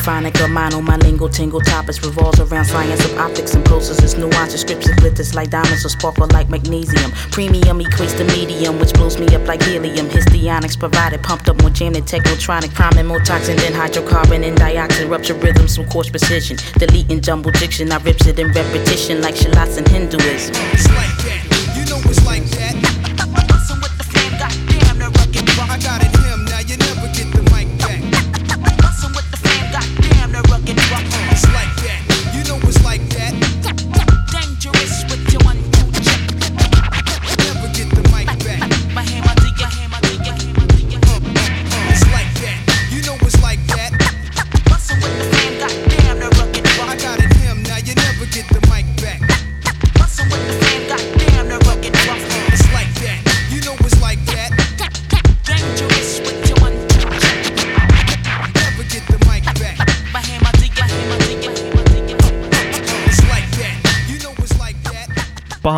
Stereophonic 0.05 0.39
or 0.45 0.49
mono, 0.49 0.83
my 0.83 0.97
lingo 0.99 1.29
tingle 1.29 1.61
topics 1.61 2.05
revolves 2.05 2.39
around 2.39 2.67
science 2.67 3.03
of 3.07 3.17
optics 3.17 3.55
and. 3.55 4.03
Its 4.03 4.17
nuances, 4.19 4.61
scripts 4.61 4.87
and 4.87 5.01
glitters 5.01 5.35
like 5.35 5.49
diamonds 5.49 5.83
or 5.83 5.89
sparkle 5.89 6.27
like 6.31 6.51
magnesium. 6.51 7.11
Premium 7.31 7.79
equates 7.81 8.15
to 8.19 8.25
medium, 8.37 8.79
which 8.79 8.93
blows 8.93 9.19
me 9.19 9.27
up 9.35 9.47
like 9.47 9.63
helium. 9.63 10.11
Histionics 10.11 10.77
provided, 10.77 11.23
pumped 11.23 11.49
up 11.49 11.59
more 11.63 11.71
jam 11.71 11.95
than 11.95 12.03
technotronic. 12.03 12.75
Priming 12.75 13.07
more 13.07 13.21
toxin 13.21 13.57
than 13.57 13.73
hydrocarbon 13.73 14.47
and 14.47 14.59
dioxin. 14.59 15.11
Rupture 15.11 15.35
rhythms 15.35 15.79
with 15.79 15.89
coarse 15.89 16.11
precision. 16.11 16.59
Deleting 16.79 17.23
jumble 17.23 17.53
diction, 17.53 17.91
I 17.91 17.97
rips 17.99 18.27
it 18.27 18.39
in 18.39 18.49
repetition 18.49 19.23
like 19.23 19.37
shalats 19.37 19.79
in 19.79 19.87
Hinduism. 19.87 20.55
It's 20.73 20.87
like 20.89 21.17
that. 21.25 21.54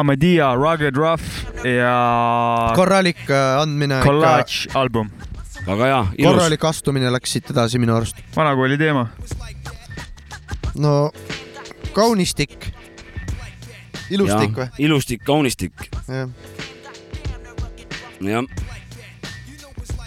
Bahamadia, 0.06 0.54
Rugged 0.54 0.96
Rough 0.96 1.24
ja 1.64 2.72
korralik 2.76 3.26
äh, 3.30 3.58
andmine. 3.58 4.00
Collage 4.04 4.68
album. 4.74 5.10
väga 5.66 5.84
hea, 5.84 6.02
ilus. 6.18 6.28
korralik 6.30 6.64
astumine 6.64 7.10
läks 7.10 7.32
siit 7.34 7.50
edasi 7.50 7.80
minu 7.82 7.96
arust. 7.96 8.14
vanakooli 8.36 8.78
teema. 8.78 9.08
no 10.78 11.10
kaunistik. 11.92 12.54
ilustik 14.10 14.54
või? 14.54 14.68
ilustik, 14.78 15.24
kaunistik, 15.26 15.88
jah. 16.06 16.30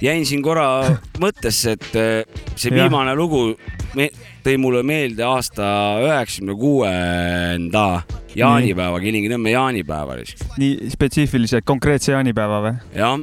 jäin 0.02 0.26
siin 0.26 0.42
korra 0.42 0.96
mõttesse, 1.26 1.76
et 1.76 1.92
eh, 2.00 2.24
see 2.56 2.72
viimane 2.72 3.20
lugu 3.20 3.50
me, 4.00 4.08
tõi 4.46 4.58
mulle 4.62 4.84
meelde 4.88 5.26
aasta 5.28 5.68
üheksakümne 6.06 6.56
kuuenda 6.60 7.86
jaanipäeva, 8.36 9.00
Kilingi-Nõmme 9.04 9.54
jaanipäeva. 9.56 10.18
nii 10.58 10.90
spetsiifilise 10.94 11.62
konkreetse 11.66 12.14
jaanipäeva 12.14 12.62
või? 12.66 12.76
jah, 12.96 13.18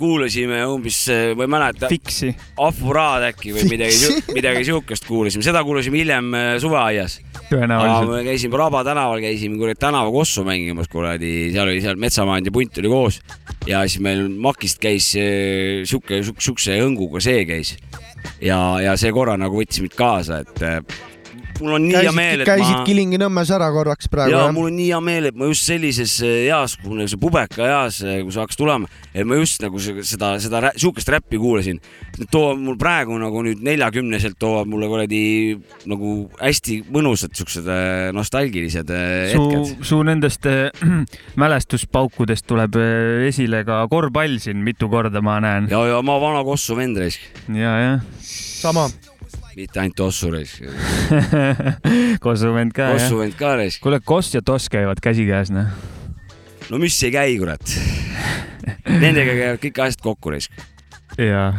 kuulasime 0.00 0.62
umbes, 0.70 1.02
ma 1.36 1.44
ei 1.44 1.50
mäleta, 1.50 1.88
Fiksi. 1.90 2.30
Afuraad 2.64 3.26
äkki 3.30 3.52
või 3.56 3.66
midagi, 3.74 4.14
midagi 4.36 4.64
siukest 4.70 5.04
kuulasime, 5.08 5.44
seda 5.44 5.62
kuulasime 5.66 6.00
hiljem 6.00 6.32
äh, 6.36 6.52
suveaias. 6.62 7.18
tõenäoliselt. 7.50 8.10
me 8.14 8.22
käisime 8.24 8.60
Raba 8.60 8.82
tänaval, 8.86 9.20
käisime 9.20 9.58
kuradi 9.60 9.80
tänavakossu 9.82 10.44
mängimas 10.46 10.88
kuradi, 10.88 11.50
seal 11.52 11.68
oli 11.68 11.82
seal 11.84 12.00
Metsamaand 12.00 12.48
ja 12.48 12.54
punt 12.54 12.80
oli 12.80 12.92
koos 12.92 13.20
ja 13.68 13.82
siis 13.86 14.00
meil 14.04 14.28
Makist 14.30 14.80
käis 14.80 15.12
äh, 15.20 15.82
sihuke, 15.84 16.22
siukse 16.38 16.80
õnguga 16.86 17.20
see 17.24 17.44
käis 17.48 17.74
ja, 18.40 18.60
ja 18.82 18.96
see 19.00 19.12
korra 19.14 19.36
nagu 19.40 19.60
võttis 19.60 19.82
mind 19.84 19.96
kaasa, 19.98 20.42
et 20.44 20.62
mul 21.60 21.76
on 21.76 21.86
nii 21.88 21.96
hea 22.00 22.12
meel, 22.16 22.42
käisid, 22.42 22.44
et 22.44 22.50
käisid 22.50 22.76
ma 22.78 22.84
Kilingi-Nõmmes 22.88 23.52
ära 23.56 23.68
korraks 23.74 24.08
praegu 24.12 24.34
ja 24.34 24.44
jah? 24.46 24.52
mul 24.56 24.70
on 24.70 24.76
nii 24.78 24.88
hea 24.90 25.00
meel, 25.04 25.28
et 25.30 25.36
ma 25.38 25.48
just 25.50 25.66
sellises 25.68 26.16
eh, 26.26 26.46
eas, 26.48 26.76
kui 26.80 27.06
see 27.10 27.20
pubeka 27.20 27.66
eas, 27.68 28.00
kui 28.04 28.32
see 28.34 28.42
hakkas 28.42 28.58
tulema, 28.60 28.88
et 29.14 29.26
ma 29.28 29.38
just 29.40 29.62
nagu 29.64 29.80
se- 29.82 29.96
seda, 30.08 30.32
seda 30.42 30.72
sihukest 30.76 31.08
räppi 31.12 31.38
kuulasin. 31.40 31.80
Toovad 32.30 32.60
mul 32.60 32.76
praegu 32.80 33.16
nagu 33.20 33.42
nüüd 33.46 33.62
neljakümneselt 33.64 34.38
toovad 34.40 34.68
mulle 34.70 34.88
kuradi 34.90 35.22
nagu 35.90 36.14
hästi 36.40 36.80
mõnusad 36.92 37.34
siuksed 37.38 37.68
eh, 37.70 38.10
nostalgilised 38.16 38.90
su 38.90 39.44
hetked., 39.44 39.84
su 39.86 40.00
nendest 40.06 40.46
äh, 40.50 40.70
mälestuspaukudest 41.42 42.46
tuleb 42.50 42.76
äh, 42.80 43.28
esile 43.28 43.62
ka 43.68 43.82
korvpall 43.92 44.38
siin 44.42 44.62
mitu 44.64 44.88
korda, 44.92 45.22
ma 45.24 45.38
näen. 45.42 45.68
ja, 45.70 45.80
ja 45.94 46.02
ma 46.06 46.18
vana 46.22 46.44
kossu 46.46 46.76
vend 46.78 46.98
raisk, 47.00 47.20
ja, 47.54 47.76
jah. 47.84 48.00
sama. 48.20 48.88
Mitte 49.56 49.80
ainult 49.82 50.00
ossu 50.06 50.30
raisk, 50.32 50.62
Kossu 52.24 52.52
vend 52.54 52.74
ka, 52.76 52.92
kossu 52.94 53.14
jah. 53.14 53.22
vend 53.24 53.38
ka 53.38 53.54
raisk. 53.60 53.82
kuule, 53.84 54.00
Koss 54.04 54.34
ja 54.34 54.42
Toss 54.42 54.70
käivad 54.72 55.00
käsikäes, 55.02 55.50
noh. 55.54 55.72
no 56.70 56.78
mis 56.82 56.98
ei 57.06 57.12
käi, 57.14 57.34
kurat. 57.40 57.74
Nendega 58.86 59.34
käivad 59.34 59.60
kõik 59.64 59.82
asjad 59.86 60.04
kokku 60.04 60.34
raisk. 60.34 60.62
jaa. 61.18 61.50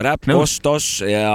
räpp 0.00 0.30
Nõus., 0.30 0.56
koss, 0.58 0.60
toss 0.64 1.02
ja 1.04 1.26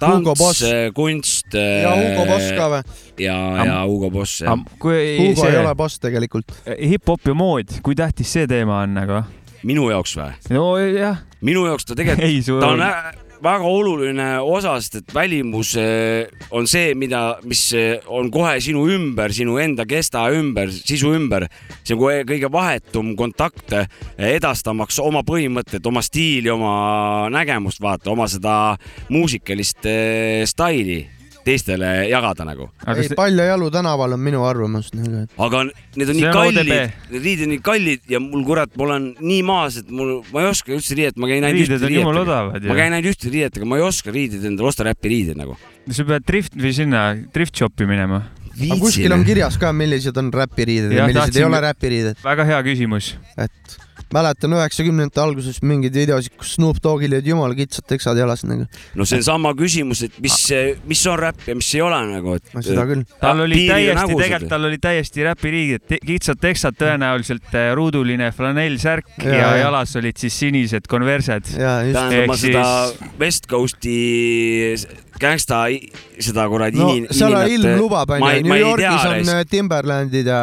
tants, 0.00 0.62
kunst. 0.94 1.56
ja 1.56 1.94
Hugo 1.98 2.28
Boss 2.30 2.52
ka 2.56 2.68
või? 2.72 2.82
ja, 3.26 3.38
ja 3.66 3.80
Hugo 3.84 4.10
Boss 4.14 4.44
jah. 4.44 4.54
Hugo 4.54 4.94
ei 4.94 5.34
see 5.36 5.58
ole 5.60 5.74
boss 5.74 6.00
tegelikult. 6.02 6.54
hip-hop 6.66 7.26
ja 7.26 7.34
mood, 7.34 7.80
kui 7.82 7.98
tähtis 7.98 8.32
see 8.38 8.46
teema 8.50 8.84
on 8.86 8.96
nagu? 8.96 9.24
minu 9.66 9.90
jaoks 9.90 10.16
või? 10.18 10.32
no 10.54 10.66
jah, 10.78 11.22
minu 11.44 11.66
jaoks 11.66 11.88
ta 11.88 11.98
tegelikult, 11.98 12.28
ei 12.30 12.42
ta 12.46 12.72
on 12.72 13.25
väga 13.46 13.68
oluline 13.70 14.26
osa, 14.42 14.76
sest 14.82 15.00
et 15.00 15.14
välimus 15.14 15.74
eh, 15.80 16.26
on 16.54 16.66
see, 16.70 16.94
mida, 16.98 17.38
mis 17.46 17.62
eh, 17.76 18.02
on 18.10 18.30
kohe 18.34 18.56
sinu 18.62 18.86
ümber, 18.92 19.34
sinu 19.34 19.58
enda 19.62 19.86
kesta 19.88 20.26
ümber, 20.34 20.72
sisu 20.74 21.14
ümber. 21.16 21.48
see 21.86 21.94
on 21.94 22.26
kõige 22.28 22.50
vahetum 22.52 23.14
kontakt 23.18 23.74
eh, 23.76 23.86
edastamaks 24.36 24.98
oma 25.02 25.22
põhimõtteid, 25.26 25.86
oma 25.86 26.02
stiili, 26.02 26.50
oma 26.52 27.28
nägemust, 27.32 27.82
vaata, 27.82 28.10
oma 28.14 28.28
seda 28.30 28.56
muusikalist 29.12 29.86
staili 30.50 31.04
teistele 31.46 31.90
jagada 32.10 32.46
nagu. 32.48 32.68
ei, 32.90 33.08
Palja 33.16 33.46
jalu 33.52 33.68
tänaval 33.74 34.16
on 34.16 34.22
minu 34.22 34.42
arvamus 34.46 34.90
nagu, 34.96 35.22
et 35.24 35.40
aga 35.46 35.62
need 35.68 36.10
on 36.10 36.14
See 36.16 36.20
nii 36.20 36.28
on 36.28 36.36
kallid 36.36 36.70
need 36.72 37.22
riided 37.26 37.46
on 37.46 37.52
nii 37.54 37.62
kallid 37.70 38.10
ja 38.10 38.20
mul 38.22 38.44
kurat, 38.48 38.72
ma 38.78 38.88
olen 38.88 39.08
nii 39.20 39.42
maas, 39.46 39.78
et 39.82 39.90
mul, 39.94 40.18
ma 40.34 40.42
ei 40.44 40.50
oska 40.50 40.74
üldse 40.76 40.98
riiet, 40.98 41.18
ma 41.20 41.30
käin 41.30 41.46
ainult 41.46 41.62
riided 41.62 41.78
ühte 41.78 41.92
riietega. 41.92 42.42
ma 42.70 42.78
käin 42.80 42.96
ainult 42.98 43.12
ühte 43.12 43.32
riietega, 43.32 43.68
ma 43.68 43.80
ei 43.80 43.86
oska 43.86 44.14
riideid 44.14 44.48
endale 44.50 44.72
osta, 44.72 44.88
räppi 44.90 45.12
riideid 45.14 45.40
nagu. 45.42 45.56
sa 45.90 46.08
pead 46.08 46.26
drift 46.26 46.58
või 46.58 46.74
sinna 46.74 47.06
drift 47.34 47.56
shop'i 47.62 47.86
minema. 47.88 48.24
aga 48.56 48.78
kuskil 48.82 49.12
on 49.14 49.24
kirjas 49.28 49.58
ka, 49.60 49.72
millised 49.76 50.16
on 50.18 50.32
räpiriided 50.34 50.92
ja 50.94 51.04
Jah, 51.04 51.10
millised 51.12 51.30
tahtsin- 51.30 51.44
ei 51.44 51.50
ole 51.50 51.60
räpiriided, 51.68 52.22
väga 52.24 52.44
hea 52.50 52.62
küsimus. 52.66 53.14
et 53.36 53.78
mäletan 54.16 54.56
üheksakümnendate 54.56 55.20
alguses 55.22 55.60
mingeid 55.66 55.94
videosid, 55.96 56.34
kus 56.40 56.54
Snoop 56.56 56.80
Doggil 56.84 57.12
olid 57.18 57.28
jumala 57.28 57.56
kitsad 57.58 57.86
teksad 57.90 58.18
jalas 58.20 58.44
nagu, 58.48 58.66
no 58.96 59.06
see 59.08 59.20
on 59.20 59.26
sama 59.26 59.52
küsimus, 59.58 60.02
et 60.08 60.16
mis, 60.24 60.36
mis 60.88 61.02
on 61.10 61.18
räpp 61.20 61.46
ja 61.50 61.56
mis 61.58 61.68
ei 61.76 61.82
ole 61.84 62.00
nagu, 62.10 62.36
et. 62.38 62.50
seda 62.64 62.86
küll. 62.88 63.04
tal 63.20 63.44
oli 63.44 63.62
täiesti, 63.68 64.18
tegelikult 64.22 64.52
tal 64.52 64.68
oli 64.70 64.80
täiesti 64.82 65.26
räpiriigid, 65.26 65.96
kitsad 66.06 66.40
teksad 66.42 66.78
tõenäoliselt, 66.80 67.52
ruuduline 67.76 68.30
flanellsärk 68.36 69.12
ja, 69.22 69.26
Ja, 69.26 69.34
ja 69.36 69.50
ja. 69.56 69.62
jalas 69.66 69.96
olid 70.00 70.16
siis 70.20 70.36
sinised 70.38 70.86
konversed. 70.90 71.52
ja 71.58 71.78
just, 71.86 71.98
tähendab, 71.98 72.30
ma 72.32 72.36
seda 72.40 72.64
siis- 72.90 73.18
West 73.20 73.48
Coast'i 73.50 73.96
gängsta, 75.20 75.60
seda 76.22 76.46
kuradi 76.50 76.80
no 76.80 76.88
ini- 76.94 77.12
seal 77.14 77.34
on 77.36 77.52
ilm 77.56 77.76
lubab 77.80 78.14
onju, 78.16 78.42
New 78.46 78.60
Yorgis 78.60 79.06
on 79.10 79.30
äh, 79.34 79.44
Timberlandid 79.50 80.30
ja, 80.30 80.40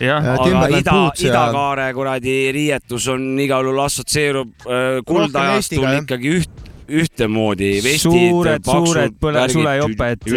ja 0.00 0.18
aga 0.18 0.36
Timberland 0.46 0.80
ida, 0.80 0.98
idakaare 1.28 1.88
kuradi 1.96 2.36
riietus 2.54 3.08
on 3.12 3.24
igal 3.42 3.66
juhul 3.68 3.82
assotsieerub 3.86 4.68
äh, 4.68 5.00
kuldajastul 5.08 5.88
ikkagi 6.02 6.36
üht, 6.40 6.62
ühtemoodi. 6.92 7.72
suured, 8.02 8.66
suured 8.66 9.18
põle-, 9.20 9.48
sulejoped, 9.52 10.28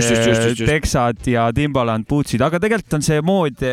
teksad 0.65 1.29
ja 1.29 1.49
Timbaland 1.55 2.07
bootsid, 2.09 2.43
aga 2.45 2.61
tegelikult 2.63 2.99
on 2.99 3.05
see 3.05 3.21
mood, 3.25 3.63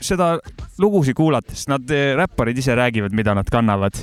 seda 0.00 0.34
lugusid 0.80 1.18
kuulates, 1.18 1.66
nad, 1.70 1.84
räpparid 2.16 2.58
ise 2.62 2.76
räägivad, 2.78 3.14
mida 3.16 3.34
nad 3.36 3.50
kannavad 3.52 3.98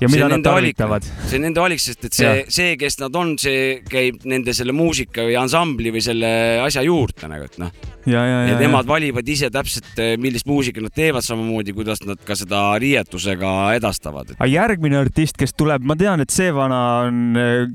ja 0.00 0.08
mida 0.10 0.28
nad 0.30 0.44
tarvitavad. 0.44 1.06
see 1.28 1.38
on 1.38 1.46
nende 1.48 1.62
valik, 1.62 1.82
sest 1.82 2.08
et 2.08 2.16
see 2.16 2.32
see, 2.52 2.76
kes 2.80 2.98
nad 3.00 3.16
on, 3.18 3.34
see 3.40 3.80
käib 3.88 4.24
nende 4.28 4.54
selle 4.56 4.74
muusika 4.76 5.24
või 5.26 5.36
ansambli 5.38 5.92
või 5.94 6.02
selle 6.04 6.30
asja 6.64 6.84
juurde 6.86 7.30
nagu, 7.30 7.48
et 7.48 7.58
noh. 7.62 7.72
ja, 8.06 8.20
ja, 8.20 8.40
ja 8.48 8.54
ja, 8.54 8.58
nemad 8.60 8.88
valivad 8.88 9.28
ise 9.28 9.50
täpselt, 9.54 9.92
millist 10.20 10.48
muusikat 10.50 10.86
nad 10.86 10.96
teevad, 10.96 11.24
samamoodi 11.26 11.74
kuidas 11.76 12.02
nad 12.06 12.20
ka 12.26 12.36
seda 12.38 12.62
riietusega 12.82 13.52
edastavad. 13.78 14.34
aga 14.38 14.50
järgmine 14.50 15.00
artist, 15.04 15.38
kes 15.40 15.56
tuleb, 15.56 15.86
ma 15.86 15.98
tean, 16.00 16.24
et 16.24 16.34
see 16.34 16.50
vana 16.54 16.82
on, 17.08 17.22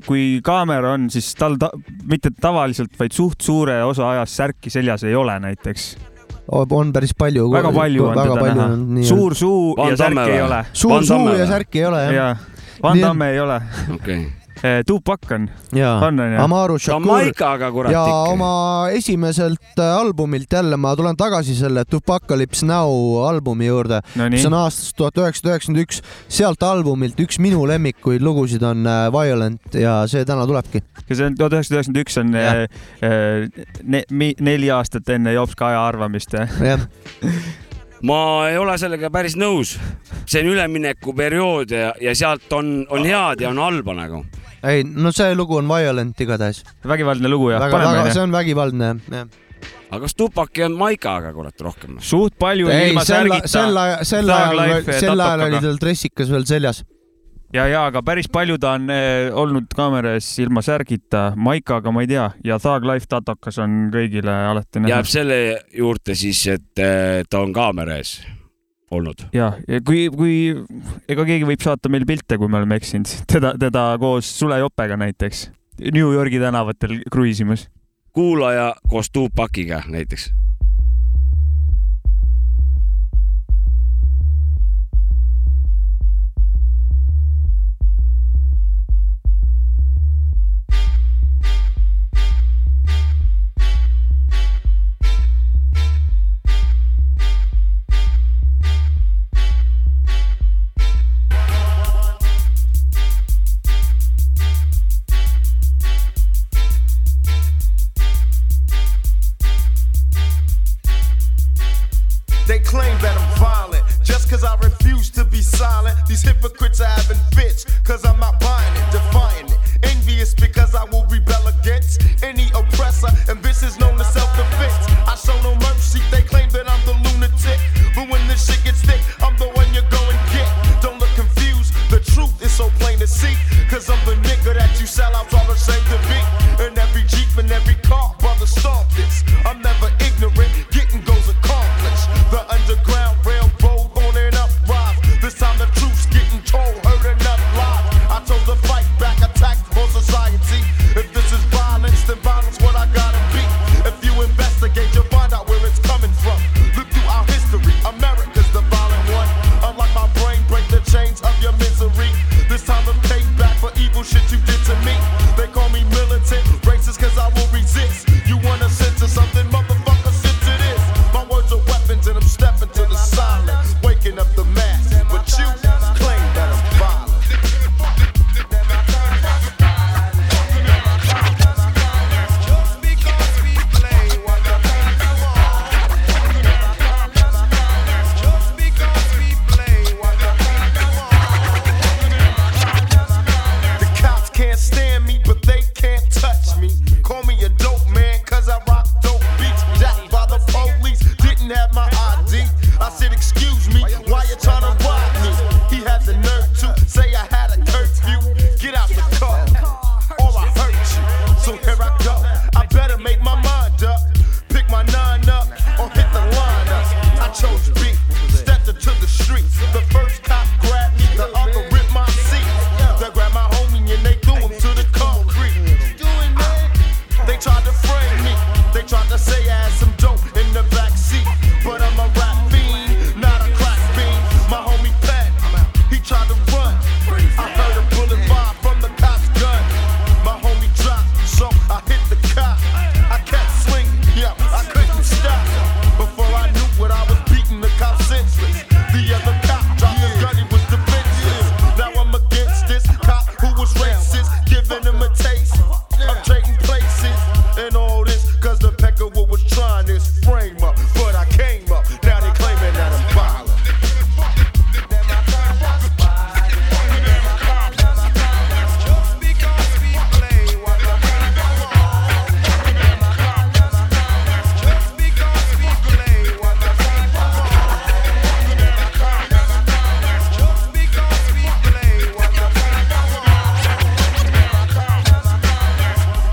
kui 0.06 0.26
kaamera 0.44 0.94
on, 0.98 1.08
siis 1.12 1.32
tal 1.38 1.58
ta, 1.60 1.72
mitte 2.10 2.34
tavaliselt, 2.40 2.94
vaid 3.00 3.16
suht 3.16 3.40
suure 3.44 3.80
osa 3.86 4.14
ajast 4.16 4.42
särki 4.42 4.72
seljas 4.72 5.04
ei 5.08 5.16
ole 5.18 5.38
näiteks. 5.42 6.09
On 6.48 6.92
päris 6.92 7.14
palju. 7.14 7.50
väga 7.52 7.72
palju 7.72 8.04
on 8.06 8.16
väga 8.16 8.22
teda 8.22 8.40
palju 8.40 8.54
näha 8.54 8.72
on,. 8.72 8.94
nii 8.94 9.02
on. 9.02 9.08
suur 9.08 9.34
suu 9.34 9.76
Van 9.76 9.90
ja 9.90 9.96
särki 9.96 10.30
ei 10.30 10.42
ole. 10.42 10.64
suur 10.72 10.92
Van 10.92 11.06
suu 11.06 11.32
ja 11.38 11.46
särki 11.46 11.78
ei 11.78 11.86
ole 11.86 12.02
jah. 12.04 12.14
ja 12.14 12.36
Van. 12.82 13.00
Damme 13.00 13.30
ei 13.30 13.40
ole. 13.40 13.62
okei 13.94 13.94
okay.. 13.94 14.39
Tupac 14.86 15.30
on, 15.32 15.48
on, 15.72 16.20
on 16.20 16.32
ju? 16.32 16.40
Amaru 16.42 16.78
Shakur 16.78 17.90
ja 17.92 18.02
oma 18.28 18.88
esimeselt 18.92 19.78
äh, 19.78 19.94
albumilt 19.96 20.52
jälle 20.52 20.76
ma 20.76 20.92
tulen 20.96 21.16
tagasi 21.16 21.54
selle 21.56 21.84
Tupacalypse 21.84 22.66
Now 22.66 23.24
albumi 23.28 23.66
juurde, 23.66 24.00
Nonii 24.16 24.38
mis 24.38 24.46
on 24.46 24.56
aastast 24.58 24.96
tuhat 24.98 25.16
üheksasada 25.20 25.54
üheksakümmend 25.54 25.84
üks. 25.86 26.02
sealt 26.28 26.62
albumilt 26.62 27.20
üks 27.20 27.40
minu 27.40 27.64
lemmikuid 27.68 28.22
lugusid 28.22 28.62
on 28.66 28.84
äh, 28.86 29.06
Violent 29.12 29.74
ja 29.74 30.02
see 30.10 30.24
täna 30.28 30.46
tulebki. 30.46 30.82
ja 31.08 31.16
see 31.16 31.30
on 31.30 31.38
tuhat 31.38 31.56
üheksasada 31.56 31.80
üheksakümmend 31.80 32.04
üks 32.04 32.20
on 32.20 32.36
Jah. 32.36 32.60
äh, 33.06 33.64
ne, 33.82 34.04
mi, 34.10 34.34
neli 34.40 34.70
aastat 34.70 35.08
enne 35.08 35.32
Jops 35.32 35.56
Kaja 35.56 35.86
arvamist. 35.86 36.36
jah, 36.36 36.86
ma 38.08 38.20
ei 38.48 38.58
ole 38.58 38.76
sellega 38.80 39.10
päris 39.12 39.36
nõus. 39.40 39.76
see 40.26 40.44
on 40.44 40.52
üleminekuperiood 40.54 41.74
ja, 41.74 41.94
ja 42.00 42.14
sealt 42.14 42.52
on, 42.52 42.84
on 42.90 43.08
head 43.08 43.44
ja 43.44 43.50
on 43.50 43.58
halba 43.60 43.96
nagu. 43.96 44.24
Ei 44.66 44.84
no 44.84 45.12
see 45.14 45.34
lugu 45.34 45.56
on 45.60 45.68
Violent 45.68 46.20
igatahes. 46.20 46.64
vägivaldne 46.86 47.28
lugu 47.28 47.50
jah, 47.54 47.66
see 48.12 48.22
on 48.22 48.32
vägivaldne 48.32 48.92
jah. 49.10 49.26
aga 49.90 50.00
kas 50.04 50.16
Tupac 50.16 50.56
ei 50.58 50.66
olnud 50.66 50.80
Maikaga 50.84 51.32
kurat 51.36 51.66
rohkem? 51.66 51.98
suht 52.04 52.38
palju 52.38 52.70
ei 52.72 52.90
ilma, 52.90 53.04
sel, 53.04 53.28
särgita. 53.28 53.48
sel 53.48 53.82
ajal, 53.84 54.04
sel 54.04 54.32
ajal, 54.36 54.88
sel 54.92 55.26
ajal 55.26 55.44
oli 55.48 55.60
tal 55.66 55.78
dressikas 55.84 56.32
veel 56.32 56.48
seljas. 56.48 56.82
ja, 57.54 57.66
ja 57.70 57.86
aga 57.88 58.02
päris 58.06 58.28
palju 58.32 58.58
ta 58.60 58.74
on 58.78 58.90
eh, 58.94 59.30
olnud 59.32 59.70
kaamera 59.76 60.16
ees 60.18 60.32
ilma 60.44 60.64
särgita, 60.64 61.30
maikaga 61.36 61.92
ma 61.94 62.04
ei 62.04 62.10
tea 62.12 62.30
ja 62.44 62.58
Thug 62.62 62.88
Life 62.92 63.08
tatokas 63.10 63.60
on 63.62 63.88
kõigile 63.94 64.34
alati 64.50 64.84
näha 64.84 64.98
jääb. 64.98 65.08
selle 65.08 65.40
juurde 65.76 66.18
siis, 66.18 66.44
et 66.52 66.84
eh, 66.84 67.24
ta 67.30 67.40
on 67.40 67.56
kaamera 67.56 68.00
ees 68.00 68.18
olnud. 68.90 69.26
ja, 69.36 69.52
ja 69.68 69.80
kui, 69.86 70.08
kui 70.14 70.34
ega 71.08 71.26
keegi 71.28 71.48
võib 71.48 71.64
saata 71.64 71.92
meil 71.92 72.06
pilte, 72.08 72.38
kui 72.38 72.50
me 72.50 72.60
oleme 72.60 72.78
eksinud, 72.80 73.10
teda, 73.30 73.54
teda 73.60 73.86
koos 74.02 74.30
Sule 74.38 74.58
Jopega 74.62 74.98
näiteks 75.00 75.48
New 75.80 76.12
Yorgi 76.12 76.40
tänavatel 76.40 77.00
kruiisimas. 77.12 77.68
kuulaja 78.12 78.74
koos 78.88 79.10
Tupaciga 79.10 79.82
näiteks. 79.88 80.32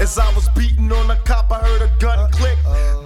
As 0.08 0.18
I 0.18 0.34
was 0.36 0.48
beating 0.56 0.90
on 0.90 1.12
a 1.12 1.18
cop, 1.24 1.52
I 1.52 1.60
heard 1.60 1.82
a 1.82 1.92
gun 2.00 2.32
click, 2.32 2.58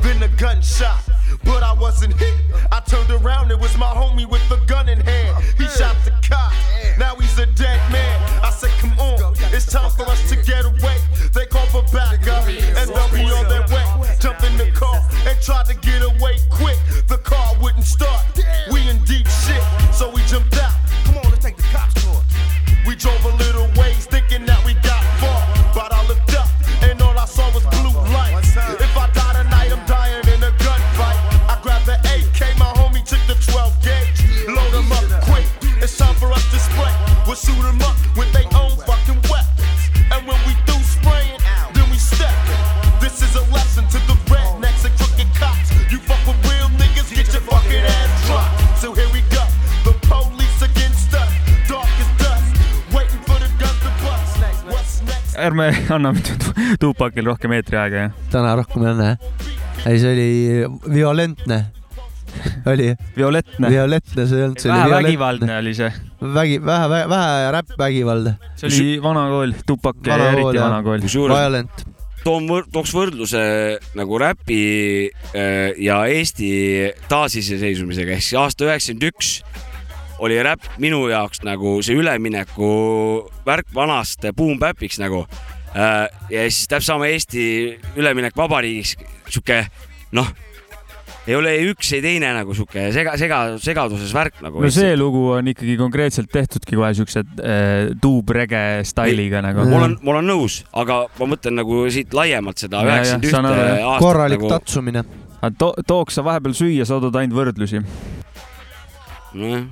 then 0.03 0.21
a 0.21 0.27
gunshot. 0.37 1.01
But 1.43 1.63
I 1.63 1.73
wasn't 1.73 2.13
hit. 2.13 2.35
I 2.71 2.79
turned 2.81 3.09
around, 3.09 3.49
it 3.49 3.59
was 3.59 3.75
my 3.75 3.87
homie 3.87 4.29
with 4.29 4.47
the 4.49 4.57
gun 4.67 4.87
in 4.87 4.99
hand. 4.99 5.43
He 5.57 5.65
shot 5.65 5.95
the 6.05 6.11
cop. 6.21 6.53
Now 6.99 7.15
he's 7.15 7.39
a 7.39 7.47
dead 7.47 7.81
man. 7.91 8.43
I 8.43 8.51
said, 8.51 8.69
come 8.77 8.93
on, 8.99 9.33
it's 9.51 9.65
time 9.65 9.89
for 9.89 10.03
us 10.03 10.29
to 10.29 10.35
get 10.43 10.63
away. 10.63 10.97
They 11.33 11.47
call 11.47 11.65
for 11.73 11.81
backup, 11.91 12.45
and 12.45 12.87
they'll 12.93 13.09
be 13.09 13.25
on 13.33 13.49
their 13.49 13.65
way. 13.73 13.83
Jumped 14.19 14.43
in 14.43 14.55
the 14.57 14.69
car 14.69 15.01
and 15.25 15.41
tried 15.41 15.65
to 15.73 15.73
get 15.73 16.03
away 16.03 16.37
quick. 16.51 16.77
The 17.07 17.17
car 17.17 17.55
wouldn't 17.63 17.85
start. 17.85 18.21
We 18.71 18.87
in 18.87 19.03
deep 19.05 19.25
shit, 19.25 19.63
so 19.91 20.11
we 20.11 20.21
jumped 20.25 20.55
out. 20.59 20.77
Come 21.05 21.17
on, 21.17 21.23
let's 21.31 21.43
take 21.43 21.57
the 21.57 21.63
cops 21.73 21.95
to 21.95 22.11
it. 22.11 22.25
We 22.85 22.95
drove 22.95 23.25
a 23.25 23.35
little 23.37 23.65
ways, 23.73 23.80
ärme 55.51 55.67
anname 55.95 56.23
Tu- 56.23 56.77
Tupakil 56.79 57.27
rohkem 57.27 57.53
eetriaega, 57.57 58.07
jah. 58.07 58.17
täna 58.31 58.55
rohkem 58.59 58.85
ei 58.85 58.91
anna, 58.93 59.11
jah? 59.11 59.45
ei, 59.89 59.99
see 59.99 60.11
oli 60.15 60.95
violentne. 60.95 61.59
oli. 62.65 62.93
violettne. 63.17 63.69
violettne 63.69 64.25
see 64.27 64.39
ei 64.39 64.45
olnud, 64.47 64.61
see 64.61 64.71
oli 64.71 64.77
vähe 64.79 64.87
violentne. 64.87 65.07
vägivaldne 65.09 65.57
oli 65.59 65.73
see. 65.75 65.89
vägi, 66.39 66.59
vähe, 66.65 66.89
vähe, 66.93 67.07
vähe 67.11 67.49
räppvägivalda. 67.57 68.35
see 68.55 68.69
oli 68.69 68.91
vana 69.03 69.25
kool, 69.33 69.55
Tupak 69.67 70.05
ja 70.07 70.19
eriti 70.29 70.55
jah. 70.59 70.69
vana 70.69 70.83
kool. 70.85 71.03
Violent. 71.11 71.83
toon 72.23 72.47
võr-, 72.47 72.69
tooks 72.71 72.93
võrdluse 72.95 73.43
nagu 73.97 74.21
räpi 74.21 74.61
äh, 75.33 75.73
ja 75.81 76.05
Eesti 76.07 76.53
taasiseseisvumisega 77.11 78.15
ehk 78.15 78.23
siis 78.29 78.39
aasta 78.39 78.69
üheksakümmend 78.69 79.09
üks 79.11 79.35
oli 80.22 80.38
räpp 80.43 80.78
minu 80.82 81.07
jaoks 81.11 81.41
nagu 81.47 81.80
see 81.86 81.97
ülemineku 81.97 82.69
värk 83.45 83.74
vanast 83.76 84.30
boom-bap'iks 84.38 85.01
nagu. 85.01 85.26
ja 85.74 86.45
siis 86.49 86.67
täpselt 86.67 86.91
sama 86.91 87.07
Eesti 87.07 87.43
üleminek 87.95 88.36
vabariigiks, 88.38 88.97
sihuke 89.32 89.63
noh, 90.11 90.28
ei 91.28 91.36
ole 91.38 91.53
ei 91.53 91.67
üks 91.69 91.91
ei 91.93 92.01
teine 92.03 92.32
nagu 92.34 92.53
sihuke 92.57 92.88
sega, 92.95 93.13
sega, 93.19 93.39
segaduses 93.61 94.13
värk 94.15 94.39
nagu. 94.41 94.61
no 94.63 94.72
see 94.74 94.95
lugu 94.97 95.28
on 95.36 95.51
ikkagi 95.51 95.76
konkreetselt 95.80 96.32
tehtudki 96.34 96.78
kohe 96.80 96.91
siukse 96.97 97.22
äh, 97.24 97.91
tuubrege 98.01 98.82
stailiga 98.88 99.43
nagu. 99.45 99.67
ma 99.69 99.82
olen, 99.84 99.97
ma 100.01 100.15
olen 100.15 100.32
nõus, 100.34 100.61
aga 100.74 101.03
ma 101.19 101.30
mõtlen 101.36 101.59
nagu 101.61 101.84
siit 101.93 102.15
laiemalt 102.17 102.63
seda 102.63 102.82
üheksakümmend 102.88 103.51
ühte 103.53 103.76
aastat 103.78 104.05
korralik 104.07 104.41
nagu. 104.41 104.51
tatsumine. 104.55 105.05
to,. 105.61 105.72
tooks 105.88 106.17
sa 106.17 106.26
vahepeal 106.26 106.57
süüa, 106.57 106.89
sa 106.89 106.97
tood 107.03 107.22
ainult 107.22 107.38
võrdlusi. 107.38 107.84
nojah, 109.38 109.69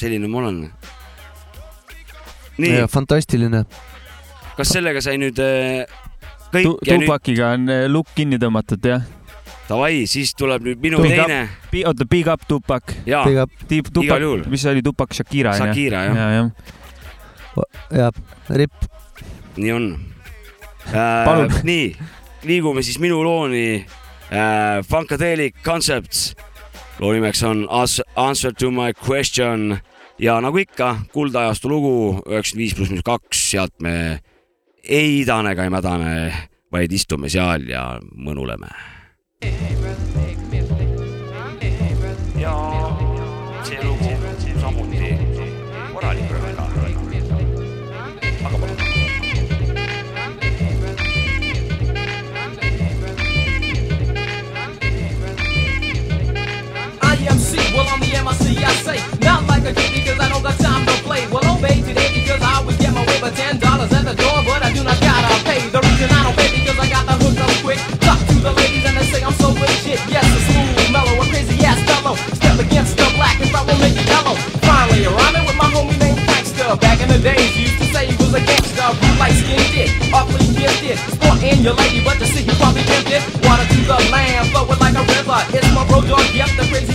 selline 0.00 0.28
ma 0.30 0.42
olen. 0.42 0.60
nii, 2.60 2.84
fantastiline. 2.92 3.64
kas 4.56 4.74
sellega 4.74 5.02
sai 5.04 5.16
nüüd 5.20 5.38
äh, 5.44 5.86
kõik 6.50 6.66
Tu, 6.66 6.74
ja 6.88 6.98
nüüd 6.98 7.08
Tupakiga 7.08 7.54
on 7.56 7.72
äh, 7.72 7.86
lukk 7.90 8.12
kinni 8.16 8.40
tõmmatud, 8.42 8.84
jah. 8.84 9.06
davai, 9.68 10.04
siis 10.10 10.34
tuleb 10.38 10.66
nüüd 10.66 10.82
minu 10.82 11.00
Big 11.04 11.16
teine. 11.16 11.42
oota, 11.86 12.06
Big 12.10 12.28
up 12.30 12.46
Tupak. 12.48 12.94
Igal 13.06 13.46
Tupak 13.68 14.22
juhul., 14.22 14.44
mis 14.50 14.64
see 14.64 14.74
oli, 14.74 14.84
Tupak 14.84 15.14
Shakira? 15.16 15.54
Shakira, 15.58 16.04
jah. 16.08 16.20
ja,. 16.20 16.28
jah. 16.40 17.66
jah, 17.90 18.22
ripp. 18.56 18.88
nii 19.60 19.72
on 19.74 19.90
äh, 20.90 21.24
Palun.. 21.26 21.54
nii, 21.66 21.88
liigume 22.48 22.84
siis 22.86 23.00
minu 23.02 23.22
looni 23.24 23.84
äh,. 24.30 24.82
Funkadelic 24.86 25.62
Concepts. 25.64 26.34
loo 27.00 27.12
nimeks 27.12 27.42
on 27.42 27.66
As- 27.70 28.02
Answer 28.16 28.52
to 28.52 28.70
my 28.70 28.92
question 28.92 29.80
ja 30.20 30.36
nagu 30.40 30.60
ikka, 30.60 30.94
kuldajastu 31.14 31.70
lugu 31.72 31.94
üheksakümmend 32.28 32.64
viis 32.64 32.76
pluss 32.76 32.92
miinus 32.92 33.06
kaks, 33.06 33.44
sealt 33.52 33.76
me 33.84 33.94
ei 34.84 35.20
idane 35.20 35.54
ega 35.54 35.66
ei 35.66 35.72
mädane, 35.72 36.12
vaid 36.72 36.92
istume 36.92 37.32
seal 37.32 37.68
ja 37.70 37.84
mõnuleme. 38.00 38.70
ja 39.44 40.39
I'm 58.20 58.36
the 58.36 58.52
I 58.60 58.72
say. 58.84 59.00
Not 59.24 59.48
like 59.48 59.64
a 59.64 59.72
kid 59.72 59.96
because 59.96 60.20
I 60.20 60.28
don't 60.28 60.42
got 60.44 60.58
time 60.60 60.84
to 60.84 60.92
play. 61.00 61.24
Well 61.32 61.40
oh, 61.48 61.56
obey 61.56 61.80
today 61.80 62.12
because 62.12 62.40
I 62.44 62.60
always 62.60 62.76
get 62.76 62.92
my 62.92 63.00
way 63.08 63.16
for 63.16 63.32
ten 63.32 63.56
dollars 63.56 63.92
at 63.96 64.04
the 64.04 64.12
door 64.12 64.44
But 64.44 64.60
I 64.60 64.72
do 64.76 64.84
not 64.84 65.00
gotta 65.00 65.40
pay. 65.48 65.64
The 65.72 65.80
reason 65.80 66.12
I 66.12 66.28
don't 66.28 66.36
pay 66.36 66.52
because 66.52 66.76
I 66.76 66.86
got 66.92 67.08
the 67.08 67.16
hook 67.16 67.40
up 67.40 67.52
quick. 67.64 67.80
Talk 68.04 68.20
to 68.28 68.36
the 68.44 68.52
ladies 68.52 68.84
and 68.84 68.92
they 68.96 69.08
say 69.08 69.24
I'm 69.24 69.32
so 69.40 69.56
legit. 69.56 70.04
Yes, 70.12 70.28
a 70.28 70.40
smooth, 70.52 70.92
mellow, 70.92 71.16
a 71.16 71.24
crazy 71.32 71.56
ass 71.64 71.80
fellow. 71.88 72.14
Step 72.36 72.60
against 72.60 73.00
the 73.00 73.08
black 73.16 73.40
and 73.40 73.48
I 73.56 73.64
will 73.64 73.80
make 73.80 73.96
it 73.96 74.04
yellow. 74.04 74.36
Finally, 74.68 75.08
rhyming 75.08 75.44
with 75.48 75.56
my 75.56 75.68
homie 75.72 75.96
named 75.96 76.20
Prankster 76.28 76.76
Back 76.76 77.00
in 77.00 77.08
the 77.08 77.20
days, 77.24 77.56
you 77.56 77.72
used 77.72 77.80
to 77.80 77.88
say 77.88 78.04
he 78.04 78.16
was 78.20 78.36
a 78.36 78.42
gangster. 78.44 78.84
Blue 79.00 79.16
light 79.16 79.32
skin 79.32 79.64
dick, 79.72 79.90
awfully 80.12 80.44
gifted. 80.52 81.00
Sport 81.16 81.40
in 81.40 81.64
your 81.64 81.72
lady, 81.72 82.04
but 82.04 82.20
to 82.20 82.26
see 82.28 82.44
you 82.44 82.52
probably 82.60 82.84
tempted. 82.84 83.24
Water 83.48 83.64
to 83.64 83.80
the 83.88 83.98
land, 84.12 84.52
flowing 84.52 84.76
like 84.76 84.96
a 84.98 85.04
river. 85.08 85.40
It's 85.56 85.68
my 85.72 85.88
bro 85.88 86.04
dog, 86.04 86.28
yep, 86.36 86.52
the 86.60 86.68
crazy 86.68 86.89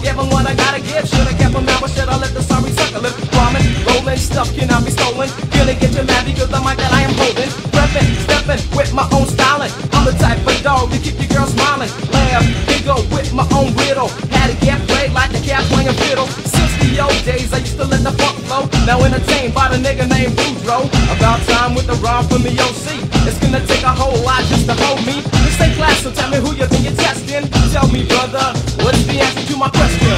we'll 0.00 0.14
give 0.14 0.32
what 0.32 0.46
I 0.46 0.54
gotta 0.54 0.80
give. 0.80 1.04
Should've 1.08 1.36
kept 1.38 1.54
'em 1.54 1.68
out, 1.68 1.80
but 1.80 1.90
should 1.90 2.08
I 2.08 2.16
let 2.16 2.32
the 2.32 2.42
sorry 2.42 2.72
sucker 2.72 3.00
live? 3.00 3.16
Bombing, 3.32 3.66
rolling, 3.86 4.18
stuff 4.18 4.54
cannot 4.54 4.84
be 4.84 4.90
stolen. 4.90 5.28
Gonna 5.50 5.74
get 5.74 5.92
you 5.94 6.04
mad 6.04 6.24
because 6.24 6.48
the 6.48 6.60
mic 6.60 6.76
that 6.78 6.92
I 6.92 7.02
am 7.02 7.14
holding. 7.14 7.50
Prepping, 7.74 8.08
stepping 8.24 8.60
with 8.76 8.92
my 8.92 9.06
own 9.12 9.26
styling 9.26 9.72
I'm 9.92 10.04
the 10.04 10.12
type 10.12 10.40
of 10.46 10.62
dog 10.62 10.90
to 10.92 10.98
keep 10.98 11.18
your 11.20 11.28
girl 11.28 11.46
smiling. 11.46 11.90
Laugh, 12.12 12.44
giggle 12.68 13.04
with 13.14 13.32
my 13.32 13.46
own 13.52 13.74
riddle. 13.76 14.08
Had 14.30 14.48
to 14.50 14.56
get 14.64 14.78
played 14.88 15.12
like 15.12 15.32
the 15.32 15.40
cat 15.40 15.62
playing 15.72 15.96
fiddle. 16.02 16.28
Since 16.54 16.72
the 16.82 17.00
old 17.00 17.20
days 17.24 17.52
I 17.52 17.58
used 17.58 17.76
to 17.76 17.84
let 17.84 18.02
the 18.02 18.12
funk 18.12 18.36
flow. 18.46 18.62
Now 18.86 19.04
entertained 19.04 19.54
by 19.54 19.68
the 19.68 19.76
nigga 19.76 20.08
named 20.08 20.34
Boudreaux. 20.38 20.86
About 21.14 21.40
time 21.52 21.74
with 21.74 21.86
the 21.86 21.96
rhyme 22.04 22.26
from 22.28 22.42
the 22.42 22.54
OC 22.66 22.86
It's 23.28 23.38
gonna 23.38 23.64
take 23.66 23.82
a 23.82 23.94
whole 24.00 24.20
lot 24.22 24.42
just 24.44 24.66
to 24.66 24.74
hold 24.74 25.04
me 25.04 25.39
Ain't 25.70 25.78
class, 25.78 26.02
so 26.02 26.10
tell 26.10 26.30
me 26.30 26.38
who 26.38 26.54
you 26.54 26.66
think 26.66 26.84
you're 26.84 26.96
testing 26.96 27.46
Tell 27.70 27.86
me 27.88 28.04
brother, 28.06 28.52
what's 28.82 29.02
the 29.06 29.20
answer 29.20 29.52
to 29.52 29.56
my 29.56 29.68
question? 29.68 30.08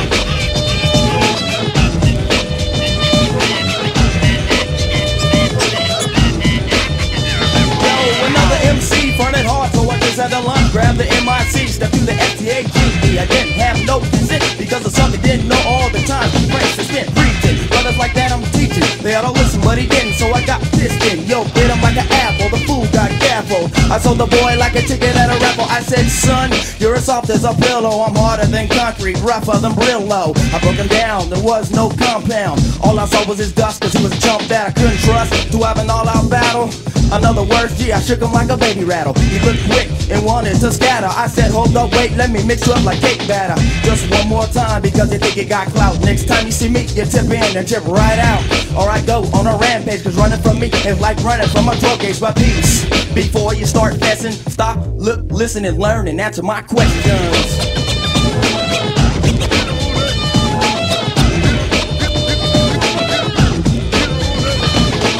Yo, 7.85 7.97
another 8.27 8.59
MC 8.65 9.13
fronted 9.17 9.45
hard, 9.45 9.73
so 9.73 9.89
I 9.91 9.99
just 10.01 10.17
had 10.17 10.31
to 10.31 10.41
lunch, 10.41 10.73
grab 10.73 10.97
the 10.97 11.05
MIC, 11.05 11.69
step 11.69 11.91
through 11.91 12.07
the 12.07 12.13
FTAGE. 12.13 13.19
I 13.19 13.27
didn't 13.27 13.53
have 13.61 13.85
no 13.85 14.01
visit 14.01 14.43
because 14.59 14.87
of 14.87 14.93
something 14.93 15.21
didn't 15.21 15.49
know 15.49 15.61
all 15.67 15.91
the 15.91 16.01
time. 16.09 16.31
Has 16.49 16.89
been 16.89 17.13
preaching, 17.13 17.69
brothers 17.69 17.99
like 17.99 18.15
that 18.15 18.33
I'm 18.33 18.43
teaching. 18.57 18.85
They 19.03 19.15
ought 19.15 19.29
to 19.29 19.33
listen, 19.33 19.52
but 19.73 19.81
he 19.81 19.89
didn't, 19.89 20.13
so 20.13 20.29
I 20.29 20.45
got 20.45 20.61
pissed 20.77 21.01
in. 21.09 21.25
Yo, 21.25 21.45
bit 21.57 21.73
him 21.73 21.81
like 21.81 21.97
an 21.97 22.05
apple, 22.13 22.53
the 22.53 22.61
fool 22.69 22.85
got 22.93 23.09
gaffled. 23.25 23.73
I 23.89 23.97
sold 23.97 24.19
the 24.19 24.29
boy 24.29 24.53
like 24.61 24.77
a 24.77 24.83
ticket 24.83 25.17
at 25.17 25.33
a 25.33 25.41
raffle. 25.41 25.65
I 25.65 25.81
said, 25.81 26.05
son, 26.13 26.53
you're 26.77 26.95
as 26.95 27.07
soft 27.07 27.31
as 27.31 27.45
a 27.45 27.55
pillow. 27.55 28.05
I'm 28.05 28.15
harder 28.15 28.45
than 28.45 28.69
concrete, 28.69 29.17
rougher 29.25 29.57
than 29.57 29.73
Brillo. 29.73 30.37
I 30.53 30.61
broke 30.61 30.77
him 30.77 30.89
down, 30.89 31.31
there 31.31 31.43
was 31.43 31.73
no 31.73 31.89
compound. 31.89 32.61
All 32.85 32.99
I 32.99 33.07
saw 33.07 33.27
was 33.27 33.39
his 33.39 33.51
dust, 33.55 33.81
cause 33.81 33.95
he 33.95 34.03
was 34.03 34.13
a 34.13 34.21
chump 34.21 34.43
that 34.53 34.69
I 34.69 34.73
couldn't 34.73 35.01
trust 35.09 35.33
to 35.53 35.59
have 35.65 35.79
an 35.79 35.89
all-out 35.89 36.29
battle. 36.29 36.69
Another 37.09 37.43
words, 37.43 37.73
gee, 37.79 37.93
I 37.93 38.01
shook 38.01 38.21
him 38.21 38.33
like 38.33 38.51
a 38.51 38.59
baby 38.59 38.85
rattle. 38.85 39.15
He 39.15 39.41
looked 39.41 39.65
quick 39.73 39.89
and 40.13 40.23
wanted 40.23 40.61
to 40.61 40.71
scatter. 40.71 41.09
I 41.09 41.29
said, 41.29 41.51
hold 41.51 41.75
up, 41.77 41.93
wait, 41.93 42.13
let 42.13 42.29
me 42.29 42.45
mix 42.45 42.67
you 42.67 42.75
up 42.75 42.85
like 42.85 43.01
cake 43.01 43.25
batter. 43.27 43.57
Just 43.89 44.11
one 44.11 44.29
more 44.29 44.45
time 44.53 44.83
because 44.83 45.11
you 45.11 45.19
think 45.19 45.37
you 45.37 45.47
got 45.47 45.69
clout. 45.69 45.99
Next 46.01 46.29
time 46.29 46.45
you 46.45 46.53
see 46.53 46.69
me, 46.69 46.85
you 46.93 47.07
tip 47.07 47.25
in 47.25 47.57
and 47.57 47.67
tip 47.67 47.85
right 47.87 48.19
out. 48.19 48.45
Or 48.77 48.89
I 48.89 49.03
go 49.05 49.25
on 49.35 49.47
a 49.47 49.57
rampage, 49.59 50.03
cause 50.03 50.17
running 50.17 50.41
from 50.41 50.59
me 50.59 50.69
is 50.69 50.99
like 50.99 51.19
running 51.19 51.49
from 51.49 51.69
a 51.69 51.79
drug 51.79 52.01
case. 52.01 52.19
But 52.21 52.37
peace, 52.37 52.85
before 53.13 53.55
you 53.55 53.67
start 53.67 54.01
messing, 54.01 54.33
stop, 54.33 54.79
look, 54.95 55.31
listen, 55.31 55.65
and 55.67 55.79
learn 55.79 56.09
and 56.09 56.19
answer 56.21 56.43
my 56.43 56.63
questions. 56.63 57.03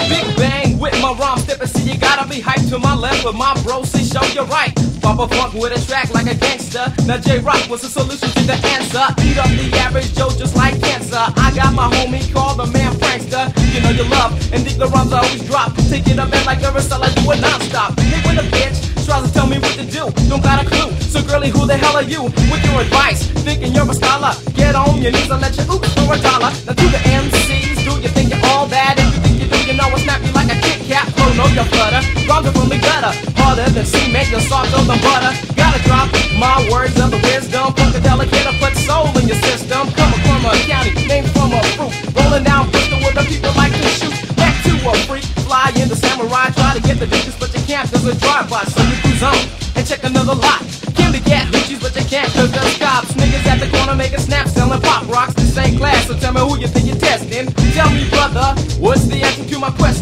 Big 0.09 0.37
bang 0.37 0.79
with 0.79 0.99
my 1.03 1.13
rhyme 1.13 1.39
stepping, 1.39 1.67
see 1.67 1.93
you 1.93 1.99
gotta 1.99 2.27
be 2.29 2.41
hyped 2.41 2.71
to 2.71 2.79
my 2.79 2.95
left 2.95 3.25
with 3.25 3.37
my 3.37 3.53
bro, 3.63 3.83
see 3.85 4.05
show 4.05 4.25
you 4.33 4.43
right. 4.49 4.92
Papa 5.03 5.27
funk 5.35 5.55
with 5.55 5.75
a 5.75 5.81
track 5.85 6.15
like 6.15 6.31
a 6.31 6.35
gangster. 6.39 6.87
Now 7.05 7.19
J 7.19 7.41
Rock 7.41 7.69
was 7.69 7.83
the 7.83 7.91
solution 7.91 8.31
to 8.39 8.43
the 8.47 8.55
answer. 8.71 9.03
Beat 9.19 9.37
up 9.37 9.51
the 9.51 9.67
average 9.83 10.15
Joe 10.15 10.31
just 10.31 10.55
like 10.55 10.79
cancer. 10.81 11.19
I 11.19 11.51
got 11.59 11.75
my 11.75 11.91
homie 11.91 12.23
called 12.33 12.63
the 12.63 12.67
man 12.71 12.95
prankster. 13.03 13.51
You 13.75 13.83
know 13.83 13.91
you 13.91 14.07
love 14.07 14.31
and 14.55 14.63
think 14.63 14.79
the 14.79 14.87
rhymes 14.87 15.13
I 15.13 15.27
always 15.27 15.43
drop. 15.43 15.75
Taking 15.91 16.23
up 16.23 16.31
and 16.33 16.47
like 16.47 16.63
a 16.63 16.71
I 16.71 17.11
do 17.19 17.31
it 17.35 17.41
non-stop. 17.43 17.99
Hey, 17.99 18.23
when 18.23 18.39
a 18.39 18.47
bitch 18.55 18.79
tries 19.05 19.27
to 19.27 19.31
tell 19.35 19.49
me 19.51 19.59
what 19.59 19.75
to 19.75 19.85
do, 19.85 20.07
don't 20.31 20.43
got 20.43 20.63
a 20.63 20.65
clue. 20.65 20.95
So 21.11 21.21
girly, 21.21 21.51
who 21.51 21.67
the 21.67 21.77
hell 21.77 21.99
are 21.99 22.07
you? 22.07 22.23
With 22.23 22.63
your 22.63 22.81
advice, 22.81 23.27
thinking 23.43 23.75
you're 23.75 23.91
a 23.91 23.95
scholar. 23.95 24.39
Get 24.55 24.77
on 24.77 25.03
your 25.03 25.11
knees 25.11 25.31
and 25.31 25.43
let 25.43 25.59
you 25.59 25.67
oops 25.67 25.91
for 25.99 26.15
a 26.15 26.19
dollar. 26.23 26.55
Now 26.63 26.79
to 26.79 26.87
the 26.95 27.03
MCs, 27.11 27.83
do 27.83 27.99
you 27.99 28.09
think 28.09 28.31
you're 28.31 28.47
all 28.55 28.67
that? 28.71 29.03
If 29.03 29.11
you 29.11 29.21
think 29.21 29.37
you 29.43 29.49
do, 29.51 29.59
you 29.67 29.75
know 29.75 29.91
it's 29.91 30.07
snappy 30.07 30.31
like 30.31 30.42
a 30.93 31.01
Kit 31.01 31.05
Kat. 31.05 31.09
Flow 31.15 31.33
so 31.33 31.49
you 31.53 31.65
flutter. 31.65 32.03
Are 32.33 32.53
from 32.53 32.69
the 32.69 32.79
gutter, 32.81 33.13
harder 33.37 33.69
than 33.71 33.85
cement, 33.85 34.31
you're 34.31 34.41
softer 34.41 34.81
than 34.89 34.99
butter. 35.05 35.33
Gotta 35.55 35.79
drop 35.85 36.09
my 36.41 36.65
words 36.73 36.97
of 36.99 37.13
the 37.13 37.21
wisdom, 37.21 37.73
funkadelic, 37.77 38.33
I 38.33 38.53
put 38.57 38.75
soul 38.77 39.13
in 39.21 39.29
your 39.29 39.37
system. 39.45 39.85
Come 39.93 40.13
from 40.25 40.41
a 40.49 40.53
county, 40.65 40.97
named 41.07 41.29
from 41.31 41.53
a 41.53 41.61
fruit. 41.77 41.93
Rolling 42.17 42.45
down 42.45 42.71
Bristol 42.71 42.99
where 43.05 43.13
the 43.13 43.25
people 43.29 43.53
like 43.53 43.73
to 43.73 43.89
shoot. 44.01 44.17
Back 44.35 44.57
to 44.65 44.73
a 44.89 44.93
freak, 45.05 45.25
fly 45.45 45.71
in 45.77 45.89
the 45.89 45.97
samurai, 45.97 46.51
try 46.57 46.73
to 46.73 46.81
get 46.81 46.99
the 46.99 47.07
digits, 47.07 47.37
but 47.37 47.53
you 47.53 47.61
can't. 47.69 47.85
There's 47.91 48.07
a 48.09 48.17
drive-by, 48.17 48.65
so 48.73 48.81
you 48.81 48.97
cruise 49.05 49.23
on 49.23 49.37
and 49.77 49.85
check 49.87 50.03
another 50.05 50.35
lot. 50.35 50.65
Can 50.97 51.13
to 51.13 51.21
get 51.21 51.53
bitches, 51.53 51.81
but 51.85 51.93
you 51.95 52.05
can't, 52.09 52.33
cause 52.33 52.51
there's 52.51 52.79
cops. 52.79 53.13
Niggas 53.13 53.45
at 53.47 53.61
the 53.61 53.69
corner 53.77 53.95
making 53.95 54.25
snaps, 54.25 54.53
selling 54.53 54.81
pop 54.81 55.07
rocks. 55.07 55.35
This 55.35 55.57
ain't 55.59 55.77
class, 55.77 56.09
so 56.09 56.17
tell 56.17 56.33
me 56.33 56.41
who 56.41 56.59
you 56.59 56.67
think 56.67 56.87
you're 56.89 56.97
testing. 56.97 57.47
Tell 57.77 57.91
me, 57.93 58.09
brother, 58.09 58.57
what's 58.81 59.05
the 59.05 59.21
answer 59.21 59.45
to 59.45 59.59
my 59.59 59.71
question? 59.71 60.02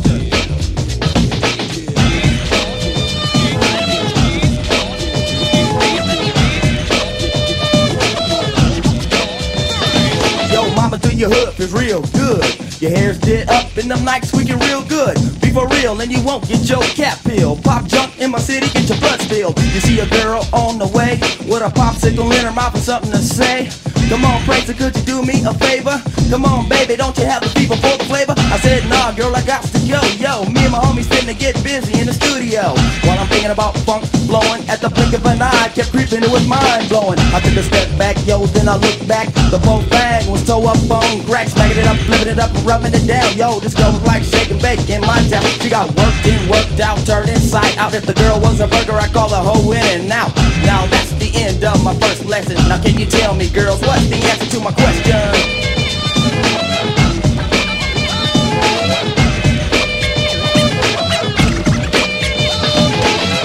Is 11.70 11.86
real 11.86 12.02
good. 12.12 12.44
Your 12.80 12.90
hair's 12.90 13.18
did 13.18 13.48
up 13.48 13.76
and 13.76 13.90
them 13.90 13.98
Nikes 13.98 14.26
squeaking 14.26 14.58
real 14.60 14.82
good. 14.84 15.16
Be 15.40 15.50
for 15.50 15.66
real 15.68 16.00
and 16.00 16.10
you 16.10 16.22
won't 16.22 16.46
get 16.46 16.68
your 16.68 16.82
cap 16.82 17.18
peeled. 17.24 17.62
Pop 17.64 17.86
junk 17.86 18.18
in 18.18 18.30
my 18.30 18.38
city, 18.38 18.66
get 18.72 18.88
your 18.88 18.98
blood 18.98 19.20
spilled. 19.20 19.58
You 19.58 19.80
see 19.80 20.00
a 20.00 20.06
girl 20.06 20.46
on 20.52 20.78
the 20.78 20.86
way 20.88 21.18
with 21.48 21.62
a 21.62 21.70
popsicle 21.70 22.32
in 22.38 22.44
her 22.44 22.52
mouth 22.52 22.74
and 22.74 22.82
something 22.82 23.10
to 23.12 23.18
say. 23.18 23.70
Come 24.10 24.24
on, 24.24 24.42
Fraser, 24.42 24.74
could 24.74 24.90
you 24.96 25.02
do 25.06 25.22
me 25.22 25.38
a 25.46 25.54
favor? 25.54 25.94
Come 26.30 26.44
on, 26.44 26.68
baby, 26.68 26.96
don't 26.96 27.16
you 27.16 27.26
have 27.26 27.46
the 27.46 27.48
fever 27.54 27.76
for 27.78 27.94
the 27.94 28.02
flavor? 28.10 28.34
I 28.36 28.58
said, 28.58 28.82
nah, 28.90 29.12
girl, 29.14 29.30
I 29.30 29.46
got 29.46 29.62
to 29.62 29.78
go. 29.86 30.02
Yo, 30.18 30.50
me 30.50 30.66
and 30.66 30.74
my 30.74 30.82
homies 30.82 31.06
finna 31.06 31.30
get 31.30 31.54
busy 31.62 31.94
in 31.94 32.10
the 32.10 32.12
studio. 32.12 32.74
While 33.06 33.22
I'm 33.22 33.28
thinking 33.30 33.54
about 33.54 33.78
funk 33.86 34.02
blowing 34.26 34.66
at 34.66 34.82
the 34.82 34.90
blink 34.90 35.14
of 35.14 35.24
an 35.26 35.40
eye, 35.40 35.70
kept 35.78 35.94
creeping, 35.94 36.26
it 36.26 36.30
was 36.30 36.42
mind 36.50 36.90
blowing. 36.90 37.22
I 37.30 37.38
took 37.38 37.54
a 37.54 37.62
step 37.62 37.86
back, 37.98 38.18
yo, 38.26 38.46
then 38.50 38.68
I 38.68 38.82
looked 38.82 39.06
back. 39.06 39.30
The 39.54 39.62
boat 39.62 39.88
bag 39.90 40.26
was 40.26 40.42
toe 40.42 40.66
up 40.66 40.82
on 40.90 41.22
crack, 41.22 41.46
smacking 41.46 41.78
it 41.78 41.86
up, 41.86 41.96
flipping 42.02 42.34
it 42.34 42.38
up, 42.42 42.50
and 42.50 42.66
rubbing 42.66 42.94
it 42.94 43.06
down. 43.06 43.30
Yo, 43.38 43.60
this 43.62 43.78
girl 43.78 43.94
was 43.94 44.02
like 44.02 44.26
shaking 44.26 44.58
bake 44.58 44.90
in 44.90 45.02
my 45.06 45.22
town. 45.30 45.46
She 45.62 45.70
got 45.70 45.86
worked 45.94 46.26
in, 46.26 46.50
worked 46.50 46.82
out, 46.82 46.98
turned 47.06 47.30
inside 47.30 47.78
out. 47.78 47.94
If 47.94 48.10
the 48.10 48.14
girl 48.14 48.42
was 48.42 48.58
a 48.58 48.66
burger, 48.66 48.98
I 48.98 49.06
call 49.06 49.30
her 49.30 49.38
hoe 49.38 49.70
in 49.70 50.02
and 50.02 50.10
out. 50.10 50.34
Now 50.66 50.86
that's 50.90 51.09
the 51.20 51.30
end 51.36 51.62
of 51.62 51.84
my 51.84 51.94
first 52.00 52.24
lesson. 52.24 52.56
Now 52.68 52.82
can 52.82 52.98
you 52.98 53.06
tell 53.06 53.34
me, 53.34 53.48
girls, 53.50 53.80
what's 53.82 54.06
the 54.08 54.16
answer 54.16 54.46
to 54.56 54.60
my 54.60 54.72
question? 54.72 55.60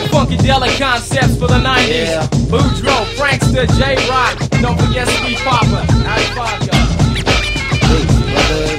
Funky 0.10 0.38
Funkadelic 0.38 0.80
concepts 0.80 1.36
for 1.38 1.48
the 1.48 1.60
90s. 1.60 2.28
Boudreaux, 2.50 3.06
Frankster, 3.18 3.68
J 3.78 3.96
Rock. 4.10 4.38
Don't 4.62 4.80
forget 4.80 5.08
Papa. 5.44 5.86
High 6.08 6.34
five, 6.34 6.64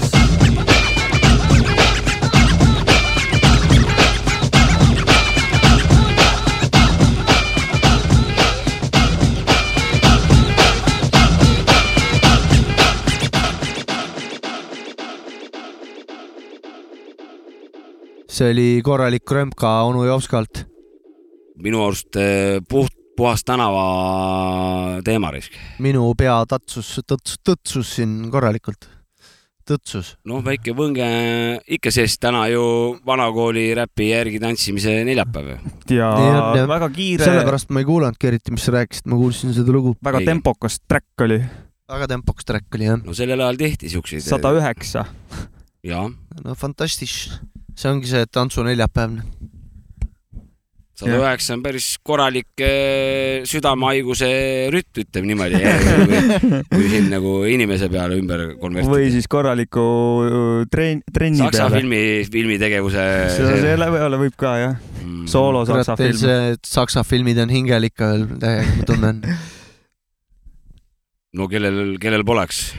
y'all. 0.00 0.05
See 18.36 18.52
oli 18.52 18.68
korralik 18.84 19.30
römka 19.32 19.70
onu 19.88 20.04
Jopskalt. 20.04 20.66
minu 21.62 21.80
arust 21.86 22.16
eh, 22.20 22.60
puht, 22.68 22.92
puhas 23.16 23.44
tänava 23.44 25.00
teema 25.04 25.30
risk. 25.32 25.56
minu 25.80 26.10
pea 26.18 26.36
tatsus, 26.48 26.98
tõtsus, 27.08 27.40
tõtsus 27.40 27.94
siin 27.96 28.28
korralikult. 28.32 28.90
tõtsus. 29.66 30.12
noh, 30.28 30.44
väike 30.44 30.74
võnge 30.76 31.08
ikka 31.78 31.94
sees 31.94 32.18
täna 32.20 32.44
ju 32.52 32.66
vanakooli 33.06 33.70
räpi 33.78 34.10
järgi 34.10 34.42
tantsimise 34.42 34.98
neljapäev 35.08 35.54
ju. 35.54 35.58
ja 35.96 36.12
väga 36.68 36.90
kiire, 36.92 37.24
sellepärast 37.24 37.72
ma 37.72 37.80
ei 37.80 37.88
kuulanudki 37.88 38.32
eriti, 38.34 38.52
mis 38.52 38.68
sa 38.68 38.76
rääkisid, 38.76 39.08
ma 39.08 39.20
kuulsin 39.22 39.56
seda 39.56 39.72
lugu. 39.72 39.96
väga 40.04 40.26
tempokas 40.28 40.82
track 40.84 41.24
oli, 41.24 41.40
väga 41.88 42.12
tempokas 42.12 42.52
track 42.52 42.68
oli 42.76 42.92
jah. 42.92 43.00
no 43.00 43.16
sellel 43.16 43.48
ajal 43.48 43.64
tehti 43.64 43.96
siukseid. 43.96 44.28
sada 44.28 44.52
üheksa. 44.60 45.08
jah, 45.86 46.10
no 46.44 46.54
fantastisch, 46.54 47.32
see 47.76 47.92
ongi 47.92 48.10
see 48.10 48.24
tantsu 48.32 48.64
neljapäevne. 48.66 49.24
sada 50.96 51.18
üheksa 51.18 51.52
on 51.52 51.60
päris 51.60 51.86
korralik 52.00 52.62
eh, 52.64 53.42
südamehaiguse 53.44 54.28
rütt, 54.72 54.96
ütleme 55.02 55.28
niimoodi. 55.28 55.58
kui 56.72 56.86
siin 56.88 57.10
nagu 57.12 57.34
inimese 57.52 57.90
peale 57.92 58.16
ümber 58.16 58.46
või 58.46 58.56
konvertida. 58.62 59.10
siis 59.12 59.28
korraliku 59.28 59.84
uh, 59.84 60.62
trenn, 60.72 61.04
trenni 61.12 61.42
Saksa 61.42 61.66
peale. 61.66 61.82
filmi, 61.82 62.00
filmitegevuse. 62.32 63.04
selle 63.36 63.90
peale 63.92 64.22
võib 64.24 64.40
ka 64.40 64.56
jah, 64.62 64.80
soolo 65.28 65.66
saksa 65.68 66.00
film. 66.00 66.56
saksa 66.64 67.04
filmid 67.04 67.44
on 67.44 67.52
hingel 67.52 67.92
ikka 67.92 68.12
veel 68.14 68.26
täiega, 68.40 68.74
ma 68.80 68.88
tunnen. 68.88 69.22
no 71.36 71.52
kellel, 71.52 71.98
kellel 72.00 72.24
poleks 72.24 72.70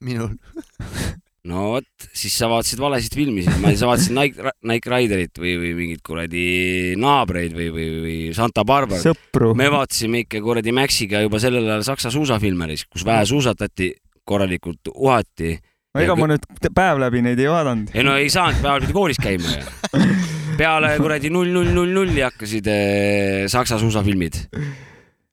minul. 0.00 0.32
no 1.48 1.62
vot, 1.74 1.86
siis 2.12 2.34
sa 2.36 2.48
vaatasid 2.50 2.80
valesid 2.82 3.14
filmisid, 3.16 3.54
ma 3.62 3.72
ei, 3.72 3.78
sa 3.80 3.88
vaatasid 3.88 4.12
Nike, 4.16 4.52
Nike 4.68 4.92
Riderit 4.92 5.40
või, 5.40 5.54
või 5.62 5.72
mingit 5.78 6.02
kuradi 6.04 6.44
naabreid 7.00 7.56
või, 7.56 7.70
või, 7.72 7.88
või 8.04 8.18
Santa 8.36 8.64
Barbarat. 8.68 9.02
sõpru. 9.04 9.54
me 9.56 9.70
vaatasime 9.72 10.24
ikka 10.26 10.42
kuradi 10.44 10.74
Maxiga 10.76 11.24
juba 11.24 11.40
sellel 11.40 11.68
ajal 11.70 11.86
saksa 11.92 12.12
suusafilme, 12.12 12.68
kus 12.90 13.06
vähe 13.08 13.24
suusatati, 13.30 13.92
korralikult 14.28 14.92
uhati. 14.92 15.56
ega 15.96 16.18
ma 16.18 16.28
nüüd 16.30 16.44
päev 16.76 17.00
läbi 17.06 17.24
neid 17.24 17.40
ei 17.40 17.48
vaadanud. 17.50 17.96
ei 17.96 18.04
no 18.04 18.20
ei 18.20 18.28
saanud, 18.32 18.60
päeval 18.60 18.84
pidi 18.84 18.98
koolis 19.00 19.22
käima 19.22 19.56
ju. 19.56 20.04
peale 20.60 20.94
kuradi 21.00 21.32
null, 21.32 21.48
null, 21.56 21.72
null, 21.72 21.96
nulli 22.02 22.20
hakkasid 22.26 22.68
eh, 22.68 23.44
saksa 23.48 23.80
suusafilmid. 23.80 24.42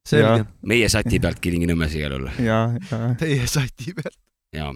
selge. 0.07 0.45
meie 0.63 0.87
sati 0.87 1.19
pealt 1.19 1.43
Kilingi-Nõmmes 1.43 1.99
igal 1.99 2.15
juhul. 2.15 2.29
ja, 2.39 2.69
ja 2.79 3.15
Teie 3.19 3.43
sati 3.43 3.91
peal. 3.97 4.15
ja 4.55 4.71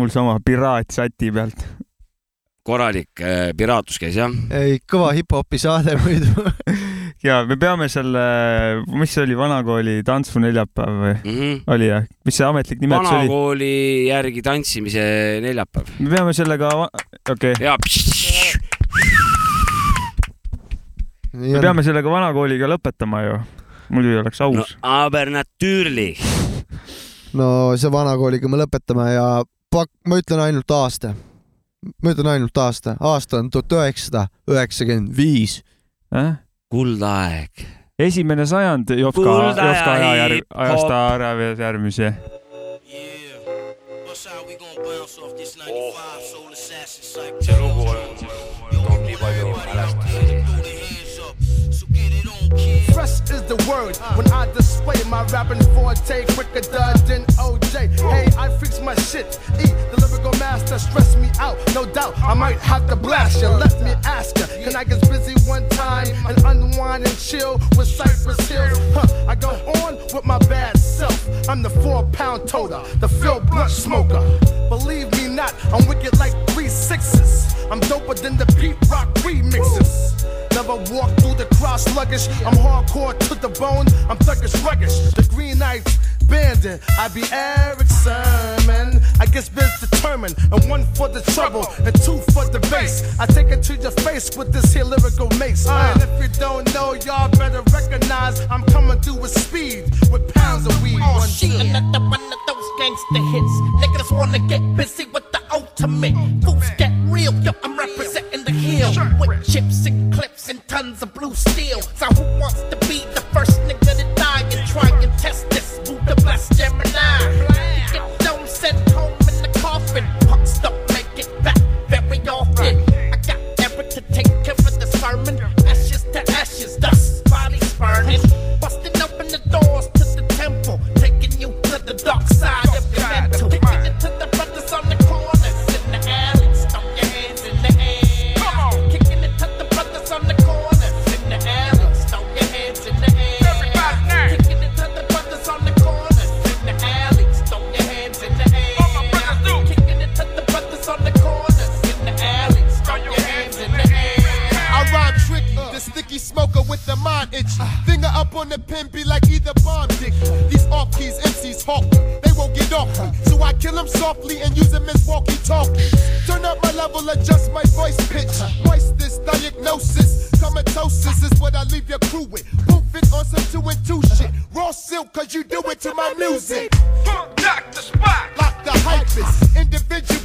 mul 0.00 0.12
sama 0.12 0.38
piraat 0.44 0.90
sati 0.94 1.30
pealt. 1.34 1.66
korralik 2.64 3.20
eh, 3.24 3.50
piraatus 3.56 3.98
käis 4.00 4.16
jah. 4.16 4.32
ei, 4.54 4.78
kõva 4.88 5.12
hip-hopi 5.16 5.60
saade 5.60 5.96
muidu. 6.00 6.46
ja 7.26 7.40
me 7.48 7.56
peame 7.60 7.88
selle, 7.92 8.24
mis 8.96 9.12
see 9.12 9.24
oli, 9.26 9.36
vanakooli 9.36 9.98
tantsu 10.06 10.40
neljapäev 10.42 11.00
või 11.04 11.14
mm 11.14 11.36
-hmm. 11.36 11.60
oli 11.74 11.90
jah, 11.90 12.06
mis 12.24 12.40
see 12.40 12.46
ametlik 12.46 12.80
nimetus 12.80 13.10
oli? 13.10 13.16
vanakooli 13.18 13.74
järgi 14.08 14.42
tantsimise 14.42 15.04
neljapäev. 15.44 15.92
me 15.98 16.10
peame 16.14 16.32
sellega, 16.36 16.72
okei 17.30 17.52
okay., 17.52 17.64
ja 17.64 17.76
me 21.32 21.60
peame 21.62 21.82
sellega 21.86 22.10
vanakooliga 22.10 22.68
lõpetama 22.72 23.22
ju, 23.26 23.38
muidu 23.94 24.14
ei 24.14 24.20
oleks 24.22 24.40
aus 24.40 24.56
no,. 24.56 24.64
aber 24.82 25.30
natürlich. 25.30 26.18
no 27.32 27.76
see 27.76 27.92
vanakooliga 27.92 28.48
me 28.48 28.64
lõpetame 28.64 29.06
ja 29.14 29.26
pak-, 29.70 29.90
ma 30.06 30.18
ütlen 30.18 30.40
ainult 30.40 30.70
aasta. 30.70 31.14
ma 32.02 32.10
ütlen 32.10 32.26
ainult 32.26 32.56
aasta, 32.58 32.96
aasta 33.00 33.38
on 33.38 33.50
tuhat 33.50 33.72
üheksasada 33.72 34.26
üheksakümmend 34.48 35.16
viis. 35.16 35.62
kuldaeg. 36.70 37.50
esimene 37.98 38.46
sajand 38.46 38.90
Jopska, 38.90 39.22
Kulda 39.22 39.66
Jopska 39.66 39.92
aja 39.92 40.14
järg, 40.16 40.42
hip-hop. 40.42 40.60
ajasta 40.60 41.00
ära 41.14 41.34
järgmise. 41.58 42.14
see 47.40 47.56
lugu 47.60 47.88
on, 47.88 47.96
toob 48.70 49.00
nii 49.06 49.16
palju 49.16 49.54
mälestusi. 49.56 50.40
Fresh 52.92 53.30
is 53.30 53.42
the 53.48 53.56
word 53.68 53.96
when 54.16 54.26
I 54.32 54.46
display 54.52 55.02
my 55.08 55.22
rapping 55.32 55.62
forte 55.74 56.24
quicker 56.34 56.62
than 57.08 57.24
OJ. 57.38 57.88
Hey, 58.12 58.26
I 58.36 58.48
fix 58.58 58.80
my 58.80 58.94
shit. 59.10 59.40
E, 59.58 59.66
the 59.90 60.06
lyrical 60.06 60.38
master, 60.38 60.78
stress 60.78 61.16
me 61.16 61.28
out. 61.40 61.56
No 61.74 61.84
doubt, 61.84 62.14
I 62.18 62.34
might 62.34 62.58
have 62.58 62.88
to 62.88 62.96
blast 62.96 63.40
you. 63.42 63.48
Let 63.48 63.80
me 63.82 63.92
ask 64.04 64.38
you, 64.38 64.46
can 64.62 64.76
I 64.76 64.84
get 64.84 65.00
busy 65.10 65.34
one 65.48 65.68
time 65.70 66.08
and 66.26 66.38
unwind 66.44 67.04
and 67.04 67.18
chill 67.18 67.58
with 67.76 67.88
Cypress 67.88 68.48
Hills? 68.48 68.78
Huh, 68.94 69.26
I 69.26 69.34
go 69.34 69.50
on 69.82 69.96
with 70.14 70.24
my 70.24 70.38
bad 70.38 70.78
self. 70.78 71.16
I'm 71.48 71.62
the 71.62 71.70
four 71.70 72.04
pound 72.12 72.48
toter, 72.48 72.82
the 72.98 73.08
Phil 73.08 73.40
Blunt 73.40 73.70
smoker. 73.70 74.22
Believe 74.68 75.10
me 75.12 75.28
not, 75.28 75.54
I'm 75.72 75.86
wicked 75.88 76.16
like 76.18 76.34
three 76.50 76.68
sixes. 76.68 77.54
I'm 77.70 77.80
doper 77.80 78.14
than 78.20 78.36
the 78.36 78.46
Pete 78.58 78.76
Rock 78.88 79.08
remixes. 79.26 80.24
Never 80.54 80.76
walk 80.94 81.10
through 81.18 81.34
the 81.34 81.48
crowd 81.56 81.80
sluggish. 81.80 82.28
I'm 82.46 82.54
hardcore 82.54 83.18
to 83.18 83.34
the 83.34 83.48
bone. 83.48 83.86
I'm 84.08 84.18
thuggish, 84.18 84.54
ruggish. 84.62 85.14
The 85.14 85.26
Green 85.34 85.58
Knight 85.58 85.86
abandoned. 86.30 86.80
I 86.98 87.08
be 87.08 87.22
Eric 87.32 87.88
Sermon. 87.88 89.00
I 89.18 89.26
guess 89.26 89.48
biz 89.48 89.80
determined, 89.80 90.36
and 90.52 90.70
one 90.70 90.84
for 90.94 91.08
the 91.08 91.20
trouble, 91.32 91.66
and 91.84 91.94
two 92.02 92.18
for 92.32 92.46
the 92.46 92.60
bass. 92.70 93.18
I 93.18 93.26
take 93.26 93.48
it 93.48 93.62
to 93.64 93.76
your 93.76 93.90
face 93.90 94.36
with 94.36 94.52
this 94.52 94.72
here 94.72 94.84
lyrical 94.84 95.28
mace. 95.38 95.66
Uh. 95.68 95.92
And 95.94 96.02
if 96.02 96.22
you 96.22 96.28
don't 96.40 96.72
know, 96.72 96.94
y'all 96.94 97.30
better 97.30 97.62
recognize 97.72 98.40
I'm 98.50 98.62
coming 98.64 99.00
through 99.00 99.20
with 99.20 99.32
speed, 99.32 99.84
with 100.10 100.32
pounds 100.34 100.66
of 100.66 100.82
weed. 100.82 101.00
Oh, 101.02 101.18
one 101.18 101.28
shit, 101.28 101.50
two. 101.50 101.58
another 101.58 102.00
one 102.00 102.20
of 102.20 102.40
those 102.46 102.68
gangster 102.78 103.22
hits. 103.32 103.54
Niggas 103.82 104.16
wanna 104.16 104.38
get 104.48 104.62
busy 104.76 105.04
with 105.06 105.30
the 105.32 105.40
ultimate. 105.52 106.14
Fools 106.44 106.68
get 106.78 106.92
real, 107.04 107.34
yo, 107.42 107.52
I'm 107.62 107.76
representing 107.76 108.44
the 108.44 108.52
hill. 108.52 108.90
With 109.18 109.44
chips 109.50 109.86
and 109.86 110.12
clips 110.12 110.48
and 110.48 110.66
tons 110.68 111.02
of 111.02 111.12
blue 111.12 111.34
steel. 111.34 111.80
So 111.82 112.06
who 112.06 112.24
wants 112.40 112.62
to 112.70 112.79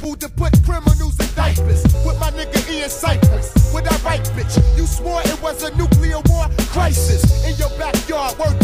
able 0.06 0.16
to 0.16 0.28
put 0.28 0.52
criminals 0.64 1.18
in 1.18 1.26
diapers. 1.34 1.82
With 2.04 2.18
my 2.20 2.30
nigga 2.30 2.70
Ian 2.70 2.90
Cypress, 2.90 3.52
with 3.74 3.90
I 3.90 3.96
right, 4.04 4.22
bitch. 4.36 4.56
You 4.76 4.86
swore 4.86 5.20
it 5.24 5.40
was 5.42 5.62
a 5.62 5.76
nuclear 5.76 6.20
war 6.28 6.46
crisis 6.70 7.22
in 7.46 7.56
your 7.56 7.70
backyard. 7.78 8.38
Word 8.38 8.55